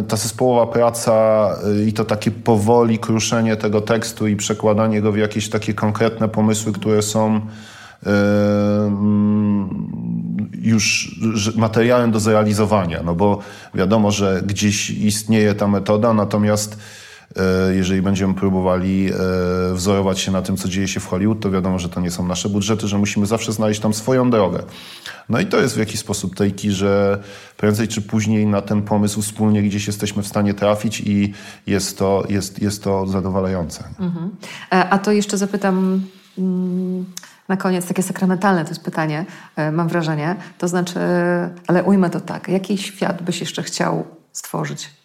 y, 0.00 0.02
ta 0.02 0.16
zespołowa 0.16 0.72
praca 0.72 1.48
y, 1.80 1.86
i 1.86 1.92
to 1.92 2.04
takie 2.04 2.30
powoli 2.30 2.98
kruszenie 2.98 3.56
tego 3.56 3.80
tekstu 3.80 4.26
i 4.26 4.36
przekładanie 4.36 5.02
go 5.02 5.12
w 5.12 5.16
jakieś 5.16 5.48
takie 5.48 5.74
konkretne 5.74 6.28
pomysły, 6.28 6.72
które 6.72 7.02
są 7.02 7.40
już 10.62 11.16
materiałem 11.56 12.10
do 12.10 12.20
zrealizowania, 12.20 13.02
no 13.02 13.14
bo 13.14 13.38
wiadomo, 13.74 14.10
że 14.10 14.42
gdzieś 14.46 14.90
istnieje 14.90 15.54
ta 15.54 15.68
metoda, 15.68 16.12
natomiast 16.12 16.78
jeżeli 17.74 18.02
będziemy 18.02 18.34
próbowali 18.34 19.10
e, 19.12 19.74
wzorować 19.74 20.20
się 20.20 20.32
na 20.32 20.42
tym, 20.42 20.56
co 20.56 20.68
dzieje 20.68 20.88
się 20.88 21.00
w 21.00 21.06
Hollywood, 21.06 21.40
to 21.40 21.50
wiadomo, 21.50 21.78
że 21.78 21.88
to 21.88 22.00
nie 22.00 22.10
są 22.10 22.26
nasze 22.26 22.48
budżety, 22.48 22.88
że 22.88 22.98
musimy 22.98 23.26
zawsze 23.26 23.52
znaleźć 23.52 23.80
tam 23.80 23.94
swoją 23.94 24.30
drogę. 24.30 24.62
No 25.28 25.40
i 25.40 25.46
to 25.46 25.60
jest 25.60 25.74
w 25.74 25.78
jakiś 25.78 26.00
sposób 26.00 26.36
taki, 26.36 26.70
że 26.70 27.22
prędzej 27.56 27.88
czy 27.88 28.02
później 28.02 28.46
na 28.46 28.62
ten 28.62 28.82
pomysł 28.82 29.22
wspólnie 29.22 29.62
gdzieś 29.62 29.86
jesteśmy 29.86 30.22
w 30.22 30.26
stanie 30.26 30.54
trafić 30.54 31.00
i 31.00 31.32
jest 31.66 31.98
to, 31.98 32.24
jest, 32.28 32.62
jest 32.62 32.84
to 32.84 33.06
zadowalające. 33.06 33.84
Mhm. 34.00 34.30
E, 34.72 34.88
a 34.90 34.98
to 34.98 35.12
jeszcze 35.12 35.38
zapytam 35.38 36.02
mm, 36.38 37.04
na 37.48 37.56
koniec, 37.56 37.86
takie 37.86 38.02
sakramentalne 38.02 38.64
to 38.64 38.70
jest 38.70 38.84
pytanie, 38.84 39.26
mam 39.72 39.88
wrażenie. 39.88 40.36
To 40.58 40.68
znaczy, 40.68 41.00
ale 41.66 41.84
ujmę 41.84 42.10
to 42.10 42.20
tak, 42.20 42.48
jaki 42.48 42.78
świat 42.78 43.22
byś 43.22 43.40
jeszcze 43.40 43.62
chciał 43.62 44.06
stworzyć? 44.32 45.01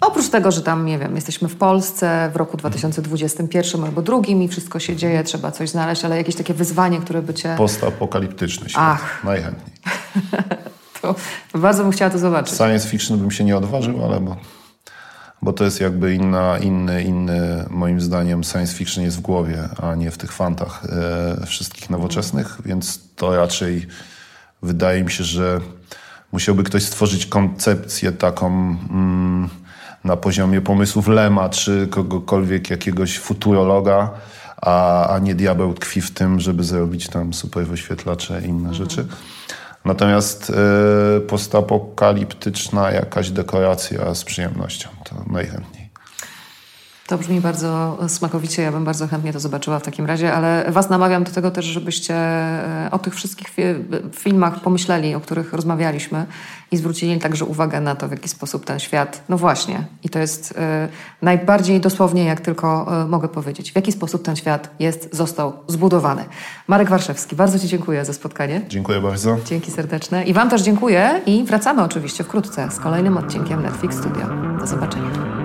Oprócz 0.00 0.28
tego, 0.28 0.50
że 0.50 0.62
tam, 0.62 0.86
nie 0.86 0.98
wiem, 0.98 1.14
jesteśmy 1.14 1.48
w 1.48 1.56
Polsce 1.56 2.30
w 2.32 2.36
roku 2.36 2.56
2021 2.56 3.84
albo 3.84 4.02
drugim 4.02 4.42
i 4.42 4.48
wszystko 4.48 4.78
się 4.78 4.96
dzieje, 4.96 5.24
trzeba 5.24 5.50
coś 5.50 5.70
znaleźć, 5.70 6.04
ale 6.04 6.16
jakieś 6.16 6.34
takie 6.34 6.54
wyzwanie, 6.54 7.00
które 7.00 7.22
by 7.22 7.34
cię... 7.34 7.54
Postapokaliptyczny 7.58 8.68
świat. 8.68 8.82
Ach. 8.84 9.24
Najchętniej. 9.24 9.76
to, 11.02 11.14
to, 11.52 11.58
bardzo 11.58 11.82
bym 11.82 11.92
chciała 11.92 12.10
to 12.10 12.18
zobaczyć. 12.18 12.56
Science 12.56 12.88
fiction 12.88 13.18
bym 13.18 13.30
się 13.30 13.44
nie 13.44 13.56
odważył, 13.56 14.04
ale 14.04 14.20
bo, 14.20 14.36
bo 15.42 15.52
to 15.52 15.64
jest 15.64 15.80
jakby 15.80 16.14
inna, 16.14 16.58
inny, 16.58 17.02
inny, 17.02 17.64
moim 17.70 18.00
zdaniem 18.00 18.44
science 18.44 18.74
fiction 18.74 19.04
jest 19.04 19.16
w 19.16 19.20
głowie, 19.20 19.68
a 19.82 19.94
nie 19.94 20.10
w 20.10 20.18
tych 20.18 20.32
fantach 20.32 20.82
e, 21.42 21.46
wszystkich 21.46 21.90
nowoczesnych, 21.90 22.58
więc 22.64 23.00
to 23.16 23.36
raczej 23.36 23.86
wydaje 24.62 25.04
mi 25.04 25.10
się, 25.10 25.24
że 25.24 25.60
musiałby 26.32 26.62
ktoś 26.62 26.82
stworzyć 26.82 27.26
koncepcję 27.26 28.12
taką... 28.12 28.46
Mm, 28.90 29.48
na 30.06 30.16
poziomie 30.16 30.60
pomysłów 30.60 31.08
Lema 31.08 31.48
czy 31.48 31.88
kogokolwiek, 31.90 32.70
jakiegoś 32.70 33.18
futurologa, 33.18 34.10
a, 34.56 35.06
a 35.08 35.18
nie 35.18 35.34
diabeł 35.34 35.74
tkwi 35.74 36.00
w 36.00 36.10
tym, 36.10 36.40
żeby 36.40 36.64
zrobić 36.64 37.08
tam 37.08 37.34
super 37.34 37.66
wyświetlacze 37.66 38.40
i 38.40 38.44
inne 38.44 38.68
mhm. 38.68 38.74
rzeczy. 38.74 39.06
Natomiast 39.84 40.50
y, 41.16 41.20
postapokaliptyczna 41.20 42.90
jakaś 42.90 43.30
dekoracja 43.30 44.14
z 44.14 44.24
przyjemnością, 44.24 44.88
to 45.04 45.32
najchętniej. 45.32 45.85
To 47.06 47.18
brzmi 47.18 47.40
bardzo 47.40 47.98
smakowicie, 48.08 48.62
ja 48.62 48.72
bym 48.72 48.84
bardzo 48.84 49.06
chętnie 49.06 49.32
to 49.32 49.40
zobaczyła 49.40 49.78
w 49.78 49.82
takim 49.82 50.06
razie, 50.06 50.32
ale 50.32 50.64
Was 50.68 50.90
namawiam 50.90 51.24
do 51.24 51.30
tego 51.30 51.50
też, 51.50 51.64
żebyście 51.64 52.14
e, 52.14 52.88
o 52.92 52.98
tych 52.98 53.14
wszystkich 53.14 53.48
filmach 54.12 54.60
pomyśleli, 54.60 55.14
o 55.14 55.20
których 55.20 55.52
rozmawialiśmy 55.52 56.26
i 56.70 56.76
zwrócili 56.76 57.18
także 57.18 57.44
uwagę 57.44 57.80
na 57.80 57.94
to, 57.94 58.08
w 58.08 58.10
jaki 58.10 58.28
sposób 58.28 58.64
ten 58.64 58.80
świat, 58.80 59.22
no 59.28 59.38
właśnie, 59.38 59.84
i 60.02 60.08
to 60.08 60.18
jest 60.18 60.50
y, 60.50 60.54
najbardziej 61.22 61.80
dosłownie, 61.80 62.24
jak 62.24 62.40
tylko 62.40 62.86
y, 63.04 63.08
mogę 63.08 63.28
powiedzieć, 63.28 63.72
w 63.72 63.76
jaki 63.76 63.92
sposób 63.92 64.22
ten 64.22 64.36
świat 64.36 64.70
jest, 64.78 65.08
został 65.12 65.52
zbudowany. 65.68 66.24
Marek 66.68 66.88
Warszewski, 66.88 67.36
bardzo 67.36 67.58
Ci 67.58 67.68
dziękuję 67.68 68.04
za 68.04 68.12
spotkanie. 68.12 68.60
Dziękuję 68.68 69.00
bardzo. 69.00 69.36
Dzięki 69.44 69.70
serdeczne. 69.70 70.24
I 70.24 70.32
Wam 70.32 70.50
też 70.50 70.62
dziękuję 70.62 71.20
i 71.26 71.44
wracamy 71.44 71.82
oczywiście 71.82 72.24
wkrótce 72.24 72.70
z 72.70 72.78
kolejnym 72.78 73.16
odcinkiem 73.16 73.62
Netflix 73.62 73.96
Studio. 73.96 74.26
Do 74.60 74.66
zobaczenia. 74.66 75.35